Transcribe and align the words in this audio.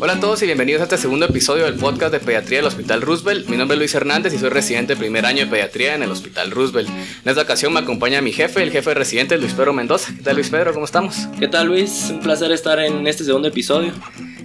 Hola 0.00 0.14
a 0.14 0.20
todos 0.20 0.42
y 0.42 0.46
bienvenidos 0.46 0.80
a 0.80 0.84
este 0.84 0.98
segundo 0.98 1.26
episodio 1.26 1.64
del 1.64 1.74
podcast 1.74 2.12
de 2.12 2.18
Pediatría 2.18 2.58
del 2.58 2.66
Hospital 2.66 3.00
Roosevelt. 3.00 3.48
Mi 3.48 3.56
nombre 3.56 3.76
es 3.76 3.78
Luis 3.78 3.94
Hernández 3.94 4.34
y 4.34 4.38
soy 4.38 4.48
residente 4.48 4.94
de 4.94 4.98
primer 4.98 5.24
año 5.24 5.44
de 5.44 5.46
Pediatría 5.50 5.94
en 5.94 6.02
el 6.02 6.10
Hospital 6.10 6.50
Roosevelt. 6.50 6.88
En 6.88 7.28
esta 7.28 7.42
ocasión 7.42 7.72
me 7.72 7.80
acompaña 7.80 8.20
mi 8.20 8.32
jefe, 8.32 8.62
el 8.62 8.72
jefe 8.72 8.90
de 8.90 8.94
residente 8.94 9.38
Luis 9.38 9.52
Pedro 9.52 9.72
Mendoza. 9.72 10.12
¿Qué 10.16 10.22
tal 10.22 10.34
Luis 10.34 10.50
Pedro? 10.50 10.72
¿Cómo 10.72 10.84
estamos? 10.84 11.28
¿Qué 11.38 11.48
tal 11.48 11.68
Luis? 11.68 12.10
Un 12.10 12.20
placer 12.20 12.50
estar 12.50 12.78
en 12.80 13.06
este 13.06 13.24
segundo 13.24 13.48
episodio. 13.48 13.92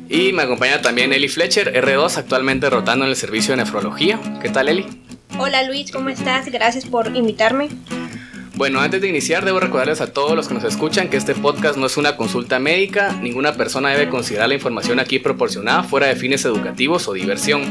Y 0.08 0.34
me 0.34 0.44
acompaña 0.44 0.82
también 0.82 1.14
Eli 1.14 1.28
Fletcher, 1.28 1.74
R2, 1.74 2.18
actualmente 2.18 2.70
rotando 2.70 3.06
en 3.06 3.12
el 3.12 3.18
servicio 3.18 3.54
de 3.54 3.64
nefrología. 3.64 4.20
¿Qué 4.42 4.50
tal 4.50 4.70
Eli? 4.70 4.86
Hola 5.40 5.64
Luis, 5.64 5.92
¿cómo 5.92 6.10
estás? 6.10 6.46
Gracias 6.52 6.86
por 6.86 7.16
invitarme. 7.16 7.70
Bueno, 8.60 8.82
antes 8.82 9.00
de 9.00 9.08
iniciar 9.08 9.46
debo 9.46 9.62
recordarles 9.62 10.02
a 10.02 10.12
todos 10.12 10.36
los 10.36 10.50
que 10.50 10.54
nos 10.54 10.66
escuchan 10.66 11.08
que 11.08 11.16
este 11.16 11.34
podcast 11.34 11.78
no 11.78 11.86
es 11.86 11.96
una 11.96 12.18
consulta 12.18 12.60
médica, 12.60 13.14
ninguna 13.22 13.54
persona 13.54 13.88
debe 13.88 14.10
considerar 14.10 14.50
la 14.50 14.56
información 14.56 15.00
aquí 15.00 15.18
proporcionada 15.18 15.84
fuera 15.84 16.08
de 16.08 16.18
fines 16.18 16.44
educativos 16.44 17.08
o 17.08 17.14
diversión. 17.14 17.62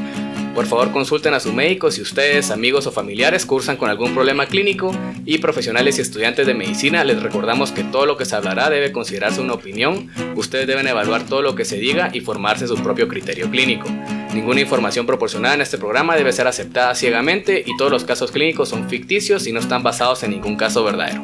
Por 0.59 0.67
favor 0.67 0.91
consulten 0.91 1.35
a 1.35 1.39
su 1.39 1.53
médico 1.53 1.93
si 1.93 2.03
ustedes, 2.03 2.51
amigos 2.51 2.85
o 2.89 2.91
familiares 2.91 3.47
cursan 3.47 3.77
con 3.77 3.91
algún 3.91 4.13
problema 4.13 4.47
clínico 4.47 4.91
y 5.25 5.39
profesionales 5.39 5.99
y 5.99 6.01
estudiantes 6.01 6.49
de 6.49 6.55
medicina 6.55 7.05
les 7.05 7.23
recordamos 7.23 7.71
que 7.71 7.85
todo 7.85 8.07
lo 8.07 8.17
que 8.17 8.25
se 8.25 8.35
hablará 8.35 8.69
debe 8.69 8.91
considerarse 8.91 9.41
una 9.41 9.53
opinión, 9.53 10.11
ustedes 10.35 10.67
deben 10.67 10.89
evaluar 10.89 11.25
todo 11.27 11.43
lo 11.43 11.55
que 11.55 11.65
se 11.65 11.77
diga 11.77 12.11
y 12.13 12.23
formarse 12.23 12.67
su 12.67 12.75
propio 12.83 13.07
criterio 13.07 13.49
clínico. 13.49 13.89
Ninguna 14.35 14.61
información 14.61 15.07
proporcionada 15.07 15.55
en 15.55 15.61
este 15.61 15.79
programa 15.79 16.17
debe 16.17 16.33
ser 16.33 16.49
aceptada 16.49 16.93
ciegamente 16.97 17.63
y 17.65 17.77
todos 17.77 17.93
los 17.93 18.03
casos 18.03 18.33
clínicos 18.33 18.69
son 18.69 18.89
ficticios 18.89 19.47
y 19.47 19.53
no 19.53 19.61
están 19.61 19.85
basados 19.85 20.25
en 20.25 20.33
ningún 20.33 20.57
caso 20.57 20.83
verdadero. 20.83 21.23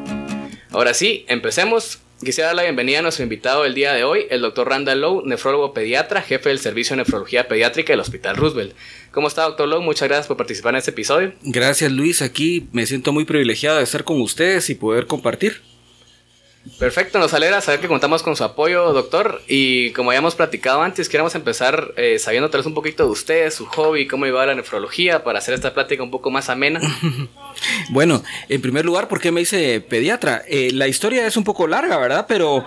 Ahora 0.70 0.94
sí, 0.94 1.24
empecemos. 1.26 1.98
Quisiera 2.24 2.48
dar 2.48 2.56
la 2.56 2.62
bienvenida 2.62 3.00
a 3.00 3.02
nuestro 3.02 3.22
invitado 3.22 3.64
del 3.64 3.74
día 3.74 3.92
de 3.92 4.02
hoy, 4.02 4.26
el 4.30 4.40
doctor 4.40 4.66
Randall 4.66 5.02
Lowe, 5.02 5.22
nefrólogo 5.26 5.74
pediatra, 5.74 6.22
jefe 6.22 6.48
del 6.48 6.58
Servicio 6.58 6.96
de 6.96 7.02
Nefrología 7.02 7.48
Pediátrica 7.48 7.92
del 7.92 8.00
Hospital 8.00 8.36
Roosevelt. 8.36 8.74
¿Cómo 9.10 9.28
está, 9.28 9.42
doctor 9.42 9.68
Lowe? 9.68 9.82
Muchas 9.82 10.08
gracias 10.08 10.26
por 10.26 10.38
participar 10.38 10.72
en 10.72 10.78
este 10.78 10.92
episodio. 10.92 11.34
Gracias, 11.42 11.92
Luis. 11.92 12.22
Aquí 12.22 12.66
me 12.72 12.86
siento 12.86 13.12
muy 13.12 13.26
privilegiado 13.26 13.76
de 13.76 13.84
estar 13.84 14.04
con 14.04 14.22
ustedes 14.22 14.70
y 14.70 14.74
poder 14.74 15.06
compartir. 15.06 15.60
Perfecto, 16.78 17.18
nos 17.18 17.34
alegra 17.34 17.60
saber 17.60 17.80
que 17.80 17.88
contamos 17.88 18.22
con 18.22 18.36
su 18.36 18.42
apoyo, 18.42 18.92
doctor. 18.92 19.42
Y 19.46 19.90
como 19.90 20.10
habíamos 20.10 20.34
platicado 20.34 20.82
antes, 20.82 21.08
queremos 21.08 21.34
empezar 21.34 21.92
eh, 21.96 22.18
sabiendo 22.18 22.48
tal 22.50 22.60
vez 22.60 22.66
un 22.66 22.74
poquito 22.74 23.04
de 23.04 23.10
usted, 23.10 23.50
su 23.50 23.66
hobby, 23.66 24.06
cómo 24.06 24.26
iba 24.26 24.44
la 24.46 24.54
nefrología, 24.54 25.22
para 25.24 25.38
hacer 25.38 25.54
esta 25.54 25.74
plática 25.74 26.02
un 26.02 26.10
poco 26.10 26.30
más 26.30 26.48
amena. 26.48 26.80
bueno, 27.90 28.22
en 28.48 28.62
primer 28.62 28.84
lugar, 28.84 29.08
¿por 29.08 29.20
qué 29.20 29.30
me 29.30 29.42
hice 29.42 29.80
pediatra? 29.82 30.42
Eh, 30.48 30.70
la 30.72 30.88
historia 30.88 31.26
es 31.26 31.36
un 31.36 31.44
poco 31.44 31.66
larga, 31.66 31.98
¿verdad? 31.98 32.24
Pero 32.26 32.64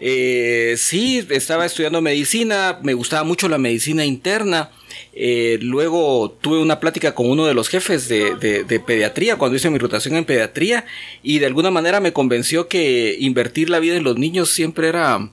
eh, 0.00 0.74
sí, 0.76 1.26
estaba 1.30 1.66
estudiando 1.66 2.02
medicina, 2.02 2.78
me 2.82 2.94
gustaba 2.94 3.22
mucho 3.24 3.48
la 3.48 3.58
medicina 3.58 4.04
interna. 4.04 4.70
Eh, 5.18 5.58
luego 5.62 6.36
tuve 6.42 6.58
una 6.58 6.78
plática 6.78 7.14
con 7.14 7.30
uno 7.30 7.46
de 7.46 7.54
los 7.54 7.70
jefes 7.70 8.06
de, 8.06 8.82
pediatría 8.86 9.36
cuando 9.36 9.56
hice 9.56 9.70
mi 9.70 9.78
rotación 9.78 10.14
en 10.14 10.26
pediatría 10.26 10.84
y 11.22 11.38
de 11.38 11.46
alguna 11.46 11.70
manera 11.70 12.00
me 12.00 12.12
convenció 12.12 12.68
que 12.68 13.16
invertir 13.18 13.70
la 13.70 13.78
vida 13.78 13.96
en 13.96 14.04
los 14.04 14.18
niños 14.18 14.50
siempre 14.50 14.88
era, 14.88 15.30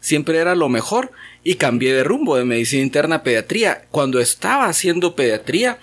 siempre 0.00 0.38
era 0.38 0.56
lo 0.56 0.68
mejor 0.68 1.12
y 1.44 1.54
cambié 1.54 1.94
de 1.94 2.02
rumbo 2.02 2.34
de 2.34 2.44
medicina 2.44 2.82
interna 2.82 3.16
a 3.16 3.22
pediatría. 3.22 3.84
Cuando 3.92 4.18
estaba 4.18 4.66
haciendo 4.66 5.14
pediatría 5.14 5.78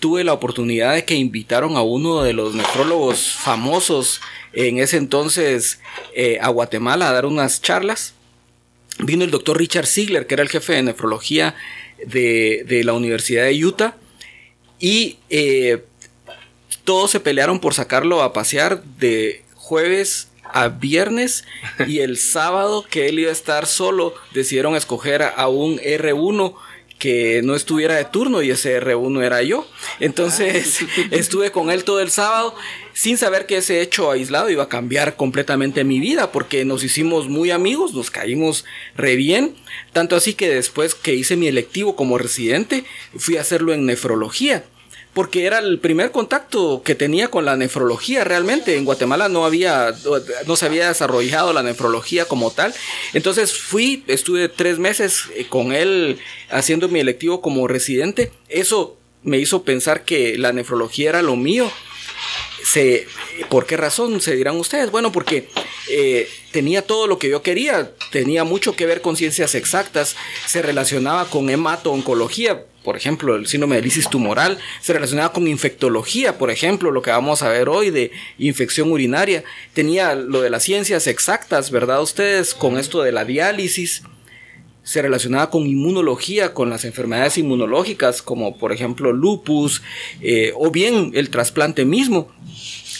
tuve 0.00 0.24
la 0.24 0.32
oportunidad 0.32 0.94
de 0.94 1.04
que 1.04 1.14
invitaron 1.14 1.76
a 1.76 1.82
uno 1.82 2.22
de 2.22 2.32
los 2.32 2.54
nefrólogos 2.54 3.32
famosos 3.32 4.22
en 4.54 4.78
ese 4.78 4.96
entonces 4.96 5.78
eh, 6.14 6.38
a 6.40 6.48
Guatemala 6.48 7.10
a 7.10 7.12
dar 7.12 7.26
unas 7.26 7.60
charlas. 7.60 8.14
Vino 8.98 9.24
el 9.24 9.30
doctor 9.30 9.58
Richard 9.58 9.86
Ziegler, 9.86 10.26
que 10.26 10.34
era 10.34 10.42
el 10.42 10.48
jefe 10.48 10.72
de 10.72 10.82
nefrología 10.82 11.54
de, 12.06 12.82
la 12.84 12.92
Universidad 12.92 13.44
de 13.44 13.64
Utah. 13.64 13.96
Y 14.78 15.18
eh, 15.30 15.84
todos 16.84 17.10
se 17.10 17.20
pelearon 17.20 17.60
por 17.60 17.74
sacarlo 17.74 18.22
a 18.22 18.32
pasear 18.32 18.82
de 18.82 19.42
jueves 19.54 20.28
a 20.44 20.68
viernes 20.68 21.44
y 21.86 22.00
el 22.00 22.16
sábado 22.18 22.84
que 22.88 23.08
él 23.08 23.18
iba 23.20 23.30
a 23.30 23.32
estar 23.32 23.66
solo 23.66 24.14
decidieron 24.34 24.74
escoger 24.74 25.22
a 25.22 25.48
un 25.48 25.78
R1 25.78 26.54
que 27.02 27.42
no 27.42 27.56
estuviera 27.56 27.96
de 27.96 28.04
turno 28.04 28.42
y 28.42 28.52
ese 28.52 28.80
R1 28.80 29.24
era 29.24 29.42
yo. 29.42 29.66
Entonces 29.98 30.84
estuve 31.10 31.50
con 31.50 31.72
él 31.72 31.82
todo 31.82 31.98
el 31.98 32.12
sábado 32.12 32.54
sin 32.92 33.18
saber 33.18 33.46
que 33.46 33.56
ese 33.56 33.80
hecho 33.80 34.12
aislado 34.12 34.50
iba 34.50 34.62
a 34.62 34.68
cambiar 34.68 35.16
completamente 35.16 35.82
mi 35.82 35.98
vida, 35.98 36.30
porque 36.30 36.64
nos 36.64 36.84
hicimos 36.84 37.28
muy 37.28 37.50
amigos, 37.50 37.92
nos 37.92 38.12
caímos 38.12 38.64
re 38.94 39.16
bien, 39.16 39.56
tanto 39.92 40.14
así 40.14 40.34
que 40.34 40.48
después 40.48 40.94
que 40.94 41.16
hice 41.16 41.34
mi 41.34 41.48
electivo 41.48 41.96
como 41.96 42.18
residente, 42.18 42.84
fui 43.16 43.36
a 43.36 43.40
hacerlo 43.40 43.72
en 43.72 43.84
nefrología 43.84 44.62
porque 45.14 45.44
era 45.44 45.58
el 45.58 45.78
primer 45.78 46.10
contacto 46.10 46.82
que 46.84 46.94
tenía 46.94 47.28
con 47.28 47.44
la 47.44 47.56
nefrología 47.56 48.24
realmente. 48.24 48.76
En 48.76 48.84
Guatemala 48.84 49.28
no 49.28 49.44
había, 49.44 49.94
no 50.46 50.56
se 50.56 50.66
había 50.66 50.88
desarrollado 50.88 51.52
la 51.52 51.62
nefrología 51.62 52.24
como 52.24 52.50
tal. 52.50 52.74
Entonces 53.12 53.52
fui, 53.52 54.04
estuve 54.06 54.48
tres 54.48 54.78
meses 54.78 55.24
eh, 55.34 55.46
con 55.48 55.72
él 55.72 56.18
haciendo 56.50 56.88
mi 56.88 57.00
electivo 57.00 57.40
como 57.40 57.68
residente. 57.68 58.32
Eso 58.48 58.96
me 59.22 59.38
hizo 59.38 59.62
pensar 59.64 60.04
que 60.04 60.38
la 60.38 60.52
nefrología 60.52 61.10
era 61.10 61.22
lo 61.22 61.36
mío 61.36 61.70
se, 62.64 63.06
¿Por 63.48 63.66
qué 63.66 63.76
razón 63.76 64.20
se 64.20 64.36
dirán 64.36 64.56
ustedes? 64.56 64.90
Bueno, 64.90 65.12
porque 65.12 65.48
eh, 65.88 66.28
tenía 66.52 66.82
todo 66.82 67.06
lo 67.06 67.18
que 67.18 67.28
yo 67.28 67.42
quería, 67.42 67.92
tenía 68.10 68.44
mucho 68.44 68.74
que 68.76 68.86
ver 68.86 69.00
con 69.00 69.16
ciencias 69.16 69.54
exactas, 69.54 70.16
se 70.46 70.62
relacionaba 70.62 71.28
con 71.28 71.50
hemato-oncología, 71.50 72.64
por 72.84 72.96
ejemplo, 72.96 73.36
el 73.36 73.46
síndrome 73.46 73.76
de 73.76 73.82
lisis 73.82 74.08
tumoral, 74.08 74.58
se 74.80 74.92
relacionaba 74.92 75.32
con 75.32 75.46
infectología, 75.48 76.38
por 76.38 76.50
ejemplo, 76.50 76.90
lo 76.90 77.02
que 77.02 77.10
vamos 77.10 77.42
a 77.42 77.48
ver 77.48 77.68
hoy 77.68 77.90
de 77.90 78.10
infección 78.38 78.90
urinaria, 78.90 79.44
tenía 79.72 80.14
lo 80.14 80.40
de 80.40 80.50
las 80.50 80.62
ciencias 80.64 81.06
exactas, 81.06 81.70
¿verdad? 81.70 82.02
Ustedes 82.02 82.54
con 82.54 82.78
esto 82.78 83.02
de 83.02 83.12
la 83.12 83.24
diálisis, 83.24 84.02
se 84.84 85.00
relacionaba 85.00 85.50
con 85.50 85.66
inmunología, 85.66 86.54
con 86.54 86.70
las 86.70 86.84
enfermedades 86.84 87.38
inmunológicas, 87.38 88.20
como 88.20 88.58
por 88.58 88.72
ejemplo 88.72 89.12
lupus, 89.12 89.82
eh, 90.20 90.52
o 90.56 90.70
bien 90.70 91.12
el 91.14 91.30
trasplante 91.30 91.84
mismo. 91.84 92.32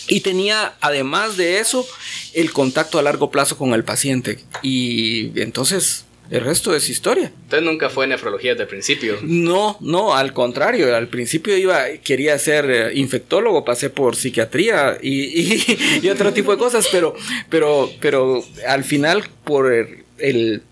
Y 0.08 0.20
tenía, 0.20 0.74
además 0.80 1.36
de 1.36 1.58
eso, 1.58 1.86
el 2.34 2.52
contacto 2.52 2.98
a 2.98 3.02
largo 3.02 3.30
plazo 3.30 3.56
con 3.56 3.72
el 3.72 3.84
paciente. 3.84 4.38
Y 4.62 5.32
entonces 5.40 6.04
el 6.32 6.40
resto 6.40 6.74
es 6.74 6.88
historia. 6.88 7.30
Entonces 7.42 7.62
nunca 7.62 7.90
fue 7.90 8.06
nefrología 8.06 8.52
desde 8.52 8.62
el 8.62 8.68
principio. 8.70 9.18
No, 9.22 9.76
no, 9.80 10.14
al 10.14 10.32
contrario. 10.32 10.96
Al 10.96 11.08
principio 11.08 11.54
iba, 11.58 11.84
quería 12.02 12.38
ser 12.38 12.70
eh, 12.70 12.94
infectólogo, 12.94 13.66
pasé 13.66 13.90
por 13.90 14.16
psiquiatría 14.16 14.96
y, 15.02 16.08
otro 16.08 16.32
tipo 16.32 16.50
de 16.50 16.56
cosas, 16.56 16.88
pero, 16.90 17.14
pero, 17.50 17.90
pero 18.00 18.42
al 18.66 18.82
final 18.82 19.24
por 19.44 19.70
el, 19.74 20.62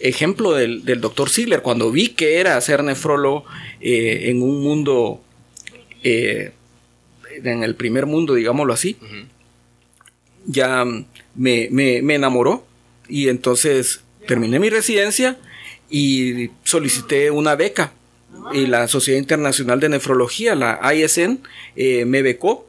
ejemplo 0.00 0.52
del, 0.52 0.84
doctor 1.00 1.30
Ziegler, 1.30 1.62
cuando 1.62 1.90
vi 1.90 2.08
que 2.08 2.36
era 2.36 2.60
ser 2.60 2.84
nefrólogo 2.84 3.46
eh, 3.80 4.24
en 4.28 4.42
un 4.42 4.60
mundo 4.60 5.22
eh, 6.02 6.52
en 7.42 7.62
el 7.62 7.74
primer 7.74 8.04
mundo, 8.04 8.34
digámoslo 8.34 8.74
así, 8.74 8.98
ya 10.44 10.84
me, 11.34 12.14
enamoró 12.14 12.66
y 13.08 13.28
entonces 13.28 14.02
terminé 14.30 14.60
mi 14.60 14.70
residencia 14.70 15.36
y 15.90 16.50
solicité 16.62 17.32
una 17.32 17.56
beca. 17.56 17.92
Y 18.52 18.66
la 18.66 18.86
Sociedad 18.86 19.18
Internacional 19.18 19.80
de 19.80 19.88
Nefrología, 19.88 20.54
la 20.54 20.78
ISN, 20.94 21.40
eh, 21.74 22.04
me 22.04 22.22
becó. 22.22 22.64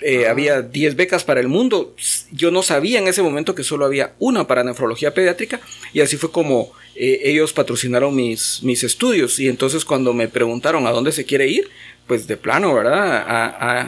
Eh, 0.00 0.28
había 0.28 0.62
10 0.62 0.94
becas 0.94 1.24
para 1.24 1.40
el 1.40 1.48
mundo. 1.48 1.96
Yo 2.30 2.52
no 2.52 2.62
sabía 2.62 3.00
en 3.00 3.08
ese 3.08 3.20
momento 3.20 3.56
que 3.56 3.64
solo 3.64 3.84
había 3.84 4.14
una 4.20 4.46
para 4.46 4.62
nefrología 4.62 5.12
pediátrica 5.12 5.60
y 5.92 6.02
así 6.02 6.16
fue 6.16 6.30
como 6.30 6.72
eh, 6.94 7.20
ellos 7.24 7.52
patrocinaron 7.52 8.14
mis, 8.14 8.62
mis 8.62 8.84
estudios. 8.84 9.40
Y 9.40 9.48
entonces 9.48 9.84
cuando 9.84 10.12
me 10.12 10.28
preguntaron 10.28 10.86
a 10.86 10.90
dónde 10.90 11.10
se 11.10 11.24
quiere 11.24 11.48
ir, 11.48 11.68
pues 12.06 12.28
de 12.28 12.36
plano, 12.36 12.72
¿verdad? 12.74 13.24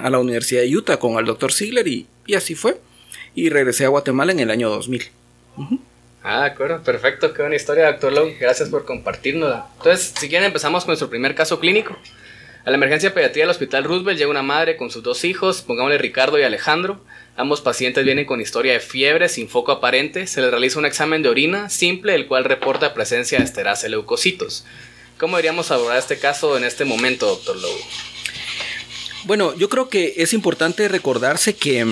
A, 0.04 0.10
la 0.10 0.18
Universidad 0.18 0.62
de 0.62 0.76
Utah 0.76 0.96
con 0.96 1.16
el 1.16 1.26
doctor 1.26 1.52
Ziegler 1.52 1.86
y, 1.86 2.08
así 2.34 2.56
fue. 2.56 2.80
Y 3.36 3.50
regresé 3.50 3.84
a 3.84 3.88
Guatemala 3.88 4.32
en 4.32 4.40
el 4.40 4.50
año 4.50 4.68
2000. 4.68 5.04
Ah, 6.26 6.40
de 6.40 6.46
acuerdo, 6.46 6.82
perfecto, 6.82 7.34
qué 7.34 7.42
buena 7.42 7.54
historia, 7.54 7.84
doctor 7.84 8.10
Lowe. 8.10 8.38
Gracias 8.40 8.70
por 8.70 8.86
compartirnos. 8.86 9.62
Entonces, 9.76 10.14
si 10.18 10.30
quieren, 10.30 10.46
empezamos 10.46 10.82
con 10.82 10.92
nuestro 10.92 11.10
primer 11.10 11.34
caso 11.34 11.60
clínico. 11.60 11.98
A 12.64 12.70
la 12.70 12.76
emergencia 12.76 13.12
pediatría 13.12 13.42
del 13.42 13.50
Hospital 13.50 13.84
Roosevelt 13.84 14.18
llega 14.18 14.30
una 14.30 14.42
madre 14.42 14.78
con 14.78 14.90
sus 14.90 15.02
dos 15.02 15.22
hijos, 15.24 15.60
pongámosle 15.60 15.98
Ricardo 15.98 16.38
y 16.38 16.42
Alejandro. 16.42 16.98
Ambos 17.36 17.60
pacientes 17.60 18.06
vienen 18.06 18.24
con 18.24 18.40
historia 18.40 18.72
de 18.72 18.80
fiebre 18.80 19.28
sin 19.28 19.50
foco 19.50 19.70
aparente. 19.70 20.26
Se 20.26 20.40
les 20.40 20.50
realiza 20.50 20.78
un 20.78 20.86
examen 20.86 21.22
de 21.22 21.28
orina 21.28 21.68
simple, 21.68 22.14
el 22.14 22.26
cual 22.26 22.44
reporta 22.46 22.94
presencia 22.94 23.36
de 23.36 23.44
esterase 23.44 23.90
leucocitos. 23.90 24.64
¿Cómo 25.18 25.36
deberíamos 25.36 25.70
abordar 25.72 25.98
este 25.98 26.18
caso 26.18 26.56
en 26.56 26.64
este 26.64 26.86
momento, 26.86 27.26
doctor 27.26 27.56
Lowe? 27.56 27.80
Bueno, 29.24 29.54
yo 29.56 29.68
creo 29.68 29.90
que 29.90 30.14
es 30.16 30.32
importante 30.32 30.88
recordarse 30.88 31.54
que 31.54 31.86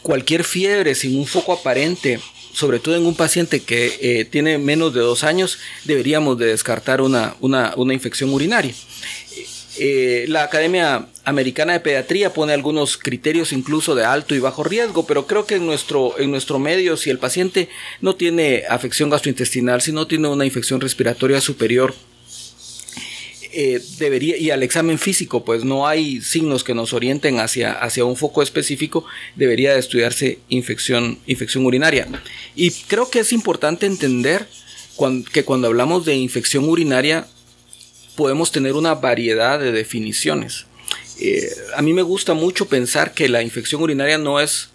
cualquier 0.00 0.44
fiebre 0.44 0.94
sin 0.94 1.18
un 1.18 1.26
foco 1.26 1.52
aparente 1.52 2.20
sobre 2.54 2.78
todo 2.78 2.96
en 2.96 3.04
un 3.04 3.16
paciente 3.16 3.60
que 3.60 3.98
eh, 4.00 4.24
tiene 4.24 4.58
menos 4.58 4.94
de 4.94 5.00
dos 5.00 5.24
años, 5.24 5.58
deberíamos 5.84 6.38
de 6.38 6.46
descartar 6.46 7.00
una, 7.00 7.34
una, 7.40 7.74
una 7.76 7.92
infección 7.92 8.30
urinaria. 8.30 8.74
Eh, 9.76 10.26
la 10.28 10.44
Academia 10.44 11.08
Americana 11.24 11.72
de 11.72 11.80
Pediatría 11.80 12.32
pone 12.32 12.52
algunos 12.52 12.96
criterios 12.96 13.52
incluso 13.52 13.96
de 13.96 14.04
alto 14.04 14.34
y 14.36 14.38
bajo 14.38 14.62
riesgo, 14.62 15.04
pero 15.04 15.26
creo 15.26 15.46
que 15.46 15.56
en 15.56 15.66
nuestro, 15.66 16.16
en 16.18 16.30
nuestro 16.30 16.60
medio, 16.60 16.96
si 16.96 17.10
el 17.10 17.18
paciente 17.18 17.68
no 18.00 18.14
tiene 18.14 18.62
afección 18.70 19.10
gastrointestinal, 19.10 19.82
si 19.82 19.90
no 19.90 20.06
tiene 20.06 20.28
una 20.28 20.44
infección 20.44 20.80
respiratoria 20.80 21.40
superior, 21.40 21.92
eh, 23.54 23.80
debería, 23.98 24.36
y 24.36 24.50
al 24.50 24.62
examen 24.62 24.98
físico, 24.98 25.44
pues 25.44 25.64
no 25.64 25.86
hay 25.86 26.20
signos 26.20 26.64
que 26.64 26.74
nos 26.74 26.92
orienten 26.92 27.40
hacia, 27.40 27.72
hacia 27.72 28.04
un 28.04 28.16
foco 28.16 28.42
específico, 28.42 29.04
debería 29.36 29.72
de 29.72 29.78
estudiarse 29.78 30.38
infección, 30.48 31.18
infección 31.26 31.64
urinaria. 31.64 32.08
Y 32.54 32.70
creo 32.70 33.10
que 33.10 33.20
es 33.20 33.32
importante 33.32 33.86
entender 33.86 34.46
que 35.32 35.44
cuando 35.44 35.68
hablamos 35.68 36.04
de 36.04 36.14
infección 36.14 36.68
urinaria, 36.68 37.26
podemos 38.16 38.52
tener 38.52 38.74
una 38.74 38.94
variedad 38.94 39.58
de 39.58 39.72
definiciones. 39.72 40.66
Eh, 41.20 41.48
a 41.76 41.82
mí 41.82 41.92
me 41.92 42.02
gusta 42.02 42.34
mucho 42.34 42.66
pensar 42.66 43.14
que 43.14 43.28
la 43.28 43.42
infección 43.42 43.82
urinaria 43.82 44.18
no 44.18 44.40
es 44.40 44.70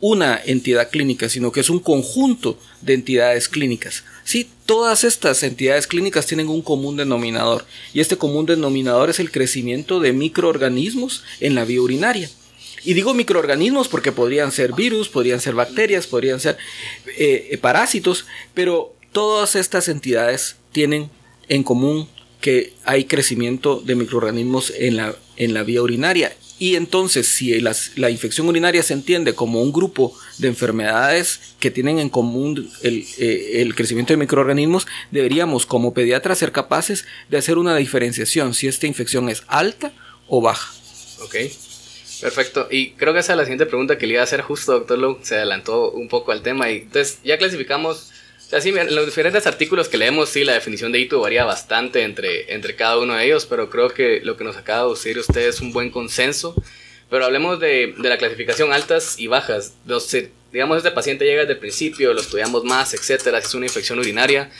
una 0.00 0.40
entidad 0.44 0.90
clínica, 0.90 1.28
sino 1.28 1.50
que 1.50 1.60
es 1.60 1.70
un 1.70 1.80
conjunto 1.80 2.58
de 2.82 2.94
entidades 2.94 3.48
clínicas. 3.48 4.04
Sí, 4.28 4.46
todas 4.66 5.04
estas 5.04 5.42
entidades 5.42 5.86
clínicas 5.86 6.26
tienen 6.26 6.48
un 6.48 6.60
común 6.60 6.98
denominador, 6.98 7.64
y 7.94 8.00
este 8.00 8.18
común 8.18 8.44
denominador 8.44 9.08
es 9.08 9.20
el 9.20 9.30
crecimiento 9.30 10.00
de 10.00 10.12
microorganismos 10.12 11.24
en 11.40 11.54
la 11.54 11.64
vía 11.64 11.80
urinaria. 11.80 12.28
Y 12.84 12.92
digo 12.92 13.14
microorganismos 13.14 13.88
porque 13.88 14.12
podrían 14.12 14.52
ser 14.52 14.74
virus, 14.74 15.08
podrían 15.08 15.40
ser 15.40 15.54
bacterias, 15.54 16.06
podrían 16.06 16.40
ser 16.40 16.58
eh, 17.16 17.58
parásitos, 17.62 18.26
pero 18.52 18.94
todas 19.12 19.56
estas 19.56 19.88
entidades 19.88 20.56
tienen 20.72 21.08
en 21.48 21.62
común 21.62 22.06
que 22.42 22.74
hay 22.84 23.06
crecimiento 23.06 23.80
de 23.80 23.94
microorganismos 23.94 24.74
en 24.76 24.96
la, 24.96 25.16
en 25.38 25.54
la 25.54 25.62
vía 25.62 25.80
urinaria. 25.80 26.36
Y 26.58 26.74
entonces, 26.74 27.28
si 27.28 27.60
la 27.60 28.10
infección 28.10 28.48
urinaria 28.48 28.82
se 28.82 28.92
entiende 28.92 29.34
como 29.34 29.62
un 29.62 29.72
grupo 29.72 30.16
de 30.38 30.48
enfermedades 30.48 31.40
que 31.60 31.70
tienen 31.70 32.00
en 32.00 32.08
común 32.08 32.70
el, 32.82 33.06
eh, 33.18 33.62
el, 33.62 33.74
crecimiento 33.76 34.12
de 34.12 34.16
microorganismos, 34.16 34.86
deberíamos 35.12 35.66
como 35.66 35.94
pediatras 35.94 36.38
ser 36.38 36.50
capaces 36.50 37.04
de 37.28 37.38
hacer 37.38 37.58
una 37.58 37.76
diferenciación 37.76 38.54
si 38.54 38.66
esta 38.66 38.86
infección 38.86 39.28
es 39.28 39.44
alta 39.46 39.92
o 40.26 40.40
baja. 40.40 40.72
Ok, 41.20 41.36
perfecto. 42.20 42.66
Y 42.70 42.92
creo 42.92 43.12
que 43.12 43.20
esa 43.20 43.34
es 43.34 43.38
la 43.38 43.44
siguiente 43.44 43.66
pregunta 43.66 43.96
que 43.96 44.06
le 44.06 44.14
iba 44.14 44.22
a 44.22 44.24
hacer 44.24 44.40
justo, 44.40 44.72
doctor 44.72 44.98
Lowe. 44.98 45.18
Se 45.22 45.36
adelantó 45.36 45.92
un 45.92 46.08
poco 46.08 46.32
al 46.32 46.42
tema. 46.42 46.70
Y 46.70 46.78
entonces, 46.78 47.18
ya 47.22 47.38
clasificamos 47.38 48.10
o 48.48 48.50
sea, 48.50 48.62
sí, 48.62 48.70
en 48.70 48.94
los 48.94 49.04
diferentes 49.04 49.46
artículos 49.46 49.90
que 49.90 49.98
leemos, 49.98 50.30
sí, 50.30 50.42
la 50.42 50.54
definición 50.54 50.90
de 50.90 51.00
hito 51.00 51.20
varía 51.20 51.44
bastante 51.44 52.00
entre, 52.00 52.54
entre 52.54 52.74
cada 52.76 52.96
uno 52.96 53.14
de 53.14 53.26
ellos, 53.26 53.44
pero 53.44 53.68
creo 53.68 53.90
que 53.90 54.22
lo 54.24 54.38
que 54.38 54.44
nos 54.44 54.56
acaba 54.56 54.84
de 54.84 54.94
decir 54.94 55.18
usted 55.18 55.42
es 55.42 55.60
un 55.60 55.70
buen 55.70 55.90
consenso. 55.90 56.54
Pero 57.10 57.26
hablemos 57.26 57.60
de, 57.60 57.94
de 57.98 58.08
la 58.08 58.16
clasificación 58.16 58.72
altas 58.72 59.18
y 59.18 59.26
bajas. 59.26 59.74
Los, 59.84 60.16
digamos, 60.50 60.78
este 60.78 60.90
paciente 60.92 61.26
llega 61.26 61.42
desde 61.42 61.52
el 61.52 61.58
principio, 61.58 62.14
lo 62.14 62.22
estudiamos 62.22 62.64
más, 62.64 62.94
etcétera, 62.94 63.38
si 63.42 63.48
es 63.48 63.54
una 63.54 63.66
infección 63.66 63.98
urinaria. 63.98 64.50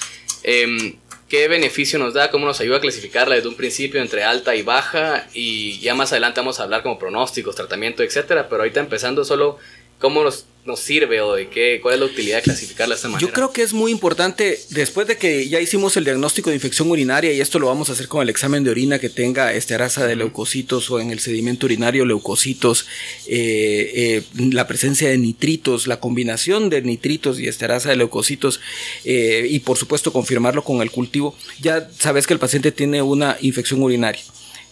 Eh, 0.43 0.99
¿Qué 1.27 1.49
beneficio 1.49 1.99
nos 1.99 2.13
da? 2.13 2.31
¿Cómo 2.31 2.45
nos 2.45 2.61
ayuda 2.61 2.77
a 2.77 2.81
clasificarla 2.81 3.37
desde 3.37 3.49
un 3.49 3.57
principio 3.57 4.03
entre 4.03 4.23
alta 4.23 4.55
y 4.55 4.61
baja? 4.61 5.27
Y 5.33 5.79
ya 5.81 5.95
más 5.95 6.13
adelante 6.13 6.41
vamos 6.41 6.61
a 6.61 6.65
hablar 6.65 6.83
como 6.83 6.99
pronósticos, 6.99 7.57
tratamiento, 7.57 8.03
etcétera. 8.03 8.51
Pero 8.51 8.61
ahorita 8.61 8.81
empezando 8.81 9.25
solo, 9.25 9.57
¿cómo 9.99 10.23
nos 10.23 10.45
nos 10.69 10.81
sirve 10.81 11.21
o 11.21 11.35
de 11.35 11.49
qué, 11.49 11.81
cuál 11.83 11.95
es 11.95 12.01
la 12.01 12.07
utilidad 12.07 12.37
de 12.37 12.43
clasificarla 12.43 12.95
de 12.95 12.97
esta 12.97 13.09
manera? 13.09 13.27
Yo 13.27 13.33
creo 13.33 13.53
que 13.53 13.63
es 13.63 13.73
muy 13.73 13.91
importante, 13.91 14.61
después 14.71 15.09
de 15.09 15.17
que 15.17 15.49
ya 15.49 15.61
hicimos 15.61 15.97
el 15.97 16.05
diagnóstico 16.05 16.51
de 16.51 16.57
infección 16.57 16.91
urinaria, 16.91 17.33
y 17.33 17.41
esto 17.41 17.59
lo 17.59 17.67
vamos 17.67 17.89
a 17.89 17.95
hacer 17.95 18.07
con 18.07 18.23
el 18.23 18.29
examen 18.29 18.63
de 18.63 18.71
orina 18.71 19.01
que 19.01 19.09
tenga 19.09 19.53
esterasa 19.53 20.07
de 20.07 20.15
leucocitos 20.15 20.91
o 20.91 21.01
en 21.01 21.11
el 21.11 21.19
sedimento 21.19 21.67
urinario 21.67 22.05
leucocitos, 22.05 22.87
eh, 23.27 24.23
eh, 24.37 24.51
la 24.53 24.69
presencia 24.69 25.09
de 25.09 25.19
nitritos, 25.19 25.87
la 25.87 25.99
combinación 25.99 26.69
de 26.69 26.83
nitritos 26.83 27.41
y 27.41 27.49
esterasa 27.49 27.89
de 27.89 27.97
leucocitos, 27.97 28.61
eh, 29.05 29.47
y 29.51 29.61
por 29.61 29.79
supuesto 29.79 30.13
confirmarlo 30.13 30.63
con 30.63 30.83
el 30.83 30.91
cultivo, 30.91 31.35
ya 31.61 31.91
sabes 31.99 32.27
que 32.27 32.35
el 32.35 32.39
paciente 32.39 32.71
tiene 32.71 33.01
una 33.03 33.39
infección 33.41 33.83
urinaria. 33.83 34.23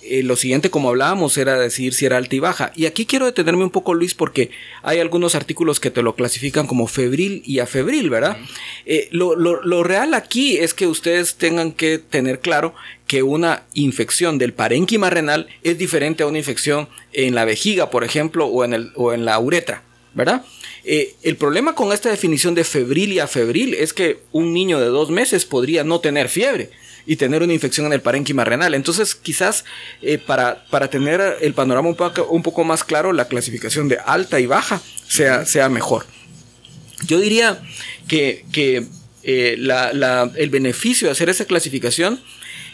Eh, 0.09 0.23
lo 0.23 0.37
siguiente, 0.37 0.71
como 0.71 0.91
hablábamos, 0.91 1.37
era 1.37 1.59
decir 1.59 1.93
si 1.93 2.07
era 2.07 2.17
alta 2.17 2.37
y 2.37 2.39
baja. 2.39 2.73
Y 2.77 2.87
aquí 2.87 3.07
quiero 3.07 3.27
detenerme 3.27 3.65
un 3.65 3.71
poco, 3.71 3.95
Luis, 3.95 4.15
porque 4.15 4.51
hay 4.83 5.01
algunos 5.01 5.35
artículos 5.35 5.81
que 5.81 5.91
te 5.91 6.03
lo 6.03 6.15
clasifican 6.15 6.67
como 6.67 6.87
febril 6.87 7.43
y 7.45 7.59
afebril, 7.59 8.09
¿verdad? 8.11 8.37
Eh, 8.85 9.09
lo, 9.11 9.83
real 9.83 10.15
aquí 10.15 10.59
es 10.59 10.75
que 10.75 10.87
ustedes 10.87 11.37
tengan 11.37 11.73
que 11.73 11.99
tener 11.99 12.41
claro 12.41 12.75
que 13.07 13.23
una 13.23 13.65
infección 13.75 14.39
del 14.39 14.53
parénquima 14.53 15.11
renal 15.11 15.49
es 15.63 15.79
diferente 15.79 16.23
a 16.23 16.27
una 16.27 16.39
infección 16.39 16.89
en 17.13 17.35
la 17.35 17.45
vejiga, 17.45 17.91
por 17.91 18.05
ejemplo, 18.05 18.47
o 18.47 18.65
en, 18.65 18.75
el, 18.75 18.93
o 18.95 19.13
en 19.13 19.25
la 19.25 19.39
uretra, 19.39 19.83
¿verdad? 20.15 20.45
Eh, 20.85 21.15
el 21.23 21.37
problema 21.37 21.75
con 21.75 21.93
esta 21.93 22.11
definición 22.11 22.55
de 22.55 22.63
febril 22.63 23.13
y 23.13 23.19
afebril 23.19 23.75
es 23.75 23.93
que 23.93 24.21
un 24.31 24.53
niño 24.53 24.79
de 24.79 24.87
dos 24.87 25.11
meses 25.11 25.45
podría 25.45 25.83
no 25.83 26.01
tener 26.01 26.29
fiebre 26.29 26.71
y 27.07 27.17
tener 27.17 27.43
una 27.43 27.53
infección 27.53 27.87
en 27.87 27.93
el 27.93 28.01
parénquima 28.01 28.45
renal. 28.45 28.75
Entonces, 28.75 29.15
quizás 29.15 29.65
eh, 30.03 30.19
para, 30.19 30.65
para 30.71 30.91
tener 30.91 31.39
el 31.41 31.55
panorama 31.55 31.89
un 31.89 31.95
poco, 31.95 32.27
un 32.27 32.43
poco 32.43 32.65
más 32.65 32.85
claro, 32.85 33.13
la 33.13 33.29
clasificación 33.29 33.89
de 33.89 33.99
alta 34.05 34.41
y 34.41 34.47
baja 34.47 34.83
sea, 35.07 35.47
sea 35.47 35.69
mejor. 35.69 36.07
Yo 37.07 37.21
diría 37.21 37.63
que, 38.09 38.45
eh, 39.23 39.57
el 40.37 40.51
beneficio 40.51 41.09
de 41.09 41.13
hacer 41.13 41.29
esa 41.29 41.45
clasificación 41.45 42.21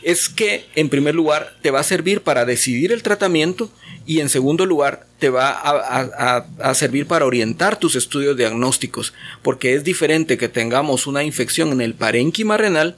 es 0.03 0.29
que, 0.29 0.67
en 0.75 0.89
primer 0.89 1.15
lugar, 1.15 1.57
te 1.63 1.71
va 1.71 1.81
a 1.81 1.85
servir 1.85 2.23
para 2.23 2.45
decidir 2.45 2.93
el 2.93 3.03
tratamiento 3.03 3.71
y, 4.05 4.21
en 4.21 4.29
segundo 4.29 4.67
lugar, 4.67 5.07
te 5.19 5.31
va 5.31 5.51
a, 5.51 6.45
a, 6.59 6.75
servir 6.75 7.07
para 7.07 7.25
orientar 7.25 7.79
tus 7.79 7.95
estudios 7.95 8.37
diagnósticos, 8.37 9.15
porque 9.43 9.75
es 9.75 9.85
diferente 9.85 10.39
que 10.39 10.49
tengamos 10.49 11.07
una 11.07 11.23
infección 11.23 11.71
en 11.71 11.81
el 11.81 11.95
parénquima 11.95 12.57
renal 12.57 12.97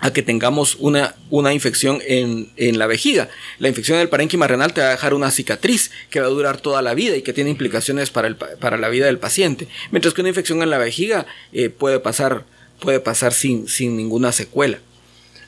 a 0.00 0.12
que 0.12 0.22
tengamos 0.22 0.76
una, 0.80 1.14
una 1.30 1.54
infección 1.54 2.02
en, 2.06 2.78
la 2.78 2.86
vejiga. 2.86 3.28
La 3.58 3.68
infección 3.68 3.98
del 3.98 4.08
parénquima 4.08 4.46
renal 4.46 4.74
te 4.74 4.80
va 4.80 4.88
a 4.88 4.90
dejar 4.90 5.14
una 5.14 5.30
cicatriz 5.30 5.90
que 6.10 6.20
va 6.20 6.26
a 6.26 6.30
durar 6.30 6.60
toda 6.60 6.82
la 6.82 6.94
vida 6.94 7.16
y 7.16 7.22
que 7.22 7.32
tiene 7.32 7.50
implicaciones 7.50 8.10
para, 8.10 8.28
el, 8.28 8.36
para 8.36 8.76
la 8.76 8.88
vida 8.88 9.06
del 9.06 9.18
paciente. 9.18 9.68
Mientras 9.90 10.12
que 10.12 10.20
una 10.20 10.28
infección 10.28 10.62
en 10.62 10.70
la 10.70 10.78
vejiga 10.78 11.26
eh, 11.52 11.70
puede 11.70 12.00
pasar, 12.00 12.44
puede 12.80 13.00
pasar 13.00 13.32
sin, 13.32 13.68
sin 13.68 13.96
ninguna 13.96 14.32
secuela. 14.32 14.78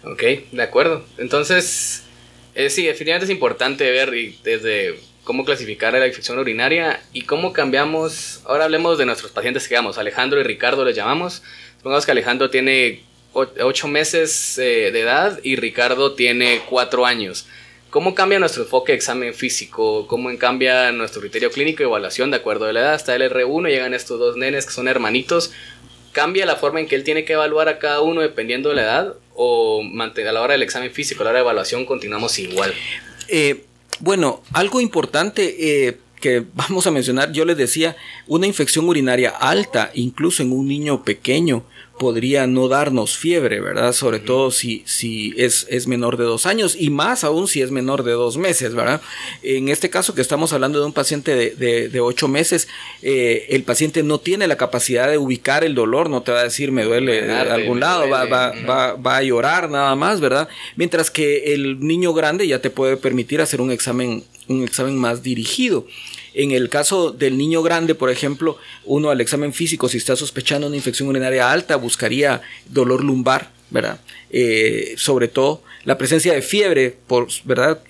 Ok, 0.04 0.22
de 0.52 0.62
acuerdo. 0.62 1.04
Entonces, 1.18 2.04
eh, 2.54 2.70
sí, 2.70 2.84
definitivamente 2.84 3.24
es 3.24 3.30
importante 3.30 3.90
ver 3.90 4.10
desde 4.42 4.98
cómo 5.24 5.44
clasificar 5.44 5.92
la 5.92 6.06
infección 6.06 6.38
urinaria 6.38 7.02
y 7.12 7.22
cómo 7.22 7.52
cambiamos. 7.52 8.40
Ahora 8.46 8.64
hablemos 8.64 8.96
de 8.96 9.04
nuestros 9.04 9.32
pacientes 9.32 9.68
que 9.68 9.74
llamamos. 9.74 9.98
Alejandro 9.98 10.40
y 10.40 10.44
Ricardo 10.44 10.84
les 10.84 10.96
llamamos. 10.96 11.42
Supongamos 11.76 12.06
que 12.06 12.12
Alejandro 12.12 12.48
tiene 12.48 13.02
ocho 13.36 13.88
meses 13.88 14.58
eh, 14.58 14.90
de 14.92 15.00
edad 15.00 15.38
y 15.42 15.56
Ricardo 15.56 16.14
tiene 16.14 16.62
cuatro 16.68 17.04
años. 17.04 17.46
¿Cómo 17.90 18.14
cambia 18.14 18.38
nuestro 18.38 18.64
enfoque 18.64 18.92
de 18.92 18.96
examen 18.96 19.32
físico? 19.34 20.06
¿Cómo 20.06 20.36
cambia 20.38 20.90
nuestro 20.92 21.20
criterio 21.20 21.50
clínico 21.50 21.78
de 21.78 21.84
evaluación 21.84 22.30
de 22.30 22.38
acuerdo 22.38 22.66
a 22.66 22.72
la 22.72 22.80
edad? 22.80 22.94
Hasta 22.94 23.14
el 23.14 23.22
R1 23.22 23.68
llegan 23.68 23.94
estos 23.94 24.18
dos 24.18 24.36
nenes 24.36 24.66
que 24.66 24.72
son 24.72 24.88
hermanitos. 24.88 25.52
¿Cambia 26.12 26.46
la 26.46 26.56
forma 26.56 26.80
en 26.80 26.88
que 26.88 26.94
él 26.94 27.04
tiene 27.04 27.24
que 27.24 27.34
evaluar 27.34 27.68
a 27.68 27.78
cada 27.78 28.00
uno 28.00 28.22
dependiendo 28.22 28.70
de 28.70 28.76
la 28.76 28.82
edad? 28.82 29.14
¿O 29.34 29.82
a 29.82 30.32
la 30.32 30.42
hora 30.42 30.52
del 30.52 30.62
examen 30.62 30.90
físico, 30.90 31.22
a 31.22 31.24
la 31.24 31.30
hora 31.30 31.38
de 31.38 31.44
evaluación, 31.44 31.86
continuamos 31.86 32.38
igual? 32.38 32.72
Eh, 33.28 33.64
bueno, 34.00 34.42
algo 34.52 34.80
importante 34.80 35.86
eh, 35.86 35.98
que 36.20 36.44
vamos 36.54 36.86
a 36.86 36.90
mencionar, 36.90 37.32
yo 37.32 37.44
les 37.44 37.56
decía, 37.56 37.96
una 38.26 38.46
infección 38.46 38.88
urinaria 38.88 39.30
alta, 39.30 39.90
incluso 39.94 40.42
en 40.42 40.52
un 40.52 40.66
niño 40.66 41.04
pequeño, 41.04 41.64
podría 41.98 42.46
no 42.46 42.68
darnos 42.68 43.16
fiebre, 43.16 43.60
¿verdad? 43.60 43.92
Sobre 43.92 44.18
todo 44.18 44.50
si, 44.50 44.82
si 44.86 45.34
es, 45.36 45.66
es, 45.70 45.86
menor 45.86 46.16
de 46.16 46.24
dos 46.24 46.46
años 46.46 46.76
y 46.78 46.90
más 46.90 47.24
aún 47.24 47.48
si 47.48 47.62
es 47.62 47.70
menor 47.70 48.02
de 48.02 48.12
dos 48.12 48.36
meses, 48.36 48.74
¿verdad? 48.74 49.00
En 49.42 49.68
este 49.68 49.88
caso 49.88 50.14
que 50.14 50.20
estamos 50.20 50.52
hablando 50.52 50.78
de 50.78 50.86
un 50.86 50.92
paciente 50.92 51.34
de, 51.34 51.88
de, 51.88 52.00
ocho 52.00 52.28
meses, 52.28 52.68
eh, 53.02 53.46
el 53.50 53.62
paciente 53.62 54.02
no 54.02 54.18
tiene 54.18 54.46
la 54.46 54.56
capacidad 54.56 55.08
de 55.08 55.18
ubicar 55.18 55.64
el 55.64 55.74
dolor, 55.74 56.10
no 56.10 56.22
te 56.22 56.32
va 56.32 56.40
a 56.40 56.44
decir 56.44 56.70
me 56.72 56.84
duele 56.84 57.22
de 57.22 57.32
algún 57.32 57.80
lado, 57.80 58.08
Va, 58.08 58.24
va, 58.26 58.52
va, 58.68 58.94
va, 58.94 59.16
a 59.16 59.22
llorar 59.22 59.70
nada 59.70 59.94
más, 59.94 60.20
¿verdad? 60.20 60.48
Mientras 60.76 61.10
que 61.10 61.54
el 61.54 61.80
niño 61.80 62.12
grande 62.12 62.46
ya 62.46 62.60
te 62.60 62.70
puede 62.70 62.96
permitir 62.96 63.40
hacer 63.40 63.60
un 63.60 63.70
examen, 63.70 64.22
un 64.48 64.62
examen 64.64 64.96
más 64.96 65.22
dirigido. 65.22 65.86
En 66.36 66.52
el 66.52 66.68
caso 66.68 67.10
del 67.10 67.36
niño 67.36 67.62
grande, 67.62 67.94
por 67.94 68.10
ejemplo, 68.10 68.58
uno 68.84 69.10
al 69.10 69.20
examen 69.20 69.52
físico, 69.52 69.88
si 69.88 69.96
está 69.96 70.14
sospechando 70.14 70.68
una 70.68 70.76
infección 70.76 71.08
urinaria 71.08 71.50
alta, 71.50 71.76
buscaría 71.76 72.42
dolor 72.68 73.02
lumbar 73.02 73.56
¿verdad? 73.70 74.00
Eh, 74.30 74.94
sobre 74.96 75.28
todo 75.28 75.62
la 75.84 75.98
presencia 75.98 76.32
de 76.32 76.42
fiebre, 76.42 76.96
por, 77.06 77.28
¿verdad? 77.44 77.80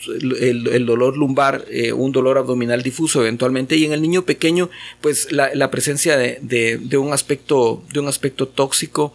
El, 0.40 0.86
dolor 0.86 1.16
lumbar, 1.16 1.64
eh, 1.70 1.92
un 1.92 2.12
dolor 2.12 2.38
abdominal 2.38 2.82
difuso 2.82 3.20
eventualmente, 3.20 3.76
y 3.76 3.84
en 3.84 3.92
el 3.92 4.02
niño 4.02 4.22
pequeño, 4.22 4.70
pues 5.00 5.32
la, 5.32 5.70
presencia 5.70 6.16
de, 6.16 6.98
un 6.98 7.12
aspecto, 7.12 7.82
de 7.92 8.00
un 8.00 8.08
aspecto 8.08 8.48
tóxico, 8.48 9.14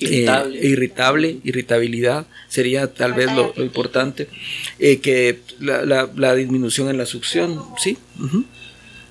Irritable. 0.00 0.58
irritable. 0.58 1.36
irritabilidad, 1.44 2.26
sería 2.48 2.92
tal 2.92 3.12
vez 3.12 3.30
lo, 3.32 3.52
importante, 3.56 4.28
que 4.78 5.38
la, 5.60 6.34
disminución 6.34 6.88
en 6.88 6.98
la 6.98 7.06
succión, 7.06 7.62
¿sí? 7.78 7.98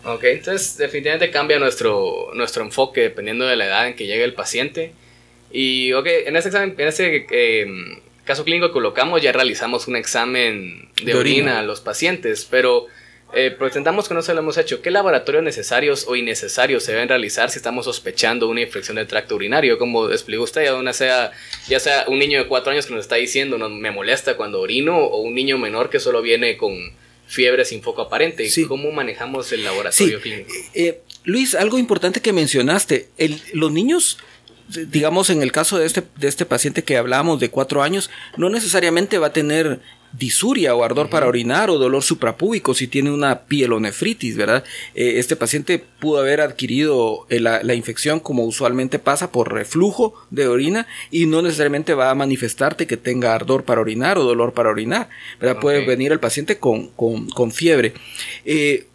Ok, 0.03 0.23
entonces 0.23 0.77
definitivamente 0.77 1.29
cambia 1.29 1.59
nuestro, 1.59 2.31
nuestro 2.33 2.63
enfoque 2.63 3.01
dependiendo 3.01 3.45
de 3.45 3.55
la 3.55 3.65
edad 3.65 3.87
en 3.87 3.95
que 3.95 4.07
llegue 4.07 4.23
el 4.23 4.33
paciente. 4.33 4.93
Y 5.51 5.93
ok, 5.93 6.07
en 6.25 6.35
este 6.35 6.49
examen, 6.49 6.75
en 6.77 6.87
este 6.87 7.61
em, 7.61 7.99
caso 8.23 8.43
clínico 8.43 8.67
que 8.67 8.73
colocamos 8.73 9.21
ya 9.21 9.31
realizamos 9.31 9.87
un 9.87 9.95
examen 9.95 10.89
de, 11.03 11.15
orina. 11.15 11.59
a 11.59 11.63
los 11.63 11.81
pacientes, 11.81 12.47
pero 12.49 12.87
eh, 13.31 13.51
pretendamos 13.51 14.07
que 14.07 14.13
no 14.15 14.21
se 14.21 14.33
lo 14.33 14.39
hemos 14.39 14.57
hecho. 14.57 14.81
¿Qué 14.81 14.89
laboratorios 14.89 15.43
necesarios 15.43 16.05
o 16.07 16.15
innecesarios 16.15 16.83
se 16.83 16.93
deben 16.93 17.09
realizar 17.09 17.51
si 17.51 17.57
estamos 17.57 17.85
sospechando 17.85 18.49
una 18.49 18.61
infección 18.61 18.95
del 18.95 19.07
tracto 19.07 19.35
urinario? 19.35 19.77
Como 19.77 20.09
explicó 20.09 20.43
usted, 20.43 20.63
ya 20.65 20.93
sea, 20.93 21.31
ya 21.67 21.79
sea 21.79 22.05
un 22.07 22.17
niño 22.17 22.39
de 22.39 22.47
cuatro 22.47 22.71
años 22.71 22.87
que 22.87 22.93
nos 22.93 23.01
está 23.01 23.15
diciendo 23.15 23.57
no, 23.57 23.69
me 23.69 23.91
molesta 23.91 24.35
cuando 24.35 24.59
orino 24.59 24.97
o 24.97 25.21
un 25.21 25.35
niño 25.35 25.57
menor 25.59 25.89
que 25.91 25.99
solo 25.99 26.21
viene 26.23 26.57
con 26.57 26.73
fiebre 27.27 27.65
sin 27.65 27.83
foco 27.83 28.01
aparente. 28.01 28.49
¿Cómo 28.67 28.91
manejamos 28.91 29.51
el 29.51 29.63
laboratorio 29.63 30.19
clínico? 30.19 30.51
Eh, 30.73 31.01
Luis, 31.23 31.53
algo 31.53 31.77
importante 31.77 32.21
que 32.21 32.33
mencionaste, 32.33 33.09
los 33.53 33.71
niños 33.71 34.17
digamos 34.69 35.29
en 35.29 35.41
el 35.41 35.51
caso 35.51 35.79
de 35.79 35.85
este, 35.85 36.03
de 36.15 36.27
este 36.27 36.45
paciente 36.45 36.83
que 36.83 36.97
hablábamos 36.97 37.39
de 37.39 37.49
cuatro 37.49 37.81
años, 37.81 38.09
no 38.37 38.49
necesariamente 38.49 39.17
va 39.17 39.27
a 39.27 39.33
tener 39.33 39.81
disuria 40.11 40.75
o 40.75 40.83
ardor 40.83 41.09
para 41.09 41.27
orinar 41.27 41.69
o 41.69 41.77
dolor 41.77 42.03
suprapúbico 42.03 42.73
si 42.73 42.87
tiene 42.87 43.11
una 43.11 43.41
pielonefritis, 43.41 44.35
¿verdad? 44.35 44.63
Eh, 44.95 45.13
este 45.17 45.35
paciente 45.35 45.83
pudo 45.99 46.19
haber 46.19 46.41
adquirido 46.41 47.25
eh, 47.29 47.39
la, 47.39 47.73
infección 47.73 48.19
como 48.19 48.43
usualmente 48.43 48.99
pasa 48.99 49.31
por 49.31 49.53
reflujo 49.53 50.13
de 50.31 50.47
orina 50.47 50.87
y 51.11 51.25
no 51.27 51.41
necesariamente 51.41 51.93
va 51.93 52.09
a 52.09 52.15
manifestarte 52.15 52.87
que 52.87 52.97
tenga 52.97 53.33
ardor 53.33 53.63
para 53.63 53.81
orinar 53.81 54.17
o 54.17 54.23
dolor 54.23 54.53
para 54.53 54.69
orinar, 54.69 55.09
¿verdad? 55.39 55.61
Puede 55.61 55.85
venir 55.85 56.11
el 56.11 56.19
paciente 56.19 56.57
con, 56.57 56.87
con, 56.87 57.51
fiebre. 57.51 57.93
Eh, 58.45 58.88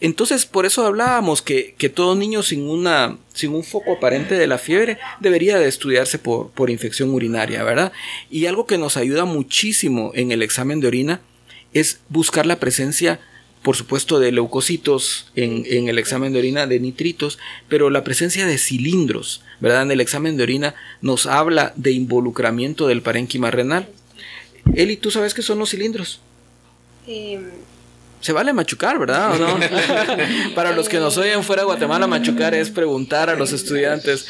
entonces, 0.00 0.44
por 0.44 0.66
eso 0.66 0.84
hablábamos 0.84 1.40
que, 1.40 1.74
todo 1.94 2.14
niño 2.14 2.42
sin, 2.42 2.68
una, 2.68 3.16
sin 3.32 3.52
un 3.54 3.64
foco 3.64 3.94
aparente 3.94 4.34
de 4.34 4.46
la 4.46 4.58
fiebre 4.58 4.98
debería 5.20 5.58
de 5.58 5.68
estudiarse 5.68 6.18
por, 6.18 6.50
por 6.50 6.70
infección 6.70 7.10
urinaria, 7.10 7.62
¿verdad? 7.62 7.92
Y 8.30 8.46
algo 8.46 8.66
que 8.66 8.78
nos 8.78 8.96
ayuda 8.96 9.24
muchísimo 9.24 10.10
en 10.14 10.32
el 10.32 10.42
examen 10.42 10.80
de 10.80 10.88
orina 10.88 11.20
es 11.72 12.00
buscar 12.08 12.46
la 12.46 12.60
presencia 12.60 13.20
por 13.62 13.76
supuesto, 13.76 14.20
de 14.20 14.30
leucocitos 14.30 15.32
en, 15.34 15.64
en, 15.66 15.88
el 15.88 15.98
examen 15.98 16.34
de 16.34 16.38
orina, 16.38 16.66
de 16.66 16.78
nitritos, 16.80 17.38
pero 17.66 17.88
la 17.88 18.04
presencia 18.04 18.46
de 18.46 18.58
cilindros, 18.58 19.40
¿verdad? 19.58 19.84
En 19.84 19.90
el 19.90 20.02
examen 20.02 20.36
de 20.36 20.42
orina 20.42 20.74
nos 21.00 21.24
habla 21.24 21.72
de 21.74 21.92
involucramiento 21.92 22.86
del 22.86 23.00
parénquima 23.00 23.50
renal. 23.50 23.88
Eli, 24.74 24.98
¿tú 24.98 25.10
sabes 25.10 25.32
qué 25.32 25.40
son 25.40 25.58
los 25.58 25.70
cilindros? 25.70 26.20
Eh, 27.06 27.40
se 28.24 28.32
vale 28.32 28.54
machucar, 28.54 28.98
¿verdad? 28.98 29.34
Para 30.54 30.72
los 30.72 30.88
que 30.88 30.98
nos 30.98 31.18
oyen 31.18 31.44
fuera 31.44 31.60
de 31.60 31.66
Guatemala, 31.66 32.06
machucar 32.06 32.54
es 32.54 32.70
preguntar 32.70 33.28
a 33.28 33.36
los 33.36 33.52
estudiantes. 33.52 34.26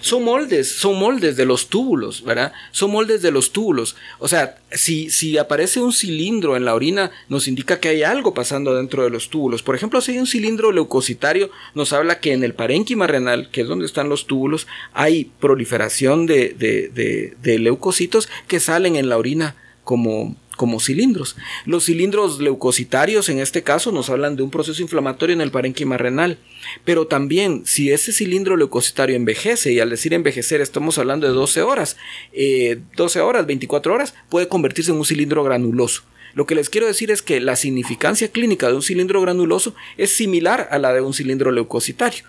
Son 0.00 0.22
moldes, 0.22 0.70
son 0.70 1.00
moldes 1.00 1.36
de 1.36 1.44
los 1.44 1.68
túbulos, 1.68 2.22
¿verdad? 2.22 2.52
Son 2.70 2.92
moldes 2.92 3.22
de 3.22 3.32
los 3.32 3.50
túbulos. 3.50 3.96
O 4.20 4.28
sea, 4.28 4.58
si, 4.70 5.10
si 5.10 5.36
aparece 5.36 5.80
un 5.80 5.92
cilindro 5.92 6.56
en 6.56 6.64
la 6.64 6.76
orina, 6.76 7.10
nos 7.28 7.48
indica 7.48 7.80
que 7.80 7.88
hay 7.88 8.04
algo 8.04 8.34
pasando 8.34 8.72
dentro 8.76 9.02
de 9.02 9.10
los 9.10 9.30
túbulos. 9.30 9.64
Por 9.64 9.74
ejemplo, 9.74 10.00
si 10.00 10.12
hay 10.12 10.18
un 10.18 10.28
cilindro 10.28 10.70
leucocitario, 10.70 11.50
nos 11.74 11.92
habla 11.92 12.20
que 12.20 12.34
en 12.34 12.44
el 12.44 12.54
parénquima 12.54 13.08
renal, 13.08 13.50
que 13.50 13.62
es 13.62 13.66
donde 13.66 13.84
están 13.84 14.08
los 14.08 14.28
túbulos, 14.28 14.68
hay 14.92 15.32
proliferación 15.40 16.26
de, 16.26 16.50
de, 16.50 17.34
de 17.42 17.58
leucocitos 17.58 18.28
que 18.46 18.60
salen 18.60 18.94
en 18.94 19.08
la 19.08 19.18
orina 19.18 19.56
como 19.82 20.36
como 20.58 20.80
cilindros. 20.80 21.36
Los 21.64 21.86
cilindros 21.86 22.40
leucocitarios 22.40 23.30
en 23.30 23.38
este 23.38 23.62
caso 23.62 23.92
nos 23.92 24.10
hablan 24.10 24.36
de 24.36 24.42
un 24.42 24.50
proceso 24.50 24.82
inflamatorio 24.82 25.32
en 25.32 25.40
el 25.40 25.52
parénquima 25.52 25.96
renal, 25.96 26.36
pero 26.84 27.06
también 27.06 27.62
si 27.64 27.90
ese 27.90 28.12
cilindro 28.12 28.56
leucocitario 28.56 29.16
envejece, 29.16 29.72
y 29.72 29.80
al 29.80 29.88
decir 29.88 30.12
envejecer 30.12 30.60
estamos 30.60 30.98
hablando 30.98 31.26
de 31.26 31.32
12 31.32 31.62
horas, 31.62 31.96
12 32.34 33.18
eh, 33.18 33.22
horas, 33.22 33.46
24 33.46 33.94
horas, 33.94 34.14
puede 34.28 34.48
convertirse 34.48 34.90
en 34.90 34.98
un 34.98 35.06
cilindro 35.06 35.44
granuloso. 35.44 36.02
Lo 36.34 36.44
que 36.44 36.54
les 36.54 36.68
quiero 36.68 36.86
decir 36.86 37.10
es 37.10 37.22
que 37.22 37.40
la 37.40 37.56
significancia 37.56 38.28
clínica 38.28 38.68
de 38.68 38.74
un 38.74 38.82
cilindro 38.82 39.22
granuloso 39.22 39.74
es 39.96 40.10
similar 40.10 40.68
a 40.70 40.78
la 40.78 40.92
de 40.92 41.00
un 41.00 41.14
cilindro 41.14 41.52
leucocitario. 41.52 42.24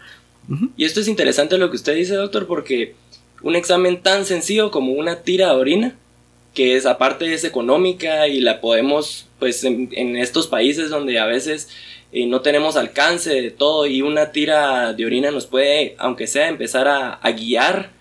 Y 0.77 0.85
esto 0.85 1.01
es 1.01 1.07
interesante 1.07 1.57
lo 1.57 1.69
que 1.69 1.75
usted 1.75 1.95
dice, 1.95 2.13
doctor, 2.13 2.47
porque 2.47 2.95
un 3.41 3.55
examen 3.55 4.01
tan 4.01 4.25
sencillo 4.25 4.71
como 4.71 4.93
una 4.93 5.23
tira 5.23 5.47
de 5.47 5.55
orina 5.55 5.95
que 6.59 6.75
es 6.75 6.85
aparte 6.85 7.33
es 7.33 7.45
económica 7.45 8.27
y 8.27 8.41
la 8.41 8.59
podemos 8.59 9.27
pues 9.39 9.63
en, 9.63 10.17
estos 10.17 10.47
países 10.47 10.89
donde 10.89 11.17
a 11.17 11.25
veces 11.25 11.69
eh, 12.11 12.25
no 12.25 12.41
tenemos 12.41 12.75
alcance 12.75 13.41
de 13.41 13.49
todo 13.49 13.85
y 13.85 14.01
una 14.01 14.33
tira 14.33 14.91
de 14.91 15.05
orina 15.05 15.31
nos 15.31 15.45
puede 15.45 15.95
aunque 15.99 16.27
sea 16.27 16.49
empezar 16.49 16.89
a, 16.89 17.13
a 17.13 17.31
guiar 17.31 17.91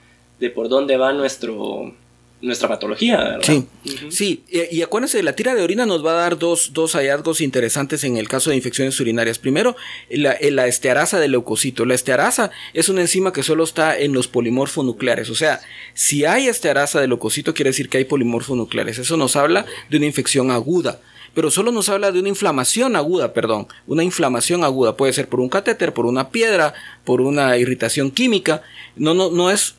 de 0.40 0.50
por 0.50 0.68
dónde 0.68 0.96
va 0.96 1.12
nuestro 1.12 1.94
nuestra 2.40 2.68
patología, 2.68 3.16
¿verdad? 3.16 3.42
Sí, 3.42 3.66
sí. 4.10 4.44
Y, 4.48 4.82
acuérdense, 4.82 5.22
la 5.22 5.34
tira 5.34 5.54
de 5.54 5.62
orina 5.62 5.86
nos 5.86 6.04
va 6.04 6.12
a 6.12 6.14
dar 6.14 6.38
dos, 6.38 6.70
hallazgos 6.94 7.40
interesantes 7.40 8.04
en 8.04 8.16
el 8.16 8.28
caso 8.28 8.50
de 8.50 8.56
infecciones 8.56 8.98
urinarias. 9.00 9.38
Primero, 9.38 9.76
la, 10.10 10.36
la, 10.40 10.66
estearasa 10.66 11.18
del 11.18 11.32
leucocito. 11.32 11.84
La 11.84 11.94
estearasa 11.94 12.50
es 12.74 12.88
una 12.88 13.00
enzima 13.00 13.32
que 13.32 13.42
solo 13.42 13.64
está 13.64 13.98
en 13.98 14.12
los 14.12 14.28
polimorfonucleares. 14.28 15.30
O 15.30 15.34
sea, 15.34 15.60
si 15.94 16.24
hay 16.24 16.46
estearasa 16.46 17.00
del 17.00 17.10
leucocito, 17.10 17.54
quiere 17.54 17.70
decir 17.70 17.88
que 17.88 17.98
hay 17.98 18.04
polimorfonucleares. 18.04 18.98
Eso 18.98 19.16
nos 19.16 19.36
habla 19.36 19.66
de 19.90 19.96
una 19.96 20.06
infección 20.06 20.50
aguda 20.50 21.00
pero 21.34 21.52
solo 21.52 21.70
nos 21.70 21.88
habla 21.88 22.10
de 22.10 22.18
una 22.18 22.30
inflamación 22.30 22.96
aguda, 22.96 23.32
perdón, 23.32 23.68
una 23.86 24.02
inflamación 24.02 24.64
aguda, 24.64 24.96
puede 24.96 25.12
ser 25.12 25.28
por 25.28 25.38
un 25.38 25.48
catéter, 25.48 25.94
por 25.94 26.04
una 26.06 26.30
piedra, 26.30 26.74
por 27.04 27.20
una 27.20 27.56
irritación 27.56 28.10
química, 28.10 28.62
no, 28.96 29.14
no, 29.14 29.30
no 29.30 29.48
es 29.48 29.76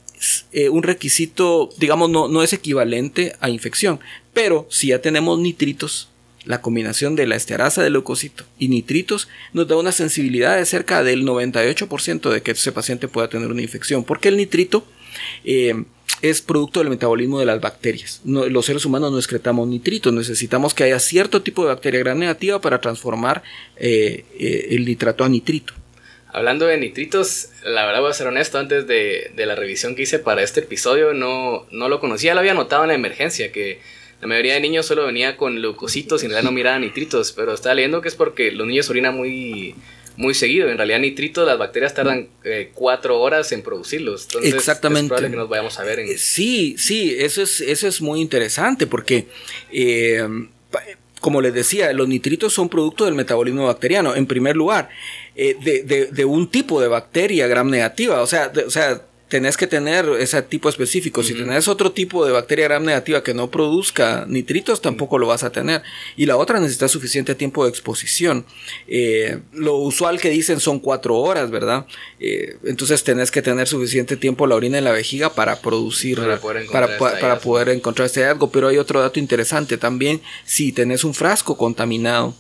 eh, 0.52 0.70
un 0.70 0.84
requisito, 0.84 1.70
digamos, 1.78 2.10
no, 2.10 2.28
no 2.28 2.44
es 2.44 2.54
equivalente 2.54 3.36
a 3.40 3.50
infección. 3.50 4.00
Pero 4.34 4.68
si 4.70 4.88
ya 4.88 5.02
tenemos 5.02 5.40
nitritos, 5.40 6.10
la 6.46 6.62
combinación 6.62 7.16
de 7.16 7.28
la 7.28 7.36
estearasa 7.36 7.84
del 7.84 7.94
leucocito 7.94 8.46
y 8.58 8.70
nitritos 8.70 9.28
nos 9.54 9.68
da 9.68 9.78
una 9.78 9.92
sensibilidad 9.92 10.58
de 10.58 10.66
cerca 10.66 11.04
del 11.04 11.26
98% 11.26 12.30
de 12.30 12.42
que 12.42 12.52
ese 12.52 12.72
paciente 12.72 13.08
pueda 13.08 13.30
tener 13.30 13.50
una 13.50 13.62
infección. 13.62 14.04
Porque 14.04 14.30
el 14.30 14.38
nitrito 14.38 14.86
eh, 15.44 15.84
es 16.22 16.42
producto 16.42 16.80
del 16.80 16.90
metabolismo 16.90 17.40
de 17.40 17.46
las 17.46 17.62
bacterias. 17.62 18.22
los 18.26 18.66
seres 18.66 18.86
humanos 18.86 19.12
no 19.12 19.18
excretamos 19.18 19.68
nitritos, 19.68 20.14
necesitamos 20.14 20.74
que 20.74 20.84
haya 20.84 21.00
cierto 21.00 21.42
tipo 21.42 21.64
de 21.64 21.70
bacteria 21.70 22.00
gran 22.00 22.20
negativa 22.20 22.60
para 22.60 22.82
transformar 22.82 23.44
eh, 23.78 24.26
el 24.70 24.86
nitrato 24.86 25.24
a 25.24 25.30
nitrito. 25.30 25.74
Hablando 26.32 26.68
de 26.68 26.78
nitritos, 26.78 27.50
la 27.64 27.86
verdad 27.86 28.02
voy 28.02 28.12
a 28.12 28.14
ser 28.14 28.28
honesto, 28.28 28.60
antes 28.60 28.86
de, 28.86 29.32
la 29.36 29.56
revisión 29.56 29.96
que 29.96 30.04
hice 30.04 30.20
para 30.20 30.44
este 30.44 30.60
episodio 30.60 31.14
no, 31.14 31.66
no 31.72 31.90
lo 31.90 32.00
conocía, 32.00 32.34
lo 32.34 32.40
había 32.42 32.54
notado 32.54 32.84
en 32.84 32.90
la 32.90 32.96
emergencia, 32.96 33.52
que 33.52 33.80
la 34.22 34.28
mayoría 34.28 34.54
de 34.54 34.60
niños 34.60 34.86
solo 34.86 35.06
venía 35.06 35.38
con 35.38 35.62
leucocitos 35.62 36.22
y 36.22 36.26
en 36.26 36.32
realidad 36.32 36.52
no 36.52 36.56
miraban 36.56 36.82
nitritos, 36.82 37.32
pero 37.32 37.54
estaba 37.54 37.76
leyendo 37.76 38.02
que 38.02 38.10
es 38.10 38.16
porque 38.16 38.52
los 38.52 38.68
niños 38.68 38.90
orinan 38.90 39.16
muy, 39.16 39.76
muy 40.18 40.34
seguido. 40.34 40.70
En 40.70 40.78
realidad 40.78 41.00
nitritos, 41.00 41.48
las 41.48 41.58
bacterias 41.58 41.94
tardan 41.94 42.28
eh, 42.44 42.72
cuatro 42.74 43.20
horas 43.20 43.52
en 43.54 43.62
producirlos. 43.62 44.26
Entonces, 44.26 44.54
Exactamente. 44.54 45.06
Es 45.06 45.08
probable 45.08 45.32
que 45.32 45.38
nos 45.38 45.50
vayamos 45.50 45.80
a 45.80 45.84
ver 45.84 46.00
en... 46.00 46.18
Sí, 46.18 46.76
sí, 46.78 47.16
eso 47.18 47.42
es, 47.42 47.62
eso 47.62 47.88
es 47.88 48.02
muy 48.02 48.20
interesante 48.20 48.86
porque... 48.86 49.28
Eh, 49.72 50.28
como 51.22 51.42
les 51.42 51.54
decía, 51.54 51.92
los 51.92 52.08
nitritos 52.08 52.54
son 52.54 52.70
producto 52.70 53.06
del 53.06 53.14
metabolismo 53.14 53.66
bacteriano, 53.66 54.16
en 54.16 54.26
primer 54.26 54.56
lugar, 54.56 54.90
eh, 55.42 55.56
de, 55.62 56.10
de, 56.12 56.26
un 56.26 56.50
tipo 56.50 56.82
de 56.82 56.90
bacteria 56.90 57.48
gram 57.48 57.70
negativa. 57.70 58.22
O 58.22 58.28
sea, 58.28 58.52
o 58.68 58.70
sea, 58.70 59.02
tenés 59.30 59.56
que 59.56 59.68
tener 59.68 60.06
ese 60.20 60.42
tipo 60.42 60.68
específico. 60.68 61.24
Si 61.24 61.34
tenés 61.34 61.70
otro 61.70 61.94
tipo 61.94 62.26
de 62.26 62.34
bacteria 62.34 62.66
gram 62.66 62.84
negativa 62.84 63.24
que 63.24 63.34
no 63.34 63.50
produzca 63.50 64.26
nitritos, 64.28 64.82
tampoco 64.82 65.18
lo 65.18 65.28
vas 65.28 65.44
a 65.44 65.50
tener. 65.50 65.82
Y 66.18 66.26
la 66.26 66.36
otra 66.36 66.60
necesita 66.60 66.90
suficiente 66.90 67.36
tiempo 67.36 67.64
de 67.64 67.70
exposición. 67.70 68.46
Eh, 68.86 69.40
lo 69.54 69.78
usual 69.78 70.20
que 70.20 70.30
dicen 70.30 70.60
son 70.60 70.80
cuatro 70.80 71.16
horas, 71.16 71.50
¿verdad? 71.52 71.86
Eh, 72.20 72.58
entonces 72.66 73.02
tenés 73.06 73.32
que 73.32 73.42
tener 73.42 73.66
suficiente 73.66 74.18
tiempo 74.18 74.46
la 74.46 74.56
orina 74.56 74.80
en 74.80 74.84
la 74.84 74.92
vejiga 74.92 75.34
para 75.34 75.62
producir, 75.62 76.18
para 76.18 76.42
poder 76.42 76.64
encontrar, 76.64 76.98
para, 76.98 77.40
poder 77.40 77.70
encontrar 77.70 78.08
este 78.08 78.26
algo. 78.26 78.52
Pero 78.52 78.68
hay 78.68 78.78
otro 78.78 79.00
dato 79.00 79.20
interesante 79.22 79.78
también. 79.78 80.22
Si 80.44 80.74
tenés 80.74 81.06
un 81.06 81.14
frasco 81.14 81.56
contaminado 81.56 82.36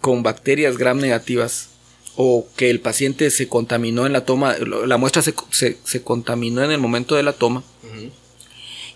con 0.00 0.22
bacterias 0.22 0.78
gram 0.78 1.00
negativas, 1.00 1.70
o 2.20 2.48
que 2.56 2.68
el 2.68 2.80
paciente 2.80 3.30
se 3.30 3.46
contaminó 3.46 4.04
en 4.04 4.12
la 4.12 4.24
toma, 4.24 4.56
la 4.58 4.96
muestra 4.96 5.22
se, 5.22 5.34
se, 5.52 6.02
contaminó 6.02 6.64
en 6.64 6.72
el 6.72 6.78
momento 6.78 7.14
de 7.14 7.22
la 7.22 7.32
toma, 7.32 7.62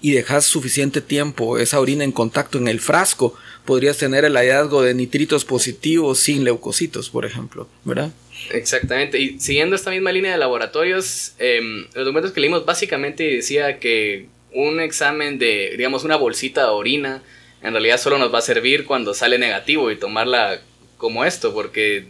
y 0.00 0.10
dejas 0.10 0.44
suficiente 0.44 1.00
tiempo 1.00 1.56
esa 1.56 1.78
orina 1.78 2.02
en 2.02 2.10
contacto 2.10 2.58
en 2.58 2.66
el 2.66 2.80
frasco, 2.80 3.36
podrías 3.64 3.96
tener 3.96 4.24
el 4.24 4.36
hallazgo 4.36 4.82
de 4.82 4.94
nitritos 4.94 5.44
positivos 5.44 6.18
sin 6.18 6.42
leucocitos, 6.42 7.10
por 7.10 7.24
ejemplo, 7.24 7.68
¿verdad? 7.84 8.10
Exactamente, 8.50 9.20
y 9.20 9.38
siguiendo 9.38 9.76
esta 9.76 9.92
misma 9.92 10.10
línea 10.10 10.32
de 10.32 10.38
laboratorios, 10.38 11.34
em, 11.38 11.84
los 11.94 12.04
documentos 12.04 12.32
que 12.32 12.40
leímos 12.40 12.66
básicamente 12.66 13.22
decía 13.22 13.78
que 13.78 14.26
un 14.52 14.80
examen 14.80 15.38
de, 15.38 15.74
digamos, 15.76 16.02
una 16.02 16.16
bolsita 16.16 16.62
de 16.62 16.70
orina, 16.70 17.22
en 17.62 17.70
realidad 17.70 18.00
solo 18.00 18.18
nos 18.18 18.34
va 18.34 18.40
a 18.40 18.42
servir 18.42 18.84
cuando 18.84 19.14
sale 19.14 19.38
negativo 19.38 19.92
y 19.92 19.96
tomarla 19.96 20.60
como 20.96 21.24
esto, 21.24 21.54
porque 21.54 22.06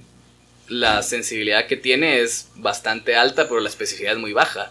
la 0.73 1.03
sensibilidad 1.03 1.67
que 1.67 1.77
tiene 1.77 2.21
es 2.21 2.49
bastante 2.57 3.15
alta, 3.15 3.49
pero 3.49 3.61
la 3.61 3.69
especificidad 3.69 4.15
es 4.15 4.19
muy 4.19 4.33
baja. 4.33 4.71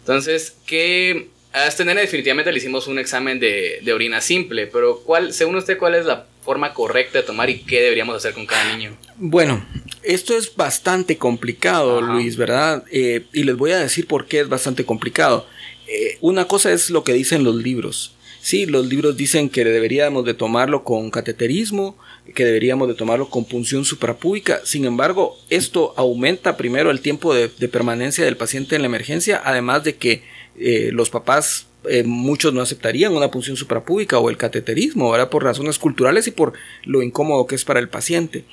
Entonces, 0.00 0.56
¿qué 0.66 1.28
a 1.54 1.68
este 1.68 1.84
nene 1.84 2.00
definitivamente 2.00 2.50
le 2.50 2.58
hicimos 2.58 2.88
un 2.88 2.98
examen 2.98 3.38
de, 3.38 3.80
orina 3.94 4.20
simple, 4.20 4.66
pero 4.66 5.00
¿cuál, 5.00 5.32
según 5.32 5.54
usted, 5.54 5.78
cuál 5.78 5.94
es 5.94 6.04
la 6.04 6.26
forma 6.44 6.74
correcta 6.74 7.20
de 7.20 7.24
tomar 7.24 7.48
y 7.48 7.60
qué 7.60 7.80
deberíamos 7.80 8.16
hacer 8.16 8.34
con 8.34 8.44
cada 8.44 8.74
niño? 8.74 8.96
Bueno, 9.16 9.64
esto 10.02 10.36
es 10.36 10.54
bastante 10.56 11.16
complicado, 11.16 12.00
Luis, 12.00 12.36
¿verdad? 12.36 12.82
Eh, 12.90 13.26
y 13.32 13.44
les 13.44 13.56
voy 13.56 13.70
a 13.70 13.78
decir 13.78 14.08
por 14.08 14.26
qué 14.26 14.40
es 14.40 14.48
bastante 14.48 14.84
complicado. 14.84 15.46
Eh, 15.86 16.18
una 16.20 16.46
cosa 16.48 16.72
es 16.72 16.90
lo 16.90 17.04
que 17.04 17.12
dicen 17.12 17.44
los 17.44 17.54
libros. 17.54 18.16
Sí, 18.40 18.66
los 18.66 18.86
libros 18.86 19.16
dicen 19.16 19.48
que 19.48 19.64
deberíamos 19.64 20.24
de 20.24 20.34
tomarlo 20.34 20.82
con 20.82 21.10
cateterismo, 21.10 21.96
que 22.34 22.44
deberíamos 22.44 22.88
de 22.88 22.94
tomarlo 22.94 23.28
con 23.28 23.44
punción 23.44 23.84
suprapúbica. 23.84 24.60
Sin 24.64 24.84
embargo, 24.84 25.36
esto 25.50 25.92
aumenta 25.96 26.56
primero 26.56 26.90
el 26.90 27.00
tiempo 27.00 27.34
de 27.34 27.68
permanencia 27.68 28.24
del 28.24 28.36
paciente 28.36 28.76
en 28.76 28.82
la 28.82 28.86
emergencia, 28.86 29.42
además 29.44 29.84
de 29.84 29.96
que 29.96 30.22
eh, 30.58 30.90
los 30.92 31.10
papás 31.10 31.66
eh, 31.88 32.04
muchos 32.04 32.54
no 32.54 32.62
aceptarían 32.62 33.12
una 33.12 33.30
punción 33.30 33.56
suprapúbica 33.56 34.18
o 34.18 34.30
el 34.30 34.36
cateterismo, 34.36 35.10
¿verdad? 35.10 35.30
Por 35.30 35.42
razones 35.42 35.78
culturales 35.78 36.26
y 36.26 36.30
por 36.30 36.52
lo 36.84 37.02
incómodo 37.02 37.46
que 37.46 37.56
es 37.56 37.64
para 37.64 37.80
el 37.80 37.88
paciente. 37.88 38.44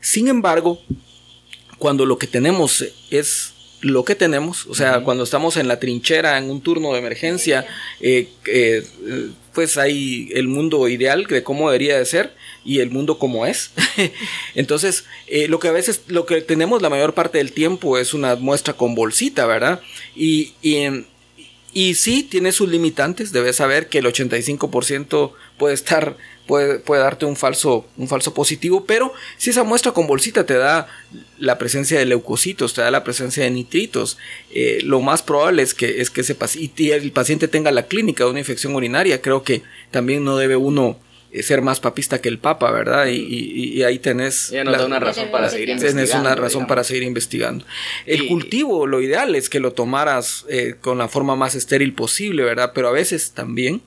Sin 0.00 0.28
embargo, 0.28 0.80
cuando 1.78 2.06
lo 2.06 2.18
que 2.18 2.26
tenemos 2.26 2.84
es 3.10 3.54
lo 3.82 4.04
que 4.04 4.14
tenemos, 4.14 4.66
o 4.66 4.74
sea, 4.74 5.00
cuando 5.00 5.24
estamos 5.24 5.56
en 5.56 5.68
la 5.68 5.78
trinchera, 5.78 6.36
en 6.36 6.50
un 6.50 6.60
turno 6.60 6.92
de 6.92 6.98
emergencia, 6.98 7.66
eh, 8.00 8.28
pues 9.54 9.78
hay 9.78 10.28
el 10.34 10.48
mundo 10.48 10.86
ideal 10.88 11.26
de 11.26 11.42
cómo 11.42 11.70
debería 11.70 11.98
de 11.98 12.04
ser 12.04 12.34
y 12.64 12.80
el 12.80 12.90
mundo 12.90 13.18
como 13.18 13.46
es. 13.46 13.70
Entonces, 14.54 15.04
lo 15.48 15.58
que 15.58 15.68
a 15.68 15.72
veces, 15.72 16.02
lo 16.08 16.26
que 16.26 16.40
tenemos 16.42 16.82
la 16.82 16.90
mayor 16.90 17.14
parte 17.14 17.38
del 17.38 17.52
tiempo 17.52 17.98
es 17.98 18.14
una 18.14 18.36
muestra 18.36 18.74
con 18.74 18.94
bolsita, 18.94 19.46
¿verdad? 19.46 19.80
Y, 20.14 20.52
y, 20.62 21.04
y 21.72 21.94
sí, 21.94 22.24
tiene 22.24 22.52
sus 22.52 22.68
limitantes. 22.68 23.32
Debes 23.32 23.56
saber 23.56 23.88
que 23.88 23.98
el 23.98 24.06
85% 24.06 25.32
puede 25.56 25.74
estar, 25.74 26.16
puede, 26.46 26.80
puede, 26.80 27.02
darte 27.02 27.26
un 27.26 27.36
falso, 27.36 27.86
un 27.96 28.08
falso 28.08 28.34
positivo, 28.34 28.84
pero 28.84 29.12
si 29.36 29.50
esa 29.50 29.62
muestra 29.62 29.92
con 29.92 30.06
bolsita 30.06 30.44
te 30.44 30.54
da 30.54 30.88
la 31.38 31.58
presencia 31.58 31.98
de 31.98 32.06
leucocitos, 32.06 32.74
te 32.74 32.82
da 32.82 32.90
la 32.90 33.04
presencia 33.04 33.44
de 33.44 33.50
nitritos, 33.50 34.18
eh, 34.52 34.80
lo 34.82 35.00
más 35.00 35.22
probable 35.22 35.62
es 35.62 35.74
que, 35.74 36.00
es 36.00 36.10
que 36.10 36.22
ese 36.22 36.36
el 36.76 37.12
paciente 37.12 37.46
tenga 37.46 37.70
la 37.70 37.86
clínica 37.86 38.24
de 38.24 38.30
una 38.30 38.40
infección 38.40 38.74
urinaria. 38.74 39.22
Creo 39.22 39.44
que 39.44 39.62
también 39.92 40.24
no 40.24 40.36
debe 40.36 40.56
uno 40.56 40.98
eh, 40.98 41.09
ser 41.42 41.62
más 41.62 41.80
papista 41.80 42.20
que 42.20 42.28
el 42.28 42.38
Papa, 42.38 42.70
¿verdad? 42.70 43.06
Y, 43.06 43.82
ahí 43.82 43.98
tenés... 43.98 44.50
Ya 44.50 44.64
nos 44.64 44.78
da 44.78 44.86
una 44.86 44.98
razón 44.98 45.30
para 45.30 45.48
seguir 45.48 45.70
investigando. 45.70 46.02
Tenés 46.02 46.20
una 46.20 46.34
razón 46.34 46.66
para 46.66 46.84
seguir 46.84 47.04
investigando. 47.04 47.64
El 48.06 48.26
cultivo, 48.26 48.86
lo 48.86 49.00
ideal 49.00 49.34
es 49.34 49.48
que 49.48 49.60
lo 49.60 49.72
tomaras 49.72 50.44
eh, 50.48 50.74
con 50.80 50.98
la 50.98 51.08
forma 51.08 51.36
más 51.36 51.54
estéril 51.54 51.94
posible, 51.94 52.42
¿verdad? 52.42 52.72
Pero 52.74 52.88
a 52.88 52.92
veces 52.92 53.32
también 53.32 53.80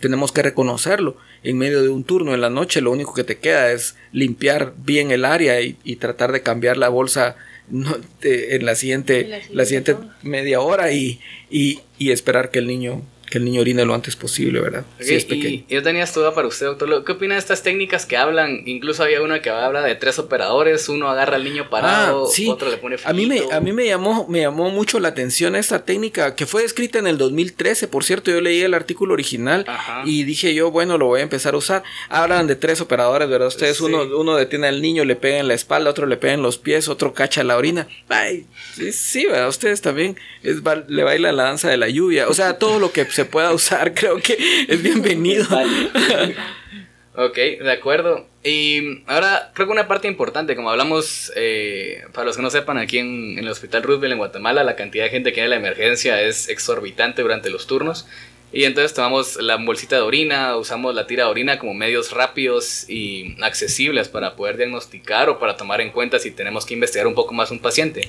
tenemos 0.00 0.32
que 0.32 0.42
reconocerlo. 0.42 1.16
En 1.42 1.56
medio 1.56 1.82
de 1.82 1.88
un 1.88 2.04
turno 2.04 2.34
en 2.34 2.40
la 2.40 2.50
noche 2.50 2.80
lo 2.80 2.90
único 2.90 3.14
que 3.14 3.24
te 3.24 3.38
queda 3.38 3.72
es 3.72 3.96
limpiar 4.12 4.74
bien 4.76 5.10
el 5.10 5.24
área 5.24 5.60
y, 5.60 5.74
tratar 5.96 6.32
de 6.32 6.42
cambiar 6.42 6.76
la 6.76 6.88
bolsa 6.88 7.36
en 8.22 8.66
la 8.66 8.74
siguiente, 8.74 9.42
la 9.50 9.64
siguiente, 9.64 9.96
media 10.22 10.60
hora 10.60 10.92
y, 10.92 11.20
y 11.50 12.10
esperar 12.10 12.50
que 12.50 12.58
el 12.58 12.66
niño 12.66 13.02
que 13.30 13.38
el 13.38 13.44
niño 13.44 13.60
orine 13.60 13.84
lo 13.84 13.94
antes 13.94 14.16
posible, 14.16 14.60
¿verdad? 14.60 14.84
es 14.98 15.24
pequeño. 15.24 15.62
yo 15.68 15.82
tenía 15.82 16.02
esta 16.02 16.18
duda 16.18 16.34
para 16.34 16.48
usted, 16.48 16.66
doctor. 16.66 17.04
¿Qué 17.04 17.12
opina 17.12 17.34
de 17.34 17.38
estas 17.38 17.62
técnicas 17.62 18.04
que 18.04 18.16
hablan? 18.16 18.62
Incluso 18.66 19.04
había 19.04 19.22
una 19.22 19.40
que 19.40 19.50
habla 19.50 19.82
de 19.82 19.94
tres 19.94 20.18
operadores, 20.18 20.88
uno 20.88 21.08
agarra 21.08 21.36
al 21.36 21.44
niño 21.44 21.70
parado, 21.70 22.26
ah, 22.26 22.50
otro 22.50 22.68
le 22.68 22.76
pone 22.76 22.96
A 23.04 23.12
mí 23.12 23.26
me 23.26 23.42
a 23.52 23.60
mí 23.60 23.72
me 23.72 23.86
llamó 23.86 24.26
me 24.28 24.40
llamó 24.40 24.70
mucho 24.70 24.98
la 24.98 25.08
atención 25.08 25.54
esta 25.54 25.84
técnica 25.84 26.34
que 26.34 26.44
fue 26.44 26.64
escrita 26.64 26.98
en 26.98 27.06
el 27.06 27.18
2013, 27.18 27.86
por 27.86 28.04
cierto, 28.04 28.30
yo 28.32 28.40
leí 28.40 28.62
el 28.62 28.74
artículo 28.74 29.14
original 29.14 29.64
y 30.04 30.24
dije 30.24 30.52
yo, 30.52 30.72
bueno, 30.72 30.98
lo 30.98 31.06
voy 31.06 31.20
a 31.20 31.22
empezar 31.22 31.54
a 31.54 31.58
usar. 31.58 31.84
Hablan 32.08 32.48
de 32.48 32.56
tres 32.56 32.80
operadores, 32.80 33.28
¿verdad? 33.28 33.48
Ustedes 33.48 33.80
uno 33.80 34.02
uno 34.02 34.34
detiene 34.34 34.66
al 34.66 34.82
niño, 34.82 35.04
le 35.04 35.14
pega 35.14 35.38
en 35.38 35.46
la 35.46 35.54
espalda, 35.54 35.90
otro 35.90 36.06
le 36.06 36.16
pega 36.16 36.34
en 36.34 36.42
los 36.42 36.58
pies, 36.58 36.88
otro 36.88 37.14
cacha 37.14 37.44
la 37.44 37.56
orina. 37.56 37.86
Ay, 38.08 38.46
sí, 38.74 38.92
sí 38.92 39.26
¿verdad? 39.26 39.48
Ustedes 39.48 39.80
también 39.80 40.16
es, 40.42 40.56
le 40.88 41.04
bailan 41.04 41.36
la 41.36 41.44
danza 41.44 41.68
de 41.68 41.76
la 41.76 41.88
lluvia, 41.88 42.28
o 42.28 42.34
sea, 42.34 42.58
todo 42.58 42.80
lo 42.80 42.90
que 42.90 43.04
se 43.06 43.19
pueda 43.24 43.52
usar, 43.52 43.94
creo 43.94 44.18
que 44.18 44.36
es 44.68 44.82
bienvenido. 44.82 45.46
ok, 47.14 47.34
de 47.34 47.72
acuerdo. 47.72 48.26
Y 48.42 49.02
ahora 49.06 49.50
creo 49.54 49.66
que 49.66 49.72
una 49.72 49.88
parte 49.88 50.08
importante, 50.08 50.56
como 50.56 50.70
hablamos, 50.70 51.30
eh, 51.36 52.04
para 52.12 52.24
los 52.24 52.36
que 52.36 52.42
no 52.42 52.50
sepan, 52.50 52.78
aquí 52.78 52.98
en, 52.98 53.38
el 53.38 53.48
Hospital 53.48 53.82
Roosevelt 53.82 54.12
en 54.12 54.18
Guatemala, 54.18 54.64
la 54.64 54.76
cantidad 54.76 55.04
de 55.04 55.10
gente 55.10 55.32
que 55.32 55.40
hay 55.40 55.44
en 55.44 55.50
la 55.50 55.56
emergencia 55.56 56.22
es 56.22 56.48
exorbitante 56.48 57.22
durante 57.22 57.50
los 57.50 57.66
turnos. 57.66 58.06
Y 58.52 58.64
entonces 58.64 58.94
tomamos 58.94 59.36
la 59.36 59.56
bolsita 59.56 59.96
de 59.96 60.02
orina, 60.02 60.56
usamos 60.56 60.94
la 60.94 61.06
tira 61.06 61.24
de 61.24 61.30
orina 61.30 61.58
como 61.58 61.72
medios 61.72 62.10
rápidos 62.10 62.88
y 62.88 63.36
accesibles 63.42 64.08
para 64.08 64.34
poder 64.34 64.56
diagnosticar 64.56 65.28
o 65.28 65.38
para 65.38 65.56
tomar 65.56 65.80
en 65.80 65.90
cuenta 65.90 66.18
si 66.18 66.32
tenemos 66.32 66.66
que 66.66 66.74
investigar 66.74 67.06
un 67.06 67.14
poco 67.14 67.32
más 67.32 67.52
un 67.52 67.60
paciente. 67.60 68.08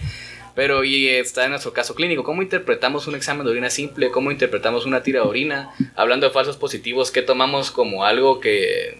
Pero 0.56 0.84
y 0.84 1.08
está 1.08 1.46
en 1.46 1.52
nuestro 1.52 1.74
caso 1.74 1.96
clínico, 1.96 2.24
¿cómo 2.24 2.42
interpretamos 2.42 3.08
un 3.08 3.16
examen 3.16 3.46
de 3.46 3.52
orina 3.52 3.70
simple? 3.70 4.12
¿Cómo 4.12 4.32
interpretamos 4.32 4.86
una 4.86 5.04
tira 5.04 5.22
de 5.22 5.28
orina? 5.28 5.72
Hablando 5.96 6.28
de 6.28 6.34
falsos 6.34 6.58
positivos, 6.58 7.12
¿qué 7.12 7.22
tomamos 7.22 7.72
como 7.72 8.06
algo 8.06 8.40
que 8.40 8.98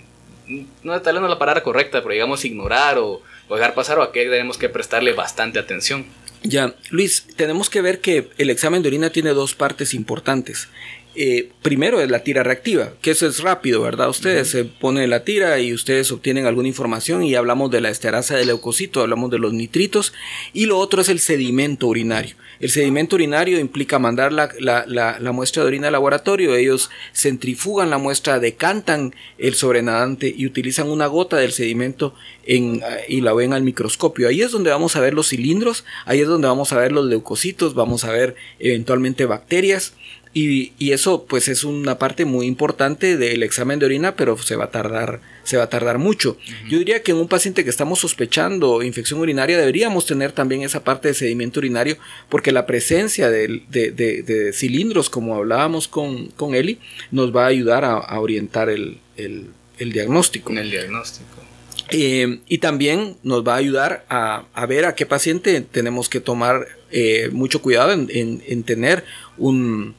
no 0.84 1.02
tal 1.02 1.16
vez 1.16 1.22
no 1.22 1.28
la 1.28 1.40
palabra 1.40 1.64
correcta, 1.64 2.02
pero 2.02 2.14
digamos 2.14 2.46
ignorar 2.46 2.98
o, 2.98 3.22
o 3.48 3.56
dejar 3.56 3.74
pasar 3.74 4.00
o 4.00 4.04
a 4.04 4.12
qué 4.12 4.26
tenemos 4.26 4.58
que 4.58 4.70
prestarle 4.70 5.14
bastante 5.14 5.60
atención? 5.60 6.06
Ya, 6.44 6.74
Luis, 6.90 7.28
tenemos 7.36 7.70
que 7.70 7.82
ver 7.82 8.00
que 8.00 8.30
el 8.38 8.50
examen 8.50 8.82
de 8.82 8.88
orina 8.88 9.12
tiene 9.12 9.32
dos 9.32 9.54
partes 9.54 9.94
importantes. 9.94 10.70
Eh, 11.14 11.50
primero 11.62 12.00
es 12.00 12.10
la 12.10 12.24
tira 12.24 12.42
reactiva, 12.42 12.94
que 13.02 13.12
eso 13.12 13.28
es 13.28 13.40
rápido, 13.40 13.82
¿verdad? 13.82 14.08
Ustedes 14.08 14.50
se 14.50 14.64
ponen 14.64 15.10
la 15.10 15.26
tira 15.26 15.60
y 15.60 15.74
ustedes 15.74 16.10
obtienen 16.10 16.46
alguna 16.46 16.70
información 16.70 17.24
y 17.24 17.36
hablamos 17.36 17.70
de 17.70 17.82
la 17.82 17.90
esterasa 17.90 18.38
del 18.38 18.48
leucocito, 18.48 19.02
hablamos 19.02 19.30
de 19.30 19.38
los 19.38 19.52
nitritos 19.52 20.14
y 20.54 20.68
lo 20.68 20.78
otro 20.78 21.02
es 21.02 21.10
el 21.10 21.20
sedimento 21.20 21.88
urinario. 21.88 22.36
El 22.62 22.70
sedimento 22.70 23.16
urinario 23.16 23.60
implica 23.60 24.00
mandar 24.00 24.32
la, 24.32 24.52
la, 24.60 25.32
muestra 25.34 25.64
de 25.64 25.68
orina 25.68 25.88
al 25.88 25.94
laboratorio, 25.94 26.56
ellos 26.56 26.90
centrifugan 27.14 27.90
la 27.90 27.98
muestra, 27.98 28.40
decantan 28.40 29.14
el 29.38 29.56
sobrenadante 29.56 30.34
y 30.36 30.46
utilizan 30.46 30.88
una 30.88 31.08
gota 31.08 31.38
del 31.38 31.52
sedimento 31.52 32.14
en, 32.46 32.82
y 33.10 33.20
la 33.22 33.34
ven 33.34 33.52
al 33.52 33.64
microscopio. 33.64 34.30
Ahí 34.30 34.44
es 34.44 34.52
donde 34.52 34.70
vamos 34.70 34.96
a 34.96 35.02
ver 35.02 35.14
los 35.14 35.30
cilindros, 35.30 35.84
ahí 36.06 36.22
es 36.22 36.28
donde 36.28 36.48
vamos 36.48 36.72
a 36.72 36.78
ver 36.78 36.92
los 36.92 37.06
leucocitos, 37.06 37.74
vamos 37.74 38.06
a 38.06 38.12
ver 38.12 38.36
eventualmente 38.60 39.26
bacterias 39.26 39.94
y, 40.34 40.72
y, 40.80 40.94
eso 40.94 41.26
pues 41.26 41.50
es 41.50 41.66
una 41.66 41.98
parte 41.98 42.24
muy 42.24 42.46
importante 42.46 43.18
del 43.18 43.44
examen 43.44 43.80
de 43.80 43.86
orina, 43.86 44.16
pero 44.16 44.38
se 44.38 44.56
va 44.56 44.66
a 44.66 44.72
tardar, 44.72 45.20
se 45.44 45.58
va 45.58 45.64
a 45.64 45.70
tardar 45.70 45.98
mucho. 45.98 46.38
Yo 46.70 46.80
diría 46.80 47.04
que 47.04 47.12
en 47.12 47.18
un 47.18 47.28
paciente 47.28 47.66
que 47.66 47.70
estamos 47.70 48.00
sospechando 48.00 48.82
infección 48.82 49.20
urinaria 49.20 49.58
deberíamos 49.58 50.06
tener 50.06 50.32
también 50.32 50.62
esa 50.62 50.86
parte 50.86 51.10
de 51.10 51.16
sedimento 51.16 51.60
urinario, 51.60 51.98
porque 52.30 52.54
la 52.54 52.66
presencia 52.66 53.30
de, 53.30 53.62
de, 53.70 53.92
de, 53.92 54.54
cilindros, 54.54 55.10
como 55.10 55.36
hablábamos 55.36 55.90
con, 55.90 56.28
con, 56.28 56.56
Eli, 56.56 56.80
nos 57.12 57.36
va 57.36 57.44
a 57.44 57.48
ayudar 57.48 57.84
a, 57.84 58.20
orientar 58.20 58.70
el, 58.70 59.00
el, 59.18 59.48
el, 59.80 59.92
diagnóstico. 59.92 60.54
el 60.54 60.72
diagnóstico. 60.72 61.42
Eh, 61.90 62.40
y 62.48 62.60
también 62.60 63.18
nos 63.24 63.46
va 63.46 63.56
a 63.56 63.58
ayudar 63.58 64.06
a, 64.08 64.46
a, 64.54 64.66
ver 64.66 64.86
a 64.86 64.96
qué 64.96 65.06
paciente 65.06 65.60
tenemos 65.60 66.08
que 66.08 66.22
tomar 66.22 66.68
eh, 66.90 67.30
mucho 67.34 67.62
cuidado 67.62 67.92
en, 67.92 68.08
en, 68.14 68.42
en 68.48 68.64
tener 68.64 69.04
un, 69.38 69.96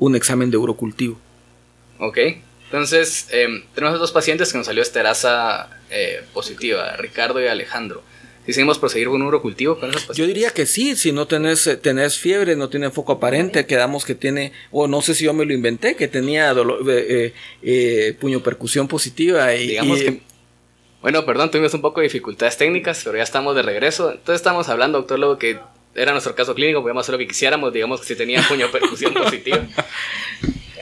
un 0.00 0.16
examen 0.16 0.50
de 0.50 0.56
urocultivo. 0.56 1.20
Ok, 1.98 2.18
entonces 2.64 3.28
em, 3.30 3.62
tenemos 3.74 4.00
dos 4.00 4.10
pacientes 4.10 4.50
que 4.50 4.58
nos 4.58 4.66
salió 4.66 4.82
esterasa 4.82 5.70
eh, 5.90 6.22
positiva, 6.34 6.96
Ricardo 6.96 7.40
y 7.40 7.46
Alejandro. 7.46 8.02
¿Decidimos 8.46 8.78
proseguir 8.78 9.08
con 9.08 9.20
un 9.20 9.28
urocultivo 9.28 9.78
con 9.78 9.90
esos 9.90 10.02
pacientes? 10.02 10.16
Yo 10.16 10.26
diría 10.26 10.50
que 10.50 10.64
sí, 10.64 10.96
si 10.96 11.12
no 11.12 11.26
tenés, 11.26 11.66
eh, 11.66 11.76
tenés 11.76 12.16
fiebre, 12.16 12.56
no 12.56 12.70
tiene 12.70 12.90
foco 12.90 13.12
aparente, 13.12 13.66
quedamos 13.66 14.04
que 14.04 14.14
tiene, 14.14 14.52
o 14.72 14.88
no 14.88 15.02
sé 15.02 15.14
si 15.14 15.26
yo 15.26 15.34
me 15.34 15.44
lo 15.44 15.52
inventé, 15.52 15.94
que 15.94 16.08
tenía 16.08 16.52
dolor, 16.54 16.80
eh, 16.88 18.16
puño 18.18 18.42
percusión 18.42 18.88
positiva. 18.88 19.54
Y, 19.54 19.68
Digamos 19.68 20.00
que 20.00 20.22
Bueno, 21.02 21.26
perdón, 21.26 21.50
tuvimos 21.50 21.74
un 21.74 21.82
poco 21.82 22.00
de 22.00 22.04
dificultades 22.04 22.56
técnicas, 22.56 23.02
pero 23.04 23.18
ya 23.18 23.22
estamos 23.22 23.54
de 23.54 23.62
regreso. 23.62 24.10
Entonces 24.10 24.36
estamos 24.36 24.70
hablando, 24.70 24.98
doctor 24.98 25.18
Lobo, 25.18 25.38
que 25.38 25.58
era 25.94 26.12
nuestro 26.12 26.34
caso 26.34 26.54
clínico, 26.54 26.80
podíamos 26.82 27.02
hacer 27.02 27.14
lo 27.14 27.18
que 27.18 27.28
quisiéramos, 27.28 27.72
digamos 27.72 28.00
que 28.00 28.06
si 28.06 28.16
tenía 28.16 28.42
puño 28.48 28.70
percusión 28.70 29.14
positiva. 29.14 29.66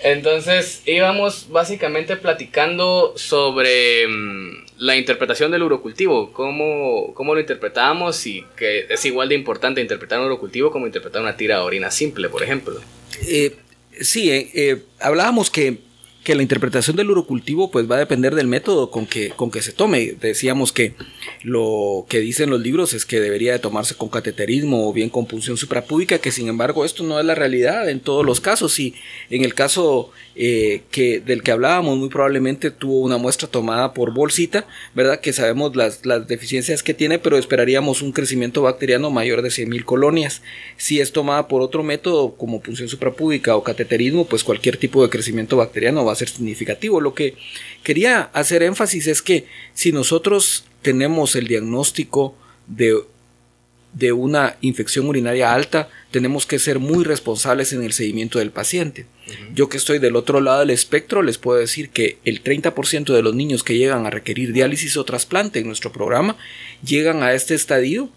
Entonces 0.02 0.82
íbamos 0.86 1.48
básicamente 1.50 2.16
platicando 2.16 3.14
sobre 3.16 4.06
mm, 4.06 4.66
la 4.78 4.96
interpretación 4.96 5.50
del 5.50 5.64
urocultivo, 5.64 6.32
cómo, 6.32 7.12
cómo 7.14 7.34
lo 7.34 7.40
interpretábamos 7.40 8.26
y 8.26 8.44
que 8.56 8.86
es 8.88 9.04
igual 9.04 9.28
de 9.28 9.34
importante 9.34 9.80
interpretar 9.80 10.20
un 10.20 10.26
urocultivo 10.26 10.70
como 10.70 10.86
interpretar 10.86 11.22
una 11.22 11.36
tira 11.36 11.56
de 11.56 11.62
orina 11.62 11.90
simple, 11.90 12.28
por 12.28 12.42
ejemplo. 12.42 12.80
Eh, 13.26 13.56
sí, 14.00 14.30
eh, 14.30 14.50
eh, 14.54 14.82
hablábamos 15.00 15.50
que 15.50 15.78
que 16.28 16.34
la 16.34 16.42
interpretación 16.42 16.94
del 16.94 17.10
urocultivo 17.10 17.70
pues 17.70 17.90
va 17.90 17.96
a 17.96 18.00
depender 18.00 18.34
del 18.34 18.48
método 18.48 18.90
con 18.90 19.06
que, 19.06 19.30
con 19.30 19.50
que 19.50 19.62
se 19.62 19.72
tome. 19.72 20.14
Decíamos 20.20 20.74
que 20.74 20.92
lo 21.42 22.04
que 22.06 22.18
dicen 22.20 22.50
los 22.50 22.60
libros 22.60 22.92
es 22.92 23.06
que 23.06 23.18
debería 23.18 23.52
de 23.52 23.60
tomarse 23.60 23.94
con 23.94 24.10
cateterismo 24.10 24.86
o 24.86 24.92
bien 24.92 25.08
con 25.08 25.24
punción 25.24 25.56
suprapúbica, 25.56 26.18
que 26.18 26.30
sin 26.30 26.48
embargo 26.48 26.84
esto 26.84 27.02
no 27.02 27.18
es 27.18 27.24
la 27.24 27.34
realidad 27.34 27.88
en 27.88 28.00
todos 28.00 28.26
los 28.26 28.42
casos 28.42 28.78
y 28.78 28.94
en 29.30 29.42
el 29.42 29.54
caso 29.54 30.10
eh, 30.40 30.82
que, 30.90 31.18
del 31.18 31.42
que 31.42 31.50
hablábamos 31.50 31.96
muy 31.96 32.10
probablemente 32.10 32.70
tuvo 32.70 33.00
una 33.00 33.16
muestra 33.16 33.48
tomada 33.48 33.94
por 33.94 34.12
bolsita, 34.12 34.66
¿verdad? 34.94 35.20
Que 35.20 35.32
sabemos 35.32 35.74
las, 35.74 36.04
las 36.04 36.28
deficiencias 36.28 36.82
que 36.82 36.92
tiene, 36.94 37.18
pero 37.18 37.38
esperaríamos 37.38 38.02
un 38.02 38.12
crecimiento 38.12 38.62
bacteriano 38.62 39.10
mayor 39.10 39.40
de 39.40 39.48
100.000 39.48 39.84
colonias. 39.84 40.42
Si 40.76 41.00
es 41.00 41.10
tomada 41.10 41.48
por 41.48 41.62
otro 41.62 41.82
método 41.82 42.36
como 42.36 42.60
punción 42.60 42.88
suprapúbica 42.88 43.56
o 43.56 43.64
cateterismo, 43.64 44.26
pues 44.26 44.44
cualquier 44.44 44.76
tipo 44.76 45.02
de 45.02 45.08
crecimiento 45.08 45.56
bacteriano 45.56 46.04
va 46.04 46.12
a 46.12 46.17
ser 46.18 46.28
significativo. 46.28 47.00
Lo 47.00 47.14
que 47.14 47.34
quería 47.82 48.30
hacer 48.32 48.62
énfasis 48.62 49.06
es 49.06 49.22
que 49.22 49.46
si 49.74 49.92
nosotros 49.92 50.64
tenemos 50.82 51.34
el 51.36 51.46
diagnóstico 51.46 52.36
de, 52.66 52.96
de 53.92 54.12
una 54.12 54.56
infección 54.60 55.06
urinaria 55.06 55.54
alta, 55.54 55.88
tenemos 56.10 56.46
que 56.46 56.58
ser 56.58 56.78
muy 56.78 57.04
responsables 57.04 57.72
en 57.72 57.82
el 57.82 57.92
seguimiento 57.92 58.38
del 58.38 58.50
paciente. 58.50 59.06
Yo 59.54 59.68
que 59.68 59.76
estoy 59.76 59.98
del 59.98 60.16
otro 60.16 60.40
lado 60.40 60.60
del 60.60 60.70
espectro, 60.70 61.22
les 61.22 61.36
puedo 61.36 61.58
decir 61.58 61.90
que 61.90 62.18
el 62.24 62.42
30% 62.42 63.12
de 63.12 63.22
los 63.22 63.34
niños 63.34 63.62
que 63.62 63.76
llegan 63.76 64.06
a 64.06 64.10
requerir 64.10 64.52
diálisis 64.52 64.96
o 64.96 65.04
trasplante 65.04 65.58
en 65.58 65.66
nuestro 65.66 65.92
programa 65.92 66.36
llegan 66.82 67.22
a 67.22 67.34
este 67.34 67.54
estadio 67.54 68.08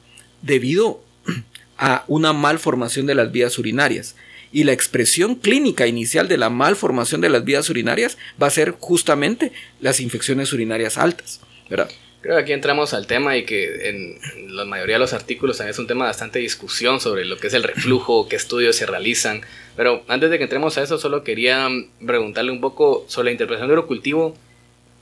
debido 0.41 1.03
a 1.77 2.05
una 2.07 2.31
malformación 2.31 3.05
de 3.07 3.15
las 3.15 3.31
vías 3.31 3.57
urinarias 3.57 4.15
y 4.51 4.63
la 4.63 4.73
expresión 4.73 5.35
clínica 5.35 5.87
inicial 5.87 6.27
de 6.27 6.37
la 6.37 6.49
malformación 6.49 7.21
de 7.21 7.29
las 7.29 7.43
vías 7.43 7.69
urinarias 7.69 8.17
va 8.41 8.47
a 8.47 8.51
ser 8.51 8.75
justamente 8.79 9.51
las 9.79 9.99
infecciones 9.99 10.51
urinarias 10.53 10.97
altas, 10.97 11.41
¿verdad? 11.69 11.89
Creo 12.21 12.35
que 12.35 12.43
aquí 12.43 12.53
entramos 12.53 12.93
al 12.93 13.07
tema 13.07 13.35
y 13.35 13.45
que 13.45 13.89
en 13.89 14.55
la 14.55 14.63
mayoría 14.65 14.95
de 14.95 14.99
los 14.99 15.13
artículos 15.13 15.57
también 15.57 15.71
es 15.71 15.79
un 15.79 15.87
tema 15.87 16.05
de 16.05 16.09
bastante 16.09 16.37
discusión 16.37 16.99
sobre 16.99 17.25
lo 17.25 17.37
que 17.37 17.47
es 17.47 17.53
el 17.55 17.63
reflujo, 17.63 18.29
qué 18.29 18.35
estudios 18.35 18.75
se 18.75 18.85
realizan. 18.85 19.41
Pero 19.75 20.03
antes 20.07 20.29
de 20.29 20.37
que 20.37 20.43
entremos 20.43 20.77
a 20.77 20.83
eso, 20.83 20.99
solo 20.99 21.23
quería 21.23 21.67
preguntarle 22.05 22.51
un 22.51 22.61
poco 22.61 23.05
sobre 23.07 23.25
la 23.25 23.31
interpretación 23.31 23.69
del 23.69 23.79
urocultivo. 23.79 24.37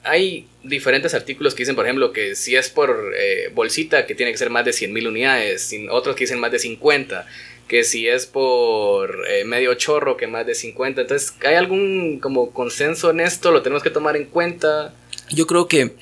Hay 0.04 0.48
diferentes 0.64 1.14
artículos 1.14 1.56
que 1.56 1.64
dicen, 1.64 1.76
por 1.76 1.86
ejemplo, 1.86 2.14
que 2.14 2.36
si 2.36 2.56
es 2.56 2.70
por 2.70 3.12
eh, 3.18 3.52
bolsita, 3.54 4.06
que 4.06 4.16
tiene 4.16 4.32
que 4.32 4.38
ser 4.38 4.50
más 4.50 4.64
de 4.64 4.72
100.000 4.72 5.10
unidades, 5.10 5.76
otros 5.92 6.16
que 6.16 6.24
dicen 6.24 6.40
más 6.40 6.54
de 6.54 6.60
50 6.60 7.28
que 7.70 7.84
si 7.84 8.08
es 8.08 8.26
por 8.26 9.26
eh, 9.30 9.46
medio 9.46 9.76
chorro, 9.76 10.18
que 10.18 10.28
más 10.28 10.46
de 10.46 10.56
50. 10.56 11.02
Entonces, 11.02 11.36
¿hay 11.46 11.54
algún 11.54 12.20
como 12.20 12.50
consenso 12.50 13.12
en 13.12 13.22
esto? 13.22 13.52
¿Lo 13.52 13.62
tenemos 13.62 13.84
que 13.84 13.92
tomar 13.92 14.18
en 14.18 14.26
cuenta? 14.26 14.94
Yo 15.30 15.46
creo 15.46 15.68
que 15.68 15.94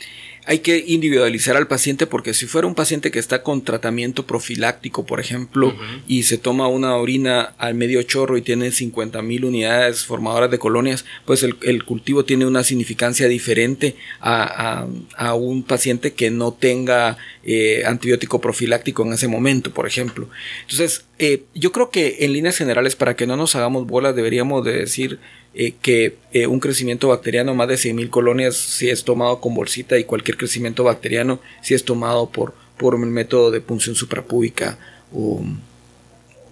hay 0.47 0.60
que 0.60 0.81
individualizar 0.88 1.57
al 1.57 1.67
paciente 1.67 2.07
porque 2.07 2.33
si 2.33 2.45
fuera 2.45 2.67
un 2.67 2.73
paciente 2.73 3.12
que 3.12 3.19
está 3.19 3.43
con 3.43 3.65
tratamiento 3.65 4.25
profiláctico, 4.25 5.05
por 5.05 5.19
ejemplo, 5.19 5.75
y 6.07 6.23
se 6.23 6.38
toma 6.38 6.69
una 6.69 6.95
orina 6.95 7.53
al 7.57 7.75
medio 7.75 8.01
chorro 8.03 8.38
y 8.38 8.41
tiene 8.41 8.71
50 8.71 9.21
mil 9.23 9.43
unidades 9.43 10.05
formadoras 10.05 10.49
de 10.49 10.57
colonias, 10.57 11.03
pues 11.25 11.43
el, 11.43 11.83
cultivo 11.83 12.23
tiene 12.23 12.45
una 12.45 12.63
significancia 12.63 13.27
diferente 13.27 13.97
a, 14.21 14.88
un 15.36 15.63
paciente 15.63 16.13
que 16.13 16.31
no 16.31 16.53
tenga 16.53 17.17
eh, 17.43 17.83
antibiótico 17.86 18.39
profiláctico 18.39 19.05
en 19.05 19.13
ese 19.13 19.27
momento, 19.27 19.71
por 19.71 19.86
ejemplo. 19.86 20.29
Entonces, 20.62 21.03
eh, 21.19 21.43
yo 21.55 21.73
creo 21.73 21.89
que 21.89 22.17
en 22.21 22.31
líneas 22.31 22.55
generales, 22.55 22.95
para 22.95 23.17
que 23.17 23.27
no 23.27 23.36
nos 23.36 23.55
hagamos 23.57 23.86
bolas, 23.86 24.15
deberíamos 24.15 24.63
de 24.63 24.77
decir 24.77 25.19
eh, 25.59 25.73
que 25.81 26.17
eh, 26.33 26.45
un 26.45 26.59
crecimiento 26.59 27.07
bacteriano 27.07 27.55
más 27.55 27.67
de 27.67 27.73
100.000 27.73 28.11
colonias 28.11 28.55
si 28.55 28.91
es 28.91 29.03
tomado 29.03 29.41
con 29.41 29.55
bolsita 29.55 29.97
y 29.97 30.03
cualquier 30.03 30.37
crecimiento 30.37 30.83
bacteriano 30.83 31.39
si 31.63 31.73
es 31.73 31.83
tomado 31.83 32.29
por, 32.29 32.53
por 32.77 32.93
el 32.93 33.01
método 33.07 33.49
de 33.49 33.59
punción 33.59 33.95
suprapúbica 33.95 34.77
o, 35.11 35.43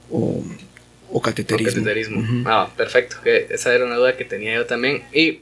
o, 0.10 1.22
cateterismo. 1.22 2.24
Ah, 2.48 2.68
perfecto. 2.76 3.18
esa 3.26 3.76
era 3.76 3.86
una 3.86 3.96
duda 3.96 4.18
que 4.18 4.26
tenía 4.26 4.56
yo 4.56 4.66
también. 4.66 5.04
Y 5.14 5.42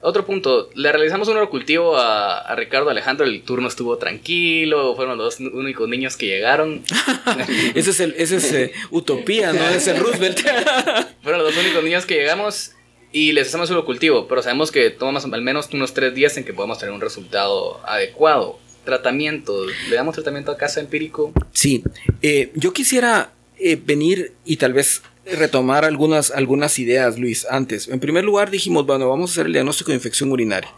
otro 0.00 0.24
punto, 0.24 0.70
le 0.76 0.92
realizamos 0.92 1.26
un 1.26 1.44
cultivo 1.48 1.96
a, 1.96 2.38
a, 2.38 2.54
Ricardo 2.54 2.90
Alejandro, 2.90 3.26
el 3.26 3.42
turno 3.42 3.66
estuvo 3.66 3.98
tranquilo, 3.98 4.94
fueron 4.94 5.18
los 5.18 5.36
dos 5.36 5.52
únicos 5.52 5.88
niños 5.88 6.16
que 6.16 6.26
llegaron. 6.26 6.84
ese 7.74 7.90
es, 7.90 7.98
el, 7.98 8.14
ese 8.16 8.36
es 8.36 8.52
eh, 8.52 8.72
Utopía, 8.92 9.52
¿no? 9.52 9.68
Es 9.68 9.88
el 9.88 9.98
Roosevelt. 9.98 10.40
fueron 11.22 11.42
los 11.42 11.52
dos 11.52 11.64
únicos 11.64 11.82
niños 11.82 12.06
que 12.06 12.14
llegamos 12.14 12.76
y 13.12 13.32
les 13.32 13.48
hacemos 13.48 13.70
el 13.70 13.84
cultivo, 13.84 14.28
pero 14.28 14.42
sabemos 14.42 14.70
que 14.70 14.90
toma 14.90 15.20
al 15.20 15.42
menos 15.42 15.68
unos 15.72 15.94
tres 15.94 16.14
días 16.14 16.36
en 16.36 16.44
que 16.44 16.52
podamos 16.52 16.78
tener 16.78 16.94
un 16.94 17.00
resultado 17.00 17.80
adecuado. 17.86 18.58
Tratamiento, 18.84 19.66
¿le 19.88 19.96
damos 19.96 20.14
tratamiento 20.14 20.52
a 20.52 20.56
casa 20.56 20.80
empírico? 20.80 21.32
Sí, 21.52 21.82
eh, 22.22 22.50
yo 22.54 22.72
quisiera 22.72 23.32
eh, 23.58 23.80
venir 23.82 24.32
y 24.44 24.56
tal 24.56 24.72
vez 24.72 25.02
retomar 25.36 25.84
algunas, 25.84 26.30
algunas 26.30 26.78
ideas, 26.78 27.18
Luis, 27.18 27.46
antes. 27.50 27.88
En 27.88 28.00
primer 28.00 28.24
lugar, 28.24 28.50
dijimos, 28.50 28.86
bueno, 28.86 29.08
vamos 29.08 29.30
a 29.30 29.32
hacer 29.32 29.46
el 29.46 29.52
diagnóstico 29.52 29.90
de 29.90 29.96
infección 29.96 30.32
urinaria. 30.32 30.70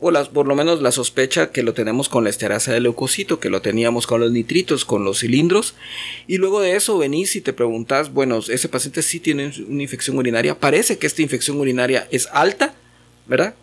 por, 0.00 0.46
lo 0.46 0.54
menos 0.54 0.82
la 0.82 0.92
sospecha 0.92 1.50
que 1.50 1.62
lo 1.62 1.74
tenemos 1.74 2.08
con 2.08 2.24
la 2.24 2.30
esterasa 2.30 2.72
de 2.72 2.80
leucocito, 2.80 3.40
que 3.40 3.50
lo 3.50 3.62
teníamos 3.62 4.06
con 4.06 4.20
los 4.20 4.30
nitritos, 4.32 4.84
con 4.84 5.04
los 5.04 5.20
cilindros. 5.20 5.74
Y 6.26 6.38
luego 6.38 6.60
de 6.60 6.76
eso 6.76 6.98
venís 6.98 7.36
y 7.36 7.40
te 7.40 7.52
preguntas, 7.52 8.12
bueno, 8.12 8.38
ese 8.38 8.68
paciente 8.68 9.02
sí 9.02 9.20
tiene 9.20 9.52
una 9.68 9.82
infección 9.82 10.16
urinaria. 10.18 10.58
Parece 10.58 10.98
que 10.98 11.06
esta 11.06 11.22
infección 11.22 11.58
urinaria 11.58 12.06
es 12.10 12.28
alta, 12.32 12.74
¿verdad? 13.26 13.54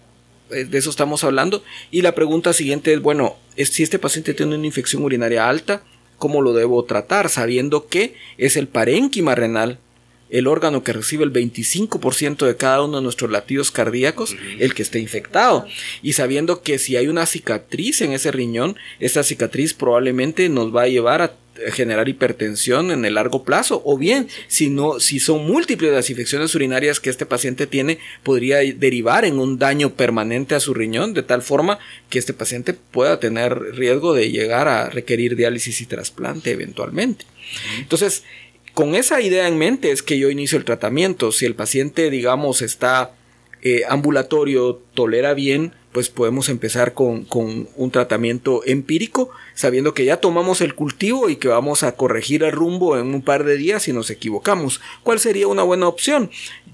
Eh, 0.52 0.66
de 0.66 0.78
eso 0.78 0.90
estamos 0.90 1.24
hablando. 1.24 1.64
Y 1.92 2.02
la 2.02 2.16
pregunta 2.16 2.54
siguiente 2.54 2.94
es, 2.94 3.02
bueno, 3.02 3.36
si 3.56 3.84
este 3.84 4.00
paciente 4.00 4.34
tiene 4.34 4.56
una 4.56 4.66
infección 4.66 5.04
urinaria 5.04 5.50
alta, 5.50 5.84
¿cómo 6.18 6.42
lo 6.42 6.54
debo 6.54 6.84
tratar? 6.86 7.30
Sabiendo 7.30 7.88
que 7.88 8.16
es 8.38 8.58
el 8.58 8.68
parénquima 8.68 9.36
renal 9.36 9.80
el 10.30 10.48
órgano 10.48 10.84
que 10.84 10.94
recibe 10.94 11.24
el 11.24 11.34
25% 11.34 12.46
de 12.46 12.56
cada 12.56 12.84
uno 12.84 12.98
de 12.98 13.04
nuestros 13.04 13.32
latidos 13.32 13.72
cardíacos, 13.72 14.36
el 14.60 14.74
que 14.74 14.84
esté 14.84 15.00
infectado. 15.00 15.66
Y 16.02 16.14
sabiendo 16.14 16.62
que 16.62 16.80
si 16.80 16.96
hay 16.96 17.08
una 17.08 17.26
cicatriz 17.26 18.02
en 18.02 18.14
ese 18.14 18.32
riñón, 18.32 18.78
esa 19.00 19.24
cicatriz 19.24 19.74
probablemente 19.74 20.50
nos 20.50 20.76
va 20.76 20.84
a 20.84 20.88
llevar 20.88 21.22
a 21.22 21.34
generar 21.72 22.08
hipertensión 22.08 22.92
en 22.92 23.06
el 23.06 23.16
largo 23.16 23.44
plazo. 23.44 23.82
O 23.86 23.98
bien 23.98 24.28
si 24.48 24.70
no 24.70 25.00
si 25.00 25.20
son 25.20 25.46
múltiples 25.46 25.92
las 25.92 26.10
infecciones 26.10 26.54
urinarias 26.56 27.00
que 27.00 27.10
este 27.10 27.26
paciente 27.26 27.68
tiene 27.68 28.00
podría 28.24 28.58
derivar 28.58 29.26
en 29.26 29.40
un 29.40 29.58
daño 29.58 29.94
permanente 29.94 30.56
a 30.56 30.60
su 30.60 30.74
riñón 30.74 31.14
de 31.14 31.24
tal 31.24 31.42
forma 31.42 31.80
que 32.10 32.20
este 32.20 32.34
paciente 32.34 32.74
pueda 32.74 33.20
tener 33.20 33.58
riesgo 33.76 34.14
de 34.14 34.32
llegar 34.32 34.68
a 34.68 34.90
requerir 34.90 35.36
diálisis 35.36 35.82
y 35.82 35.86
trasplante 35.86 36.52
eventualmente. 36.52 37.26
Entonces 37.80 38.24
con 38.78 38.94
esa 38.94 39.22
idea 39.22 39.48
en 39.48 39.58
mente 39.58 39.90
es 39.90 40.04
que 40.04 40.20
yo 40.20 40.30
inicio 40.30 40.56
el 40.56 40.64
tratamiento. 40.64 41.32
Si 41.32 41.48
el 41.48 41.56
paciente, 41.56 42.12
digamos, 42.12 42.62
está 42.62 43.12
eh, 43.64 43.82
ambulatorio, 43.90 44.84
tolera 44.94 45.34
bien, 45.34 45.74
pues 45.92 46.10
podemos 46.10 46.48
empezar 46.48 46.94
con, 46.94 47.26
un 47.32 47.92
tratamiento 47.92 48.62
empírico, 48.68 49.32
sabiendo 49.56 49.96
que 49.96 50.06
ya 50.06 50.18
tomamos 50.18 50.62
el 50.62 50.76
cultivo 50.76 51.28
y 51.28 51.38
que 51.38 51.48
vamos 51.48 51.82
a 51.82 51.94
corregir 51.94 52.44
el 52.44 52.52
rumbo 52.52 53.00
en 53.00 53.16
un 53.16 53.24
par 53.24 53.46
de 53.46 53.58
días 53.58 53.82
si 53.82 53.94
nos 53.94 54.12
equivocamos. 54.12 54.80
¿Cuál 55.02 55.20
sería 55.20 55.48
una 55.48 55.64
buena 55.64 55.88
opción? 55.88 56.30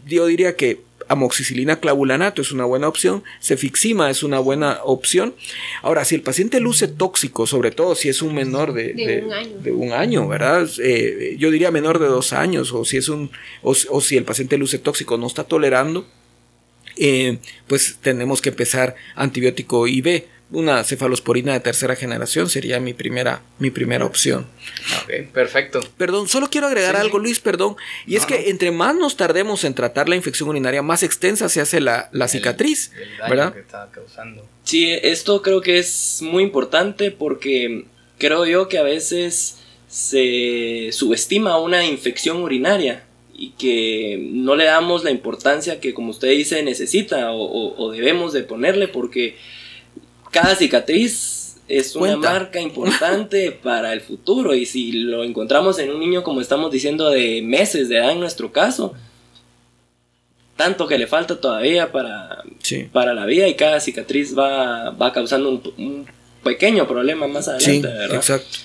Yo 0.05 0.25
diría 0.25 0.57
que 0.57 0.81
amoxicilina 1.07 1.79
clavulanato 1.79 2.41
es 2.41 2.51
una 2.51 2.65
buena 2.65 2.87
opción, 2.87 3.23
cefixima 3.41 4.09
es 4.09 4.23
una 4.23 4.39
buena 4.39 4.79
opción. 4.83 5.33
Ahora, 5.81 6.05
si 6.05 6.15
el 6.15 6.21
paciente 6.21 6.59
luce 6.59 6.87
tóxico, 6.87 7.47
sobre 7.47 7.71
todo 7.71 7.95
si 7.95 8.09
es 8.09 8.21
un 8.21 8.35
menor 8.35 8.73
de, 8.73 9.23
un, 9.73 9.93
año. 9.93 10.27
¿verdad? 10.27 10.69
Eh, 10.81 11.35
yo 11.37 11.51
diría 11.51 11.71
menor 11.71 11.99
de 11.99 12.07
dos 12.07 12.33
años, 12.33 12.71
o 12.71 12.85
si 12.85 12.97
es 12.97 13.09
un, 13.09 13.31
o, 13.61 13.73
si 13.73 14.17
el 14.17 14.23
paciente 14.23 14.57
luce 14.57 14.79
tóxico 14.79 15.17
no 15.17 15.27
está 15.27 15.43
tolerando, 15.43 16.05
eh, 16.97 17.39
pues 17.67 17.97
tenemos 18.01 18.41
que 18.41 18.49
empezar 18.49 18.95
antibiótico 19.15 19.87
IV 19.87 20.25
una 20.53 20.83
cefalosporina 20.83 21.53
de 21.53 21.59
tercera 21.59 21.95
generación 21.95 22.49
sería 22.49 22.79
mi 22.79 22.93
primera, 22.93 23.41
mi 23.59 23.71
primera 23.71 24.05
opción. 24.05 24.45
Ok, 25.03 25.31
perfecto. 25.33 25.81
Perdón, 25.97 26.27
solo 26.27 26.49
quiero 26.49 26.67
agregar 26.67 26.95
algo, 26.95 27.19
Luis, 27.19 27.39
perdón. 27.39 27.75
Y 28.07 28.15
es 28.15 28.25
que 28.25 28.49
entre 28.49 28.71
más 28.71 28.95
nos 28.95 29.17
tardemos 29.17 29.63
en 29.63 29.73
tratar 29.73 30.07
la 30.07 30.15
infección 30.15 30.49
urinaria, 30.49 30.81
más 30.81 31.03
extensa 31.03 31.49
se 31.49 31.59
hace 31.61 31.81
la, 31.81 32.09
cicatriz, 32.27 32.91
¿verdad? 33.27 33.53
Sí, 33.53 34.19
Sí, 34.63 34.91
esto 34.91 35.41
creo 35.41 35.61
que 35.61 35.77
es 35.77 36.19
muy 36.21 36.41
importante 36.41 37.11
porque 37.11 37.85
creo 38.17 38.45
yo 38.45 38.69
que 38.69 38.77
a 38.77 38.83
veces 38.83 39.57
se 39.89 40.89
subestima 40.91 41.59
una 41.59 41.85
infección 41.85 42.37
urinaria 42.37 43.03
y 43.35 43.51
que 43.51 44.17
no 44.31 44.55
le 44.55 44.65
damos 44.65 45.03
la 45.03 45.11
importancia 45.11 45.79
que 45.79 45.93
como 45.93 46.11
usted 46.11 46.29
dice 46.29 46.63
necesita 46.63 47.31
o, 47.33 47.91
debemos 47.91 48.31
de 48.31 48.43
ponerle 48.43 48.87
porque 48.87 49.35
cada 50.33 50.55
cicatriz 50.55 51.55
es 51.69 51.95
una 51.95 52.17
marca 52.17 52.59
importante 52.59 53.51
para 53.63 53.93
el 53.93 54.01
futuro 54.01 54.53
y 54.53 54.65
si 54.65 54.91
lo 54.91 55.23
encontramos 55.23 55.79
en 55.79 55.91
un 55.91 55.99
niño 55.99 56.23
como 56.23 56.41
estamos 56.41 56.71
diciendo 56.71 57.09
de 57.09 57.41
meses 57.41 57.87
de 57.87 57.97
edad 57.97 58.11
en 58.11 58.19
nuestro 58.19 58.51
caso, 58.51 58.93
tanto 60.57 60.87
que 60.87 60.97
le 60.97 61.07
falta 61.07 61.39
todavía 61.39 61.91
para, 61.91 62.43
para 62.91 63.13
la 63.13 63.25
vida 63.25 63.47
y 63.47 63.55
cada 63.55 63.79
cicatriz 63.79 64.37
va, 64.37 64.89
va 64.89 65.13
causando 65.13 65.61
un, 65.77 66.05
pequeño 66.43 66.85
problema 66.85 67.25
más 67.25 67.47
adelante, 67.47 67.87
¿verdad? 67.87 68.17
Exacto. 68.17 68.57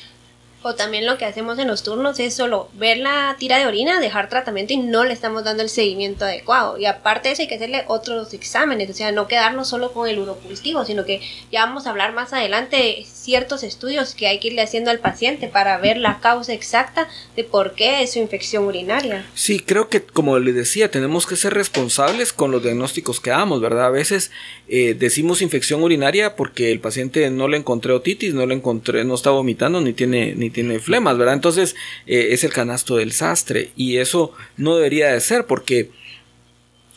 O 0.68 0.74
también 0.74 1.06
lo 1.06 1.16
que 1.16 1.24
hacemos 1.24 1.58
en 1.58 1.66
los 1.66 1.82
turnos 1.82 2.20
es 2.20 2.34
solo 2.34 2.68
ver 2.74 2.98
la 2.98 3.34
tira 3.38 3.56
de 3.56 3.64
orina, 3.64 4.00
dejar 4.00 4.28
tratamiento 4.28 4.74
y 4.74 4.76
no 4.76 5.02
le 5.02 5.14
estamos 5.14 5.42
dando 5.42 5.62
el 5.62 5.70
seguimiento 5.70 6.26
adecuado. 6.26 6.76
Y 6.76 6.84
aparte 6.84 7.28
de 7.28 7.32
eso 7.32 7.40
hay 7.40 7.48
que 7.48 7.54
hacerle 7.54 7.84
otros 7.86 8.34
exámenes, 8.34 8.90
o 8.90 8.92
sea, 8.92 9.10
no 9.10 9.28
quedarnos 9.28 9.66
solo 9.66 9.94
con 9.94 10.06
el 10.06 10.18
urocultivo, 10.18 10.84
sino 10.84 11.06
que 11.06 11.22
ya 11.50 11.64
vamos 11.64 11.86
a 11.86 11.90
hablar 11.90 12.12
más 12.12 12.34
adelante 12.34 12.76
de 12.76 13.06
ciertos 13.10 13.62
estudios 13.62 14.14
que 14.14 14.26
hay 14.26 14.40
que 14.40 14.48
irle 14.48 14.60
haciendo 14.60 14.90
al 14.90 14.98
paciente 14.98 15.48
para 15.48 15.78
ver 15.78 15.96
la 15.96 16.20
causa 16.20 16.52
exacta 16.52 17.08
de 17.34 17.44
por 17.44 17.72
qué 17.72 18.02
es 18.02 18.12
su 18.12 18.18
infección 18.18 18.64
urinaria. 18.64 19.24
Sí, 19.34 19.60
creo 19.60 19.88
que 19.88 20.02
como 20.02 20.38
le 20.38 20.52
decía, 20.52 20.90
tenemos 20.90 21.26
que 21.26 21.36
ser 21.36 21.54
responsables 21.54 22.34
con 22.34 22.50
los 22.50 22.62
diagnósticos 22.62 23.20
que 23.20 23.30
damos, 23.30 23.62
¿verdad? 23.62 23.86
A 23.86 23.90
veces 23.90 24.30
eh, 24.68 24.94
decimos 24.98 25.40
infección 25.40 25.82
urinaria 25.82 26.36
porque 26.36 26.70
el 26.70 26.80
paciente 26.80 27.30
no 27.30 27.48
le 27.48 27.56
encontré 27.56 27.94
otitis, 27.94 28.34
no 28.34 28.44
le 28.44 28.54
encontré, 28.54 29.02
no 29.04 29.14
está 29.14 29.30
vomitando 29.30 29.80
ni 29.80 29.94
tiene 29.94 30.34
ni 30.34 30.50
tiene 30.50 30.57
flemas, 30.80 31.18
¿verdad? 31.18 31.34
Entonces 31.34 31.76
eh, 32.06 32.28
es 32.32 32.44
el 32.44 32.52
canasto 32.52 32.96
del 32.96 33.12
sastre 33.12 33.72
y 33.76 33.98
eso 33.98 34.32
no 34.56 34.76
debería 34.76 35.12
de 35.12 35.20
ser 35.20 35.46
porque 35.46 35.90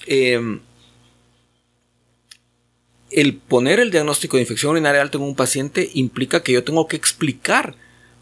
em, 0.07 0.61
el 3.11 3.35
poner 3.35 3.79
el 3.79 3.91
diagnóstico 3.91 4.37
de 4.37 4.43
infección 4.43 4.71
urinaria 4.71 5.01
alta 5.01 5.17
en 5.17 5.23
un 5.23 5.35
paciente 5.35 5.89
implica 5.93 6.43
que 6.43 6.53
yo 6.53 6.63
tengo 6.63 6.87
que 6.87 6.95
explicar 6.95 7.75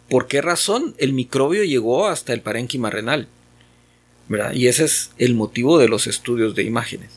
por 0.10 0.28
qué 0.28 0.41
razón 0.41 0.95
el 0.97 1.13
microbio 1.13 1.63
llegó 1.63 2.08
hasta 2.08 2.34
el 2.34 2.41
parénquima 2.41 2.89
renal. 2.89 3.28
¿verdad? 4.28 4.54
Y 4.54 4.67
ese 4.67 4.86
es 4.86 5.12
el 5.17 5.36
motivo 5.36 5.80
de 5.80 5.88
los 5.89 6.08
estudios 6.08 6.56
de 6.56 6.63
imágenes. 6.63 7.12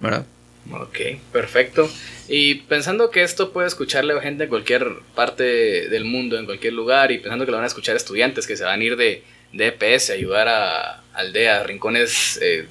¿verdad? 0.00 0.26
Ok, 0.72 0.98
perfecto. 1.32 1.90
Y 2.28 2.56
pensando 2.56 3.10
que 3.10 3.22
esto 3.22 3.52
puede 3.52 3.66
escucharle 3.66 4.14
a 4.14 4.20
gente 4.20 4.44
en 4.44 4.50
cualquier 4.50 4.86
parte 5.14 5.42
del 5.88 6.04
mundo, 6.04 6.38
en 6.38 6.44
cualquier 6.44 6.74
lugar, 6.74 7.10
y 7.10 7.18
pensando 7.18 7.44
que 7.44 7.50
lo 7.50 7.56
van 7.56 7.64
a 7.64 7.68
escuchar 7.68 7.96
estudiantes 7.96 8.46
que 8.46 8.56
se 8.56 8.64
van 8.64 8.80
a 8.80 8.84
ir 8.84 8.96
de, 8.96 9.24
de 9.52 9.66
EPS 9.66 10.10
a 10.10 10.12
ayudar 10.12 10.48
a 10.48 11.02
aldeas, 11.14 11.66
rincones 11.66 12.38
eh, 12.40 12.66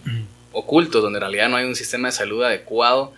ocultos, 0.51 1.01
donde 1.01 1.17
en 1.17 1.21
realidad 1.21 1.49
no 1.49 1.57
hay 1.57 1.65
un 1.65 1.75
sistema 1.75 2.07
de 2.07 2.13
salud 2.13 2.43
adecuado, 2.43 3.13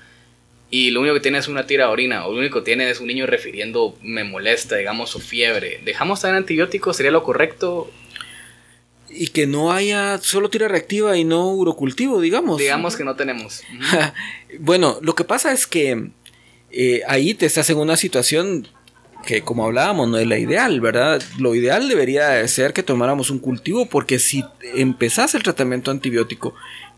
y 0.71 0.91
lo 0.91 1.01
único 1.01 1.15
que 1.15 1.21
tiene 1.21 1.38
es 1.38 1.49
una 1.49 1.67
tira 1.67 1.88
de 1.88 1.91
orina, 1.91 2.25
o 2.25 2.31
lo 2.31 2.39
único 2.39 2.60
que 2.60 2.65
tiene 2.65 2.89
es 2.89 3.01
un 3.01 3.07
niño 3.07 3.27
refiriendo 3.27 3.95
me 4.01 4.23
molesta, 4.23 4.77
digamos, 4.77 5.10
su 5.10 5.19
fiebre. 5.19 5.81
¿Dejamos 5.84 6.21
dar 6.21 6.34
antibióticos? 6.34 6.95
¿Sería 6.95 7.12
lo 7.12 7.23
correcto? 7.23 7.91
Y 9.13 9.28
que 9.28 9.47
no 9.47 9.71
haya 9.71 10.17
solo 10.19 10.50
tira 10.50 10.67
reactiva 10.67 11.17
y 11.17 11.24
no 11.24 11.52
urocultivo, 11.54 12.21
digamos. 12.21 12.58
Digamos 12.58 12.95
que 12.95 13.04
no 13.04 13.15
tenemos. 13.15 13.63
bueno, 14.60 14.97
lo 15.02 15.15
que 15.15 15.24
pasa 15.24 15.52
es 15.52 15.67
que 15.67 16.10
eh, 16.71 17.02
ahí 17.08 17.34
te 17.34 17.45
estás 17.45 17.69
en 17.69 17.78
una 17.78 17.97
situación 17.97 18.67
que 19.26 19.41
como 19.41 19.65
hablábamos 19.65 20.10
no 20.10 20.17
es 20.17 20.28
la 20.28 20.39
ideal, 20.39 20.82
¿verdad? 20.82 21.21
Lo 21.38 21.54
ideal 21.54 21.88
debería 21.88 22.47
ser 22.47 22.74
que 22.74 22.84
tomáramos 22.84 23.30
un 23.30 23.39
cultivo 23.39 23.86
porque 23.86 24.19
si 24.19 24.43
empezás 24.76 25.36
el 25.36 25.43
tratamiento 25.43 25.91
antibiótico 25.91 26.56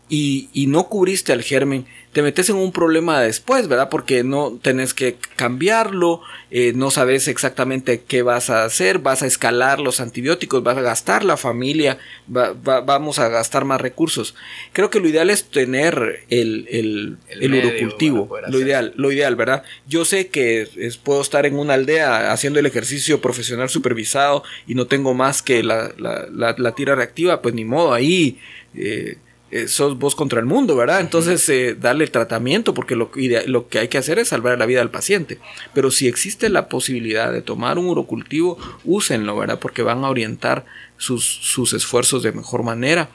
y, 0.08 0.48
y 0.52 0.66
no 0.66 0.88
cubriste 0.88 1.32
al 1.32 1.42
germen, 1.42 1.86
te 2.14 2.22
metes 2.22 2.48
en 2.48 2.54
un 2.54 2.70
problema 2.70 3.20
después, 3.20 3.66
¿verdad? 3.66 3.88
Porque 3.88 4.22
no 4.22 4.56
tenés 4.62 4.94
que 4.94 5.16
cambiarlo, 5.34 6.20
eh, 6.52 6.72
no 6.72 6.92
sabes 6.92 7.26
exactamente 7.26 8.02
qué 8.06 8.22
vas 8.22 8.50
a 8.50 8.64
hacer, 8.64 9.00
vas 9.00 9.24
a 9.24 9.26
escalar 9.26 9.80
los 9.80 9.98
antibióticos, 9.98 10.62
vas 10.62 10.78
a 10.78 10.80
gastar 10.82 11.24
la 11.24 11.36
familia, 11.36 11.98
vamos 12.28 13.18
a 13.18 13.28
gastar 13.28 13.64
más 13.64 13.80
recursos. 13.80 14.36
Creo 14.72 14.90
que 14.90 15.00
lo 15.00 15.08
ideal 15.08 15.28
es 15.28 15.50
tener 15.50 16.24
el, 16.30 16.68
el, 16.70 17.18
el, 17.30 17.52
urocultivo, 17.52 18.30
lo 18.48 18.60
ideal, 18.60 18.92
lo 18.96 19.10
ideal, 19.10 19.34
¿verdad? 19.34 19.64
Yo 19.88 20.04
sé 20.04 20.28
que 20.28 20.68
puedo 21.02 21.20
estar 21.20 21.46
en 21.46 21.58
una 21.58 21.74
aldea 21.74 22.30
haciendo 22.30 22.60
el 22.60 22.66
ejercicio 22.66 23.20
profesional 23.20 23.68
supervisado 23.70 24.44
y 24.68 24.76
no 24.76 24.86
tengo 24.86 25.14
más 25.14 25.42
que 25.42 25.64
la, 25.64 25.92
la, 25.98 26.74
tira 26.76 26.94
reactiva, 26.94 27.42
pues 27.42 27.56
ni 27.56 27.64
modo, 27.64 27.92
ahí... 27.92 28.38
Eh, 28.76 29.16
eh, 29.54 29.68
sos 29.68 29.96
vos 30.00 30.16
contra 30.16 30.40
el 30.40 30.46
mundo, 30.46 30.74
¿verdad? 30.74 30.98
Entonces, 30.98 31.48
eh, 31.48 31.76
darle 31.78 32.08
tratamiento, 32.08 32.74
porque 32.74 32.96
lo, 32.96 33.12
lo, 33.46 33.68
que 33.68 33.78
hay 33.78 33.86
que 33.86 33.98
hacer 33.98 34.18
es 34.18 34.26
salvar 34.26 34.58
la 34.58 34.66
vida 34.66 34.80
del 34.80 34.90
paciente. 34.90 35.38
Pero 35.72 35.92
si 35.92 36.08
existe 36.08 36.48
la 36.48 36.68
posibilidad 36.68 37.32
de 37.32 37.40
tomar 37.40 37.78
un 37.78 37.86
urocultivo, 37.86 38.58
úsenlo, 38.82 39.36
¿verdad? 39.36 39.60
Porque 39.60 39.82
van 39.82 40.02
a 40.02 40.10
orientar 40.10 40.64
sus, 40.96 41.24
sus 41.24 41.72
esfuerzos 41.72 42.24
de 42.24 42.32
mejor 42.32 42.64
manera. 42.64 43.10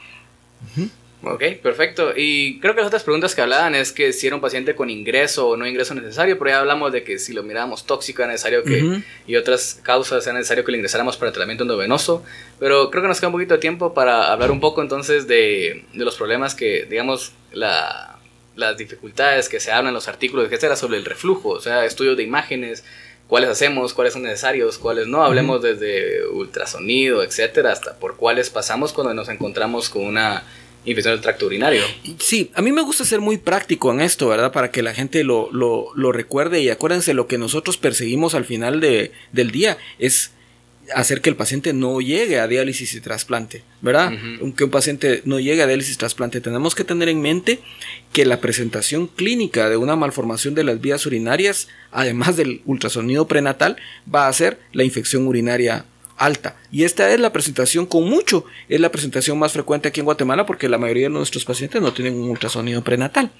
Ok, 1.21 1.43
perfecto. 1.61 2.13
Y 2.15 2.59
creo 2.59 2.73
que 2.75 2.79
las 2.79 2.87
otras 2.87 3.03
preguntas 3.03 3.35
que 3.35 3.41
hablaban 3.41 3.75
es 3.75 3.91
que 3.91 4.13
si 4.13 4.27
era 4.27 4.37
un 4.37 4.41
paciente 4.41 4.73
con 4.73 4.89
ingreso 4.89 5.49
o 5.49 5.57
no 5.57 5.67
ingreso 5.67 5.93
necesario, 5.93 6.39
pero 6.39 6.51
ya 6.51 6.59
hablamos 6.59 6.93
de 6.93 7.03
que 7.03 7.19
si 7.19 7.33
lo 7.33 7.43
mirábamos 7.43 7.85
tóxico 7.85 8.21
era 8.21 8.31
necesario 8.31 8.63
que, 8.63 9.01
y 9.27 9.35
otras 9.35 9.81
causas 9.83 10.25
era 10.25 10.37
necesario 10.37 10.63
que 10.63 10.71
le 10.71 10.77
ingresáramos 10.77 11.17
para 11.17 11.33
tratamiento 11.33 11.63
endovenoso. 11.63 12.23
Pero 12.57 12.89
creo 12.89 13.01
que 13.01 13.09
nos 13.09 13.19
queda 13.19 13.27
un 13.27 13.33
poquito 13.33 13.55
de 13.55 13.59
tiempo 13.59 13.93
para 13.93 14.31
hablar 14.31 14.49
un 14.49 14.61
poco 14.61 14.81
entonces 14.81 15.27
de, 15.27 15.83
de 15.93 16.05
los 16.05 16.15
problemas 16.15 16.55
que, 16.55 16.85
digamos, 16.89 17.33
la, 17.51 18.19
las 18.55 18.77
dificultades 18.77 19.49
que 19.49 19.59
se 19.59 19.71
hablan 19.71 19.89
en 19.89 19.95
los 19.95 20.07
artículos, 20.07 20.45
etcétera, 20.45 20.77
sobre 20.77 20.97
el 20.97 21.05
reflujo, 21.05 21.49
o 21.49 21.59
sea, 21.59 21.83
estudios 21.83 22.15
de 22.15 22.23
imágenes, 22.23 22.85
cuáles 23.27 23.49
hacemos, 23.49 23.93
cuáles 23.93 24.13
son 24.13 24.23
necesarios, 24.23 24.77
cuáles 24.77 25.07
no. 25.07 25.23
Hablemos 25.23 25.61
desde 25.61 26.25
ultrasonido, 26.27 27.23
etcétera, 27.23 27.73
hasta 27.73 27.95
por 27.95 28.15
cuáles 28.15 28.49
pasamos 28.49 28.93
cuando 28.93 29.13
nos 29.13 29.27
encontramos 29.27 29.89
con 29.89 30.05
una 30.05 30.43
infección 30.85 31.13
del 31.13 31.21
tracto 31.21 31.45
urinario. 31.45 31.83
Sí, 32.19 32.51
a 32.53 32.61
mí 32.61 32.71
me 32.71 32.81
gusta 32.81 33.05
ser 33.05 33.19
muy 33.19 33.37
práctico 33.37 33.91
en 33.91 34.01
esto, 34.01 34.27
¿verdad? 34.27 34.51
Para 34.51 34.71
que 34.71 34.81
la 34.81 34.93
gente 34.93 35.23
lo, 35.23 35.49
lo, 35.51 36.11
recuerde 36.11 36.61
y 36.61 36.69
acuérdense, 36.69 37.13
lo 37.13 37.27
que 37.27 37.37
nosotros 37.37 37.77
perseguimos 37.77 38.35
al 38.35 38.45
final 38.45 38.79
de, 38.79 39.11
del 39.31 39.51
día 39.51 39.77
es 39.99 40.31
hacer 40.95 41.21
que 41.21 41.29
el 41.29 41.35
paciente 41.35 41.73
no 41.73 42.01
llegue 42.01 42.39
a 42.39 42.47
diálisis 42.47 42.93
y 42.95 43.01
trasplante, 43.01 43.63
¿verdad? 43.81 44.11
Aunque 44.41 44.63
un 44.63 44.71
paciente 44.71 45.21
no 45.25 45.39
llegue 45.39 45.61
a 45.61 45.67
diálisis 45.67 45.95
y 45.95 45.97
trasplante, 45.97 46.41
tenemos 46.41 46.73
que 46.73 46.83
tener 46.83 47.09
en 47.09 47.21
mente 47.21 47.59
que 48.11 48.25
la 48.25 48.41
presentación 48.41 49.07
clínica 49.07 49.69
de 49.69 49.77
una 49.77 49.95
malformación 49.95 50.55
de 50.55 50.63
las 50.63 50.81
vías 50.81 51.05
urinarias, 51.05 51.67
además 51.91 52.37
del 52.37 52.61
ultrasonido 52.65 53.27
prenatal, 53.27 53.77
va 54.13 54.27
a 54.27 54.33
ser 54.33 54.59
la 54.73 54.83
infección 54.83 55.27
urinaria 55.27 55.85
alta. 56.19 56.55
Y 56.71 56.83
esta 56.83 57.11
es 57.11 57.19
la 57.19 57.33
presentación 57.33 57.85
con 57.85 58.07
mucho, 58.07 58.45
es 58.67 58.79
la 58.79 58.91
presentación 58.91 59.39
más 59.39 59.53
frecuente 59.53 59.87
aquí 59.87 60.01
en 60.01 60.05
Guatemala 60.05 60.45
porque 60.45 60.69
la 60.69 60.77
mayoría 60.77 61.03
de 61.03 61.09
nuestros 61.09 61.45
pacientes 61.45 61.81
no 61.81 61.93
tienen 61.93 62.15
un 62.15 62.29
ultrasonido 62.29 62.83
prenatal. 62.83 63.31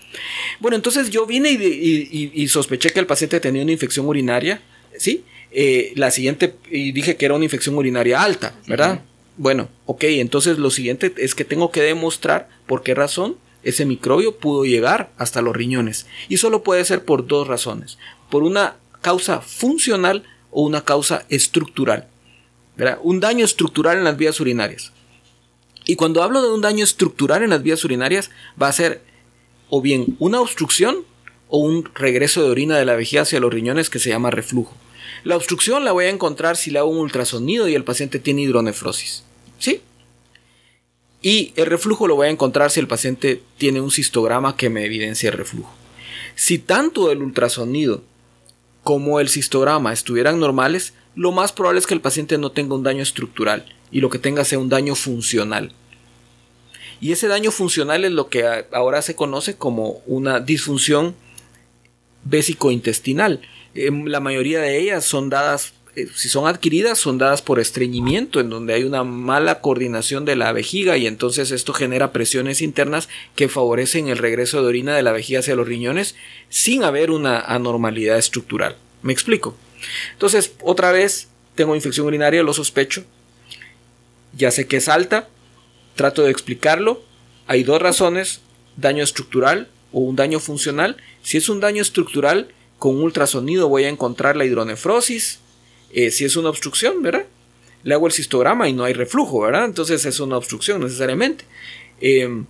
Bueno, 0.59 0.75
entonces 0.75 1.09
yo 1.09 1.25
vine 1.25 1.51
y, 1.51 2.47
sospeché 2.47 2.89
que 2.91 2.99
el 2.99 3.05
paciente 3.05 3.39
tenía 3.39 3.61
una 3.61 3.71
infección 3.71 4.07
urinaria, 4.07 4.61
¿sí? 4.97 5.23
Eh, 5.51 5.93
la 5.95 6.09
siguiente, 6.09 6.55
y 6.71 6.91
dije 6.91 7.17
que 7.17 7.25
era 7.25 7.35
una 7.35 7.43
infección 7.43 7.75
urinaria 7.75 8.23
alta, 8.23 8.55
¿verdad? 8.65 9.01
Bueno, 9.37 9.69
ok, 9.85 10.03
entonces 10.05 10.57
lo 10.57 10.71
siguiente 10.71 11.13
es 11.17 11.35
que 11.35 11.45
tengo 11.45 11.71
que 11.71 11.81
demostrar 11.81 12.49
por 12.65 12.83
qué 12.83 12.95
razón 12.95 13.37
ese 13.63 13.85
microbio 13.85 14.37
pudo 14.37 14.65
llegar 14.65 15.11
hasta 15.17 15.41
los 15.41 15.55
riñones. 15.55 16.07
Y 16.27 16.37
solo 16.37 16.63
puede 16.63 16.85
ser 16.85 17.03
por 17.03 17.27
dos 17.27 17.47
razones. 17.47 17.97
Por 18.29 18.43
una 18.43 18.75
causa 19.01 19.41
funcional 19.41 20.23
o 20.51 20.63
una 20.63 20.83
causa 20.83 21.25
estructural. 21.29 22.07
Un 23.01 23.19
daño 23.19 23.45
estructural 23.45 23.97
en 23.97 24.03
las 24.03 24.17
vías 24.17 24.39
urinarias. 24.39 24.91
Y 25.85 25.95
cuando 25.95 26.23
hablo 26.23 26.41
de 26.41 26.51
un 26.51 26.61
daño 26.61 26.83
estructural 26.83 27.43
en 27.43 27.49
las 27.49 27.63
vías 27.63 27.83
urinarias, 27.83 28.29
va 28.61 28.67
a 28.67 28.73
ser 28.73 29.01
o 29.69 29.81
bien 29.81 30.15
una 30.19 30.41
obstrucción 30.41 30.97
o 31.47 31.59
un 31.59 31.89
regreso 31.95 32.43
de 32.43 32.49
orina 32.49 32.77
de 32.77 32.85
la 32.85 32.95
vejiga 32.95 33.23
hacia 33.23 33.39
los 33.39 33.53
riñones 33.53 33.89
que 33.89 33.99
se 33.99 34.09
llama 34.09 34.31
reflujo. 34.31 34.75
La 35.23 35.35
obstrucción 35.35 35.83
la 35.83 35.91
voy 35.91 36.05
a 36.05 36.09
encontrar 36.09 36.57
si 36.57 36.71
le 36.71 36.79
hago 36.79 36.89
un 36.89 36.99
ultrasonido 36.99 37.67
y 37.67 37.75
el 37.75 37.83
paciente 37.83 38.19
tiene 38.19 38.43
hidronefrosis. 38.43 39.23
¿Sí? 39.57 39.81
Y 41.21 41.51
el 41.55 41.65
reflujo 41.65 42.07
lo 42.07 42.15
voy 42.15 42.27
a 42.27 42.31
encontrar 42.31 42.71
si 42.71 42.79
el 42.79 42.87
paciente 42.87 43.41
tiene 43.57 43.81
un 43.81 43.91
cistograma 43.91 44.55
que 44.55 44.69
me 44.69 44.85
evidencia 44.85 45.29
el 45.29 45.37
reflujo. 45.37 45.73
Si 46.35 46.59
tanto 46.59 47.11
el 47.11 47.21
ultrasonido 47.21 48.03
como 48.83 49.19
el 49.19 49.27
cistograma 49.27 49.91
estuvieran 49.91 50.39
normales, 50.39 50.93
lo 51.19 51.33
más 51.33 51.51
probable 51.51 51.81
es 51.81 51.85
que 51.85 51.93
el 51.93 51.99
paciente 51.99 52.37
no 52.37 52.53
tenga 52.53 52.75
un 52.75 52.83
daño 52.83 53.03
estructural 53.03 53.65
y 53.91 53.99
lo 53.99 54.09
que 54.09 54.19
tenga 54.19 54.45
sea 54.45 54.57
un 54.57 54.69
daño 54.69 54.95
funcional. 54.95 55.73
Y 57.01 57.11
ese 57.11 57.27
daño 57.27 57.51
funcional 57.51 58.05
es 58.05 58.11
lo 58.13 58.29
que 58.29 58.45
ahora 58.71 59.01
se 59.01 59.17
conoce 59.17 59.57
como 59.57 60.01
una 60.05 60.39
disfunción 60.39 61.15
vésico-intestinal. 62.23 63.41
em, 63.75 64.05
la 64.05 64.21
mayoría 64.21 64.61
de 64.61 64.79
ellas 64.79 65.03
son 65.03 65.29
dadas 65.29 65.73
eh, 65.97 66.07
si 66.15 66.29
son 66.29 66.47
adquiridas, 66.47 66.97
son 66.97 67.17
dadas 67.17 67.41
por 67.41 67.59
estreñimiento, 67.59 68.39
en 68.39 68.49
donde 68.49 68.73
hay 68.73 68.83
una 68.85 69.03
mala 69.03 69.59
coordinación 69.59 70.23
de 70.23 70.37
la 70.37 70.53
vejiga 70.53 70.95
y 70.95 71.05
entonces 71.05 71.51
esto 71.51 71.73
genera 71.73 72.13
presiones 72.13 72.61
internas 72.61 73.09
que 73.35 73.49
favorecen 73.49 74.07
el 74.07 74.19
regreso 74.19 74.61
de 74.61 74.67
orina 74.69 74.95
de 74.95 75.03
la 75.03 75.11
vejiga 75.11 75.41
hacia 75.41 75.55
los 75.55 75.67
riñones 75.67 76.15
sin 76.47 76.83
haber 76.83 77.11
una 77.11 77.41
anormalidad 77.41 78.17
estructural. 78.17 78.77
¿Me 79.01 79.11
explico? 79.11 79.57
Entonces, 80.13 80.53
otra 80.61 80.91
vez, 80.91 81.29
tengo 81.55 81.75
infección 81.75 82.07
urinaria, 82.07 82.43
lo 82.43 82.53
sospecho, 82.53 83.03
ya 84.33 84.51
sé 84.51 84.67
que 84.67 84.77
es 84.77 84.87
alta, 84.87 85.27
trato 85.95 86.23
de 86.23 86.31
explicarlo, 86.31 87.03
hay 87.47 87.63
dos 87.63 87.81
razones, 87.81 88.41
daño 88.77 89.03
estructural 89.03 89.69
o 89.91 90.01
un 90.01 90.15
daño 90.15 90.39
funcional. 90.39 90.97
Si 91.23 91.37
es 91.37 91.49
un 91.49 91.59
daño 91.59 91.81
estructural, 91.81 92.49
con 92.77 93.01
ultrasonido 93.01 93.67
voy 93.67 93.83
a 93.83 93.89
encontrar 93.89 94.35
la 94.35 94.45
hidronefrosis, 94.45 95.39
eh, 95.91 96.11
si 96.11 96.25
es 96.25 96.35
una 96.35 96.49
obstrucción, 96.49 97.01
¿verdad? 97.01 97.25
Le 97.83 97.93
hago 97.93 98.07
el 98.07 98.13
cistograma 98.13 98.69
y 98.69 98.73
no 98.73 98.83
hay 98.83 98.93
reflujo, 98.93 99.41
¿verdad? 99.41 99.65
Entonces 99.65 100.05
es 100.05 100.19
una 100.19 100.37
obstrucción 100.37 100.81
necesariamente. 100.81 101.45
Em, 101.99 102.45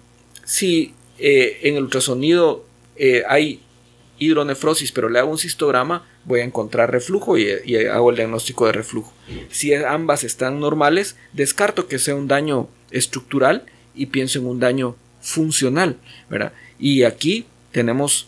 si 0.45 0.93
eh, 1.17 1.59
en 1.63 1.75
el 1.75 1.83
ultrasonido 1.83 2.65
eh, 2.95 3.23
hay 3.27 3.61
hidronefrosis, 4.19 4.91
pero 4.91 5.09
le 5.09 5.19
hago 5.19 5.31
un 5.31 5.37
cistograma, 5.37 6.07
voy 6.25 6.41
a 6.41 6.43
encontrar 6.43 6.91
reflujo 6.91 7.37
y, 7.37 7.49
hago 7.87 8.09
el 8.09 8.15
diagnóstico 8.15 8.65
de 8.65 8.73
reflujo. 8.73 9.13
Si 9.49 9.73
ambas 9.73 10.23
están 10.23 10.59
normales, 10.59 11.15
descarto 11.33 11.87
que 11.87 11.99
sea 11.99 12.15
un 12.15 12.27
daño 12.27 12.67
estructural 12.91 13.65
y 13.95 14.07
pienso 14.07 14.39
en 14.39 14.45
un 14.45 14.59
daño 14.59 14.95
funcional, 15.21 15.97
¿verdad? 16.29 16.53
Y 16.79 17.03
aquí 17.03 17.45
tenemos, 17.71 18.27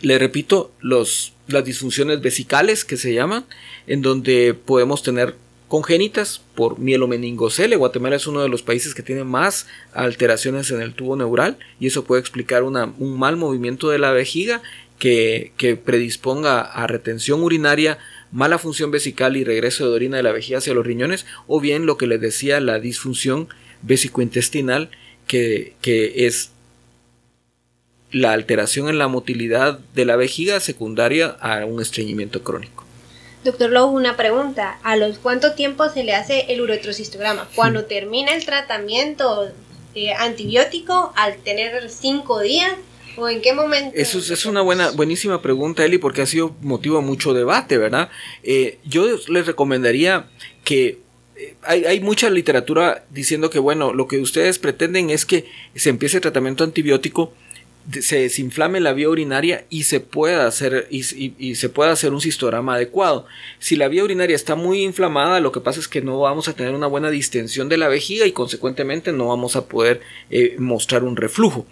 le 0.00 0.18
repito, 0.18 0.72
los 0.80 1.32
las 1.52 1.64
disfunciones 1.64 2.20
vesicales 2.20 2.84
que 2.84 2.96
se 2.96 3.14
llaman, 3.14 3.44
en 3.86 4.02
donde 4.02 4.54
podemos 4.54 5.02
tener 5.02 5.34
congénitas 5.68 6.40
por 6.54 6.78
mielomeningocele. 6.78 7.76
Guatemala 7.76 8.16
es 8.16 8.26
uno 8.26 8.42
de 8.42 8.48
los 8.48 8.62
países 8.62 8.94
que 8.94 9.02
tiene 9.02 9.24
más 9.24 9.66
alteraciones 9.92 10.70
en 10.70 10.80
el 10.80 10.94
tubo 10.94 11.16
neural 11.16 11.58
y 11.78 11.86
eso 11.86 12.04
puede 12.04 12.20
explicar 12.20 12.64
un 12.64 13.18
mal 13.18 13.36
movimiento 13.36 13.88
de 13.88 13.98
la 13.98 14.10
vejiga 14.10 14.62
que, 15.00 15.52
que, 15.56 15.74
predisponga 15.74 16.60
a 16.60 16.86
retención 16.86 17.42
urinaria, 17.42 17.98
mala 18.30 18.58
función 18.58 18.92
vesical 18.92 19.36
y 19.36 19.42
regreso 19.42 19.88
de 19.88 19.96
orina 19.96 20.18
de 20.18 20.22
la 20.22 20.30
vejiga 20.30 20.58
hacia 20.58 20.74
los 20.74 20.86
riñones, 20.86 21.26
o 21.48 21.58
bien 21.58 21.86
lo 21.86 21.96
que 21.96 22.06
les 22.06 22.20
decía, 22.20 22.60
la 22.60 22.78
disfunción 22.78 23.48
vesicointestinal, 23.82 24.90
que, 25.26 25.74
que 25.80 26.26
es 26.26 26.52
la 28.12 28.32
alteración 28.32 28.88
en 28.88 28.98
la 28.98 29.08
motilidad 29.08 29.78
de 29.94 30.04
la 30.04 30.16
vejiga 30.16 30.60
secundaria 30.60 31.36
a 31.40 31.64
un 31.64 31.80
estreñimiento 31.80 32.44
crónico. 32.44 32.84
Doctor 33.42 33.70
Lowe, 33.70 33.90
una 33.92 34.16
pregunta. 34.16 34.78
¿A 34.82 34.96
los 34.96 35.18
cuánto 35.18 35.54
tiempo 35.54 35.88
se 35.88 36.04
le 36.04 36.14
hace 36.14 36.52
el 36.52 36.60
uretrocistograma? 36.60 37.48
¿Cuando 37.54 37.86
termina 37.86 38.34
el 38.34 38.44
tratamiento 38.44 39.50
eh, 39.94 40.12
antibiótico 40.12 41.12
al 41.16 41.36
tener 41.38 41.88
cinco 41.88 42.40
días? 42.40 42.74
¿O 43.16 43.28
en 43.28 43.40
qué 43.40 43.52
momento? 43.52 43.96
Eso 43.96 44.18
es, 44.18 44.46
una 44.46 44.60
buena, 44.60 44.90
buenísima 44.90 45.42
pregunta, 45.42 45.84
Eli, 45.84 45.98
porque 45.98 46.22
ha 46.22 46.26
sido 46.26 46.56
motivo 46.62 46.96
de 46.96 47.04
mucho 47.04 47.34
debate, 47.34 47.78
¿verdad? 47.78 48.10
Eh, 48.42 48.78
yo 48.84 49.06
les 49.28 49.46
recomendaría 49.46 50.28
que 50.64 50.98
eh, 51.36 51.54
hay, 51.62 51.84
hay, 51.84 52.00
mucha 52.00 52.30
literatura 52.30 53.04
diciendo 53.10 53.50
que, 53.50 53.58
bueno, 53.58 53.92
lo 53.92 54.06
que 54.06 54.18
ustedes 54.18 54.58
pretenden 54.58 55.10
es 55.10 55.26
que 55.26 55.46
se 55.74 55.90
empiece 55.90 56.18
el 56.18 56.22
tratamiento 56.22 56.64
antibiótico 56.64 57.32
se 58.00 58.20
desinflame 58.20 58.78
la 58.78 58.92
vía 58.92 59.08
urinaria 59.08 59.64
y 59.68 59.84
se 59.84 60.00
pueda 60.00 60.46
hacer 60.46 60.86
y, 60.90 61.02
se 61.54 61.68
pueda 61.68 61.92
hacer 61.92 62.12
un 62.12 62.20
cistograma 62.20 62.74
adecuado. 62.74 63.26
Si 63.58 63.74
la 63.74 63.88
vía 63.88 64.04
urinaria 64.04 64.36
está 64.36 64.54
muy 64.54 64.82
inflamada, 64.82 65.40
lo 65.40 65.50
que 65.50 65.60
pasa 65.60 65.80
es 65.80 65.88
que 65.88 66.00
no 66.00 66.20
vamos 66.20 66.48
a 66.48 66.52
tener 66.52 66.74
una 66.74 66.86
buena 66.86 67.10
distensión 67.10 67.68
de 67.68 67.78
la 67.78 67.88
vejiga 67.88 68.26
y 68.26 68.32
consecuentemente 68.32 69.12
no 69.12 69.28
vamos 69.28 69.56
a 69.56 69.66
poder 69.66 70.00
eh, 70.30 70.56
mostrar 70.58 71.04
un 71.04 71.16
reflujo. 71.16 71.66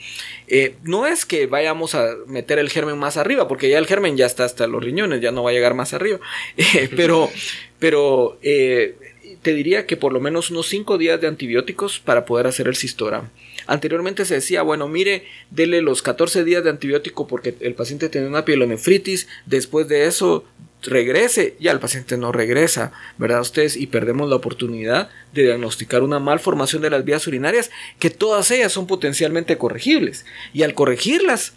Eh, 0.48 0.76
no 0.82 1.06
es 1.06 1.24
que 1.24 1.46
vayamos 1.46 1.94
a 1.94 2.14
meter 2.26 2.58
el 2.58 2.70
germen 2.70 2.98
más 2.98 3.16
arriba, 3.16 3.48
porque 3.48 3.68
ya 3.68 3.78
el 3.78 3.86
germen 3.86 4.16
ya 4.16 4.26
está 4.26 4.44
hasta 4.44 4.66
los 4.66 4.82
riñones, 4.82 5.20
ya 5.20 5.30
no 5.30 5.42
va 5.42 5.50
a 5.50 5.52
llegar 5.52 5.74
más 5.74 5.94
arriba. 5.94 6.18
Eh, 6.74 6.90
pero, 6.94 7.30
pero 7.78 8.38
te 8.40 9.54
diría 9.54 9.86
que 9.86 9.96
por 9.96 10.12
lo 10.12 10.20
menos 10.20 10.50
unos 10.50 10.68
5 10.68 10.98
días 10.98 11.20
de 11.20 11.26
antibióticos 11.26 11.98
para 11.98 12.24
poder 12.24 12.46
hacer 12.46 12.68
el 12.68 12.76
cistograma. 12.76 13.30
Anteriormente 13.66 14.24
se 14.24 14.34
decía, 14.34 14.62
bueno, 14.62 14.88
mire, 14.88 15.24
dele 15.50 15.82
los 15.82 16.02
14 16.02 16.44
días 16.44 16.64
de 16.64 16.70
antibiótico 16.70 17.26
porque 17.26 17.54
el 17.60 17.74
paciente 17.74 18.08
tiene 18.08 18.26
una 18.26 18.44
pielonefritis, 18.44 19.28
después 19.46 19.88
de 19.88 20.06
eso 20.06 20.44
regrese, 20.82 21.56
ya 21.58 21.72
el 21.72 21.80
paciente 21.80 22.16
no 22.16 22.32
regresa, 22.32 22.92
¿verdad 23.18 23.40
ustedes? 23.40 23.76
Y 23.76 23.86
perdemos 23.86 24.28
la 24.28 24.36
oportunidad 24.36 25.10
de 25.32 25.42
diagnosticar 25.42 26.02
una 26.02 26.18
malformación 26.18 26.82
de 26.82 26.90
las 26.90 27.04
vías 27.04 27.26
urinarias, 27.26 27.70
que 27.98 28.10
todas 28.10 28.50
ellas 28.50 28.72
son 28.72 28.86
potencialmente 28.86 29.58
corregibles. 29.58 30.24
Y 30.52 30.62
al 30.62 30.74
corregirlas, 30.74 31.54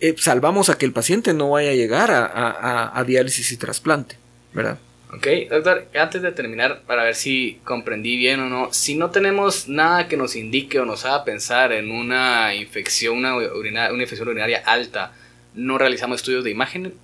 eh, 0.00 0.14
salvamos 0.18 0.68
a 0.68 0.78
que 0.78 0.86
el 0.86 0.92
paciente 0.92 1.34
no 1.34 1.50
vaya 1.50 1.70
a 1.70 1.74
llegar 1.74 2.10
a, 2.10 2.98
a 2.98 3.04
diálisis 3.04 3.52
y 3.52 3.56
trasplante, 3.56 4.16
¿verdad? 4.52 4.78
Ok, 5.12 5.26
doctor, 5.50 5.88
antes 5.98 6.22
de 6.22 6.30
terminar, 6.30 6.82
para 6.86 7.02
ver 7.02 7.16
si 7.16 7.58
comprendí 7.64 8.16
bien 8.16 8.38
o 8.38 8.48
no, 8.48 8.72
si 8.72 8.94
no 8.94 9.10
tenemos 9.10 9.66
nada 9.66 10.06
que 10.06 10.16
nos 10.16 10.36
indique 10.36 10.78
o 10.78 10.84
nos 10.84 11.04
haga 11.04 11.24
pensar 11.24 11.72
en 11.72 11.90
una 11.90 12.54
infección, 12.54 13.16
una, 13.16 13.34
una 13.34 14.02
infección 14.02 14.28
urinaria 14.28 14.62
alta, 14.64 15.12
¿no 15.54 15.78
realizamos 15.78 16.20
estudios 16.20 16.44
de 16.44 16.52
imagen? 16.52 16.94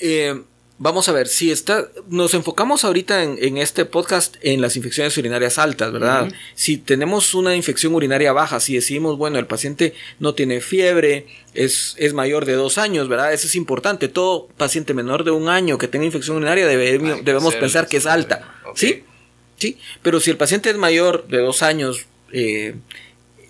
Eh, 0.00 0.42
Vamos 0.80 1.08
a 1.08 1.12
ver, 1.12 1.26
si 1.26 1.50
está, 1.50 1.88
nos 2.08 2.34
enfocamos 2.34 2.84
ahorita 2.84 3.24
en, 3.24 3.58
este 3.58 3.84
podcast 3.84 4.36
en 4.42 4.60
las 4.60 4.76
infecciones 4.76 5.18
urinarias 5.18 5.58
altas, 5.58 5.90
¿verdad? 5.90 6.32
Si 6.54 6.76
tenemos 6.76 7.34
una 7.34 7.56
infección 7.56 7.96
urinaria 7.96 8.32
baja, 8.32 8.60
si 8.60 8.76
decimos, 8.76 9.18
bueno, 9.18 9.40
el 9.40 9.46
paciente 9.48 9.94
no 10.20 10.34
tiene 10.34 10.60
fiebre, 10.60 11.26
es, 11.52 11.96
es 11.98 12.14
mayor 12.14 12.44
de 12.44 12.52
dos 12.52 12.78
años, 12.78 13.08
¿verdad? 13.08 13.32
Eso 13.32 13.48
es 13.48 13.56
importante. 13.56 14.06
Todo 14.06 14.46
paciente 14.56 14.94
menor 14.94 15.24
de 15.24 15.32
un 15.32 15.48
año 15.48 15.78
que 15.78 15.88
tenga 15.88 16.04
infección 16.04 16.36
urinaria 16.36 16.68
debemos 16.68 17.56
pensar 17.56 17.88
que 17.88 17.96
es 17.96 18.06
alta, 18.06 18.54
¿sí? 18.76 19.02
Sí, 19.56 19.78
pero 20.02 20.20
si 20.20 20.30
el 20.30 20.36
paciente 20.36 20.70
es 20.70 20.76
mayor 20.76 21.26
de 21.26 21.38
dos 21.38 21.64
años, 21.64 22.06
eh, 22.32 22.76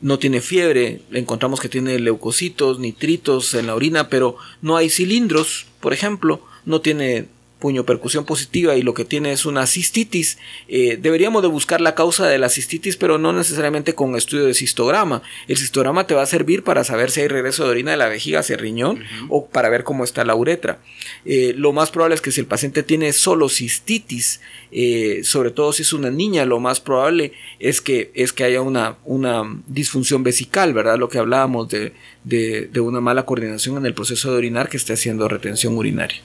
no 0.01 0.19
tiene 0.19 0.41
fiebre, 0.41 1.01
encontramos 1.13 1.61
que 1.61 1.69
tiene 1.69 1.99
leucocitos, 1.99 2.79
nitritos 2.79 3.55
en 3.55 3.67
la 3.67 3.75
orina, 3.75 4.09
pero 4.09 4.37
no 4.63 4.77
hay 4.77 4.91
cilindros, 4.91 5.67
por 5.81 5.93
ejemplo, 5.93 6.41
no 6.65 6.81
tiene 6.81 7.27
puño 7.59 7.85
percusión 7.85 8.25
positiva 8.25 8.77
y 8.77 8.83
lo 8.83 8.95
que 8.95 9.05
tiene 9.05 9.33
es 9.33 9.45
una 9.45 9.67
cistitis, 9.67 10.39
eh, 10.69 10.99
deberíamos 11.01 11.43
de 11.43 11.49
buscar 11.49 11.81
la 11.81 11.95
causa 11.95 12.27
de 12.27 12.39
la 12.39 12.49
cistitis, 12.49 12.97
pero 12.97 13.19
no 13.19 13.33
necesariamente 13.33 13.95
con 13.95 14.17
estudio 14.17 14.45
de 14.45 14.55
cistograma. 14.55 15.23
El 15.49 15.57
cistograma 15.57 16.07
te 16.07 16.15
va 16.15 16.23
a 16.23 16.27
servir 16.27 16.63
para 16.63 16.85
saber 16.85 17.11
si 17.11 17.21
hay 17.21 17.29
regreso 17.29 17.65
de 17.65 17.71
orina 17.71 17.91
de 17.91 17.97
la 17.97 18.09
vejiga 18.09 18.41
hacia 18.41 18.55
el 18.55 18.61
riñón 18.61 19.03
o 19.29 19.47
para 19.47 19.69
ver 19.69 19.85
cómo 19.85 20.05
está 20.05 20.25
la 20.25 20.35
uretra. 20.35 20.79
Eh, 21.25 21.55
lo 21.57 21.73
más 21.73 21.91
probable 21.91 22.15
es 22.15 22.21
que 22.21 22.31
si 22.31 22.41
el 22.41 22.47
paciente 22.47 22.83
tiene 22.83 23.13
solo 23.13 23.49
cistitis, 23.49 24.41
eh, 24.71 25.21
sobre 25.25 25.51
todo 25.51 25.73
si 25.73 25.83
es 25.83 25.93
una 25.93 26.11
niña, 26.11 26.45
lo 26.45 26.61
más 26.61 26.81
probable 26.81 27.33
es 27.59 27.81
que, 27.81 28.11
es 28.15 28.33
que 28.33 28.45
haya 28.45 28.63
una, 28.63 28.97
una 29.05 29.43
disfunción 29.67 30.23
vesical, 30.23 30.73
¿verdad? 30.73 30.99
Lo 30.99 31.09
que 31.09 31.19
hablábamos 31.19 31.69
de, 31.69 31.93
de, 32.25 32.69
de 32.73 32.81
una 32.81 33.01
mala 33.01 33.25
coordinación 33.25 33.79
en 33.79 33.87
el 33.87 33.95
proceso 33.95 34.31
de 34.31 34.39
orinar 34.39 34.69
que 34.69 34.77
esté 34.77 34.93
haciendo 34.93 35.27
retención 35.29 35.77
urinaria. 35.77 36.23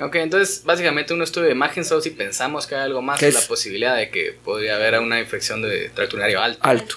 Ok, 0.00 0.16
entonces 0.16 0.62
básicamente 0.64 1.12
un 1.14 1.22
estudio 1.22 1.46
de 1.46 1.52
imagen 1.52 1.84
solo 1.84 2.00
si 2.00 2.10
pensamos 2.10 2.66
que 2.66 2.74
hay 2.74 2.82
algo 2.82 3.02
más 3.02 3.22
es 3.22 3.34
la 3.34 3.40
posibilidad 3.42 3.96
de 3.96 4.10
que 4.10 4.34
podría 4.44 4.76
haber 4.76 4.98
una 5.00 5.20
infección 5.20 5.62
de 5.62 5.90
tracto 5.90 6.16
urinario 6.16 6.40
alto. 6.40 6.60
Alto. 6.62 6.96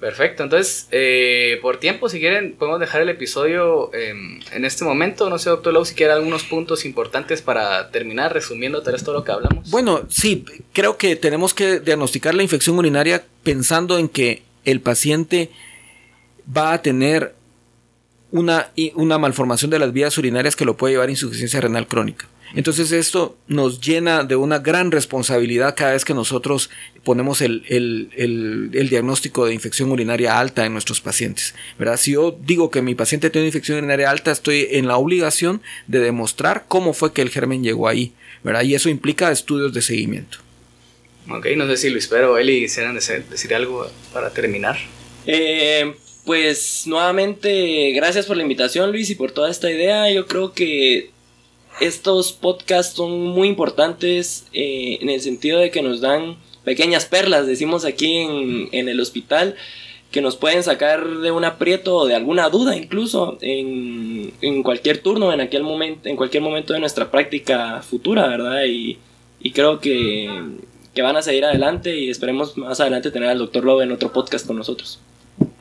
Perfecto, 0.00 0.42
entonces 0.42 0.88
eh, 0.90 1.60
por 1.62 1.78
tiempo 1.78 2.08
si 2.08 2.18
quieren 2.18 2.56
podemos 2.58 2.80
dejar 2.80 3.02
el 3.02 3.08
episodio 3.08 3.94
em, 3.94 4.40
en 4.52 4.64
este 4.64 4.84
momento. 4.84 5.30
No 5.30 5.38
sé, 5.38 5.50
doctor 5.50 5.72
Lowe, 5.72 5.84
si 5.84 5.94
quiere 5.94 6.12
algunos 6.12 6.42
puntos 6.42 6.84
importantes 6.84 7.40
para 7.40 7.90
terminar 7.90 8.32
resumiendo 8.32 8.82
todo 8.82 9.12
lo 9.12 9.22
que 9.22 9.30
hablamos. 9.30 9.70
Bueno, 9.70 10.04
sí, 10.08 10.44
creo 10.72 10.96
que 10.96 11.14
tenemos 11.14 11.54
que 11.54 11.78
diagnosticar 11.78 12.34
la 12.34 12.42
infección 12.42 12.76
urinaria 12.78 13.22
pensando 13.44 13.96
en 13.96 14.08
que 14.08 14.42
el 14.64 14.80
paciente 14.80 15.50
va 16.44 16.72
a 16.72 16.82
tener 16.82 17.34
una, 18.32 18.72
una 18.94 19.18
malformación 19.18 19.70
de 19.70 19.78
las 19.78 19.92
vías 19.92 20.18
urinarias 20.18 20.56
que 20.56 20.64
lo 20.64 20.76
puede 20.76 20.94
llevar 20.94 21.08
a 21.08 21.12
insuficiencia 21.12 21.60
renal 21.60 21.86
crónica. 21.86 22.26
Entonces 22.54 22.92
esto 22.92 23.38
nos 23.46 23.80
llena 23.80 24.24
de 24.24 24.36
una 24.36 24.58
gran 24.58 24.90
responsabilidad 24.90 25.74
cada 25.74 25.92
vez 25.92 26.04
que 26.04 26.12
nosotros 26.12 26.68
ponemos 27.02 27.40
el, 27.40 27.62
diagnóstico 28.90 29.46
de 29.46 29.54
infección 29.54 29.90
urinaria 29.90 30.38
alta 30.38 30.66
en 30.66 30.72
nuestros 30.72 31.00
pacientes. 31.00 31.54
¿verdad? 31.78 31.96
Si 31.96 32.12
yo 32.12 32.36
digo 32.44 32.70
que 32.70 32.82
mi 32.82 32.94
paciente 32.94 33.30
tiene 33.30 33.44
una 33.44 33.48
infección 33.48 33.78
urinaria 33.78 34.10
alta, 34.10 34.30
estoy 34.30 34.68
en 34.70 34.86
la 34.86 34.96
obligación 34.96 35.62
de 35.86 36.00
demostrar 36.00 36.64
cómo 36.68 36.92
fue 36.92 37.12
que 37.12 37.22
el 37.22 37.30
germen 37.30 37.62
llegó 37.62 37.88
ahí. 37.88 38.12
¿verdad? 38.42 38.62
Y 38.62 38.74
eso 38.74 38.88
implica 38.88 39.30
estudios 39.30 39.72
de 39.72 39.82
seguimiento. 39.82 40.38
Ok, 41.30 41.46
no 41.56 41.66
sé 41.68 41.76
si 41.76 41.90
Luis 41.90 42.08
Pero 42.08 42.32
o 42.32 42.38
Eli 42.38 42.62
quisieran 42.62 42.94
decir 42.94 43.54
algo 43.54 43.88
para 44.12 44.30
terminar. 44.30 44.76
Eh, 45.26 45.94
Pues 46.24 46.84
nuevamente, 46.86 47.90
gracias 47.92 48.26
por 48.26 48.36
la 48.36 48.44
invitación 48.44 48.92
Luis 48.92 49.10
y 49.10 49.16
por 49.16 49.32
toda 49.32 49.50
esta 49.50 49.70
idea. 49.70 50.10
Yo 50.12 50.26
creo 50.26 50.52
que 50.52 51.10
estos 51.80 52.32
podcasts 52.32 52.94
son 52.94 53.26
muy 53.26 53.48
importantes 53.48 54.46
eh, 54.52 54.98
en 55.00 55.10
el 55.10 55.20
sentido 55.20 55.58
de 55.58 55.70
que 55.70 55.82
nos 55.82 56.00
dan 56.00 56.36
pequeñas 56.64 57.06
perlas, 57.06 57.46
decimos 57.48 57.84
aquí 57.84 58.18
en, 58.18 58.68
en, 58.70 58.88
el 58.88 59.00
hospital, 59.00 59.56
que 60.12 60.20
nos 60.20 60.36
pueden 60.36 60.62
sacar 60.62 61.08
de 61.08 61.32
un 61.32 61.44
aprieto 61.44 61.96
o 61.96 62.06
de 62.06 62.14
alguna 62.14 62.48
duda 62.50 62.76
incluso 62.76 63.38
en, 63.40 64.32
en, 64.42 64.62
cualquier 64.62 64.98
turno, 64.98 65.32
en, 65.32 65.40
aquel 65.40 65.64
momento, 65.64 66.08
en 66.08 66.16
cualquier 66.16 66.42
momento 66.42 66.72
de 66.72 66.78
nuestra 66.78 67.10
práctica 67.10 67.82
futura, 67.82 68.28
¿verdad? 68.28 68.64
Y, 68.66 68.98
y 69.40 69.50
creo 69.50 69.80
que, 69.80 70.30
que, 70.94 71.02
van 71.02 71.16
a 71.16 71.22
seguir 71.22 71.44
adelante 71.44 71.98
y 71.98 72.10
esperemos 72.10 72.56
más 72.56 72.78
adelante 72.78 73.10
tener 73.10 73.30
al 73.30 73.38
doctor 73.38 73.64
Lowe 73.64 73.82
en 73.82 73.90
otro 73.90 74.12
podcast 74.12 74.46
con 74.46 74.56
nosotros. 74.56 75.00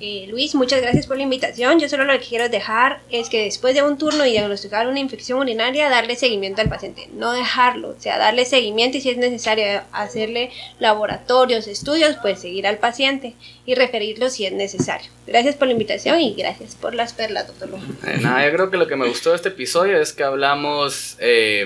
Eh, 0.04 0.26
Luis, 0.30 0.56
muchas 0.56 0.82
gracias 0.82 1.06
por 1.06 1.18
la 1.18 1.24
invitación. 1.24 1.80
Yo 1.80 1.88
solo 1.88 2.06
lo 2.06 2.14
que 2.14 2.26
quiero 2.26 2.50
dejar 2.50 3.02
es 3.12 3.30
que 3.30 3.44
después 3.44 3.76
de 3.76 3.84
un 3.84 4.00
turno 4.00 4.26
y 4.26 4.32
diagnosticar 4.32 4.88
una 4.88 5.00
infección 5.00 5.40
urinaria, 5.40 5.90
darle 5.90 6.16
seguimiento 6.16 6.60
al 6.60 6.70
paciente, 6.70 7.08
no 7.14 7.34
dejarlo, 7.34 7.90
o 7.90 8.00
sea, 8.00 8.18
darle 8.18 8.46
seguimiento 8.46 8.98
y 8.98 9.02
si 9.02 9.12
es 9.12 9.18
necesario 9.18 9.82
hacerle 9.92 10.50
laboratorios, 10.80 11.68
estudios, 11.68 12.18
pues 12.20 12.42
seguir 12.42 12.66
al 12.66 12.80
paciente 12.80 13.36
y 13.64 13.76
referirlo 13.76 14.32
si 14.32 14.48
es 14.48 14.54
necesario. 14.54 15.12
Gracias 15.28 15.56
por 15.56 15.68
la 15.68 15.74
invitación 15.74 16.20
y 16.20 16.34
gracias 16.34 16.74
por 16.74 16.96
las 16.96 17.14
perlas, 17.14 17.46
doctor. 17.46 17.70
Eh, 18.08 18.18
nada, 18.20 18.44
yo 18.44 18.52
creo 18.54 18.72
que 18.72 18.78
lo 18.78 18.88
que 18.88 18.96
me 18.96 19.08
gustó 19.08 19.30
de 19.30 19.36
este 19.36 19.50
episodio 19.50 20.02
es 20.02 20.14
que 20.14 20.24
hablamos 20.24 21.16
eh, 21.20 21.64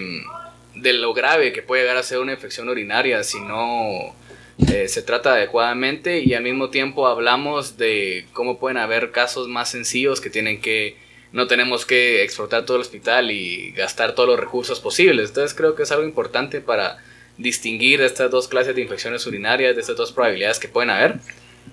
de 0.75 0.91
lo 0.91 1.13
grave 1.13 1.53
que 1.53 1.61
puede 1.61 1.83
llegar 1.83 1.95
a 1.95 2.03
ser 2.03 2.19
una 2.19 2.33
infección 2.33 2.67
urinaria 2.67 3.23
si 3.23 3.39
no 3.39 4.13
eh, 4.57 4.87
se 4.87 5.01
trata 5.01 5.33
adecuadamente 5.33 6.19
y 6.19 6.33
al 6.33 6.43
mismo 6.43 6.69
tiempo 6.69 7.07
hablamos 7.07 7.77
de 7.77 8.25
cómo 8.33 8.57
pueden 8.57 8.77
haber 8.77 9.11
casos 9.11 9.47
más 9.47 9.69
sencillos 9.69 10.21
que 10.21 10.29
tienen 10.29 10.61
que 10.61 10.95
no 11.33 11.47
tenemos 11.47 11.85
que 11.85 12.23
explotar 12.23 12.65
todo 12.65 12.77
el 12.77 12.81
hospital 12.81 13.29
y 13.29 13.71
gastar 13.71 14.15
todos 14.15 14.29
los 14.29 14.39
recursos 14.39 14.79
posibles. 14.79 15.29
Entonces 15.29 15.53
creo 15.53 15.75
que 15.75 15.83
es 15.83 15.91
algo 15.91 16.05
importante 16.05 16.61
para 16.61 16.97
distinguir 17.37 18.01
estas 18.01 18.31
dos 18.31 18.47
clases 18.47 18.73
de 18.73 18.81
infecciones 18.81 19.27
urinarias, 19.27 19.75
de 19.75 19.81
estas 19.81 19.97
dos 19.97 20.13
probabilidades 20.13 20.59
que 20.59 20.69
pueden 20.69 20.91
haber. 20.91 21.15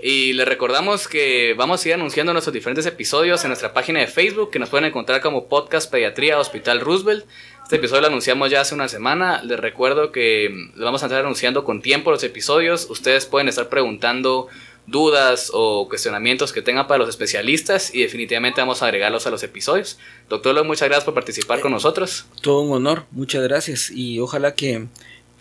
Y 0.01 0.33
les 0.33 0.49
recordamos 0.49 1.07
que 1.07 1.55
vamos 1.57 1.85
a 1.85 1.89
ir 1.89 1.95
anunciando 1.95 2.33
nuestros 2.33 2.55
diferentes 2.55 2.87
episodios 2.87 3.45
en 3.45 3.51
nuestra 3.51 3.73
página 3.73 4.01
de 4.01 4.07
Facebook, 4.09 4.51
que 4.51 4.59
nos 4.59 4.69
pueden 4.69 4.87
encontrar 4.87 5.21
como 5.21 5.47
Podcast 5.47 5.91
Pediatría 5.91 6.41
Hospital 6.41 6.81
Roosevelt. 6.81 7.25
Este 7.73 7.79
episodio 7.79 8.03
lo 8.03 8.09
anunciamos 8.09 8.51
ya 8.51 8.61
hace 8.61 8.75
una 8.75 8.87
semana. 8.87 9.43
Les 9.45 9.59
recuerdo 9.59 10.13
que 10.13 10.51
mm, 10.51 10.79
lo 10.79 10.85
vamos 10.85 11.03
a 11.03 11.07
estar 11.07 11.21
anunciando 11.21 11.65
con 11.65 11.81
tiempo 11.81 12.11
los 12.11 12.23
episodios. 12.23 12.87
Ustedes 12.91 13.25
pueden 13.25 13.49
estar 13.49 13.71
preguntando 13.71 14.49
dudas 14.87 15.51
o 15.55 15.89
cuestionamientos 15.89 16.53
que 16.53 16.61
tengan 16.61 16.87
para 16.87 16.99
los 16.99 17.09
especialistas 17.09 17.95
y 17.95 18.03
definitivamente 18.03 18.61
vamos 18.61 18.83
a 18.83 18.89
agregarlos 18.89 19.27
a 19.27 19.31
los 19.31 19.43
episodios. 19.43 19.99
Doctor 20.29 20.55
Lo, 20.55 20.65
muchas 20.65 20.87
gracias 20.87 21.07
por 21.07 21.15
participar 21.15 21.61
con 21.61 21.73
nosotros. 21.73 22.27
Todo 22.43 22.61
un 22.61 22.73
honor, 22.73 23.07
muchas 23.11 23.43
gracias 23.43 23.91
y 23.91 24.21
ojalá 24.21 24.55
que, 24.55 24.89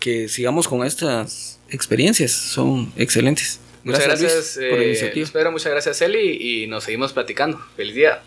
que 0.00 0.30
sigamos 0.30 0.68
con 0.68 0.86
estas 0.86 1.60
experiencias, 1.68 2.32
son 2.32 2.94
excelentes. 2.96 3.60
Muchas 3.84 4.06
gracias, 4.06 4.32
gracias 4.32 4.70
por 4.70 4.78
la 4.78 4.84
iniciativa. 4.86 5.24
Espero, 5.26 5.52
muchas 5.52 5.70
gracias 5.70 6.00
Eli 6.00 6.62
y 6.62 6.66
nos 6.66 6.84
seguimos 6.84 7.12
platicando. 7.12 7.60
Feliz 7.76 7.94
día. 7.94 8.22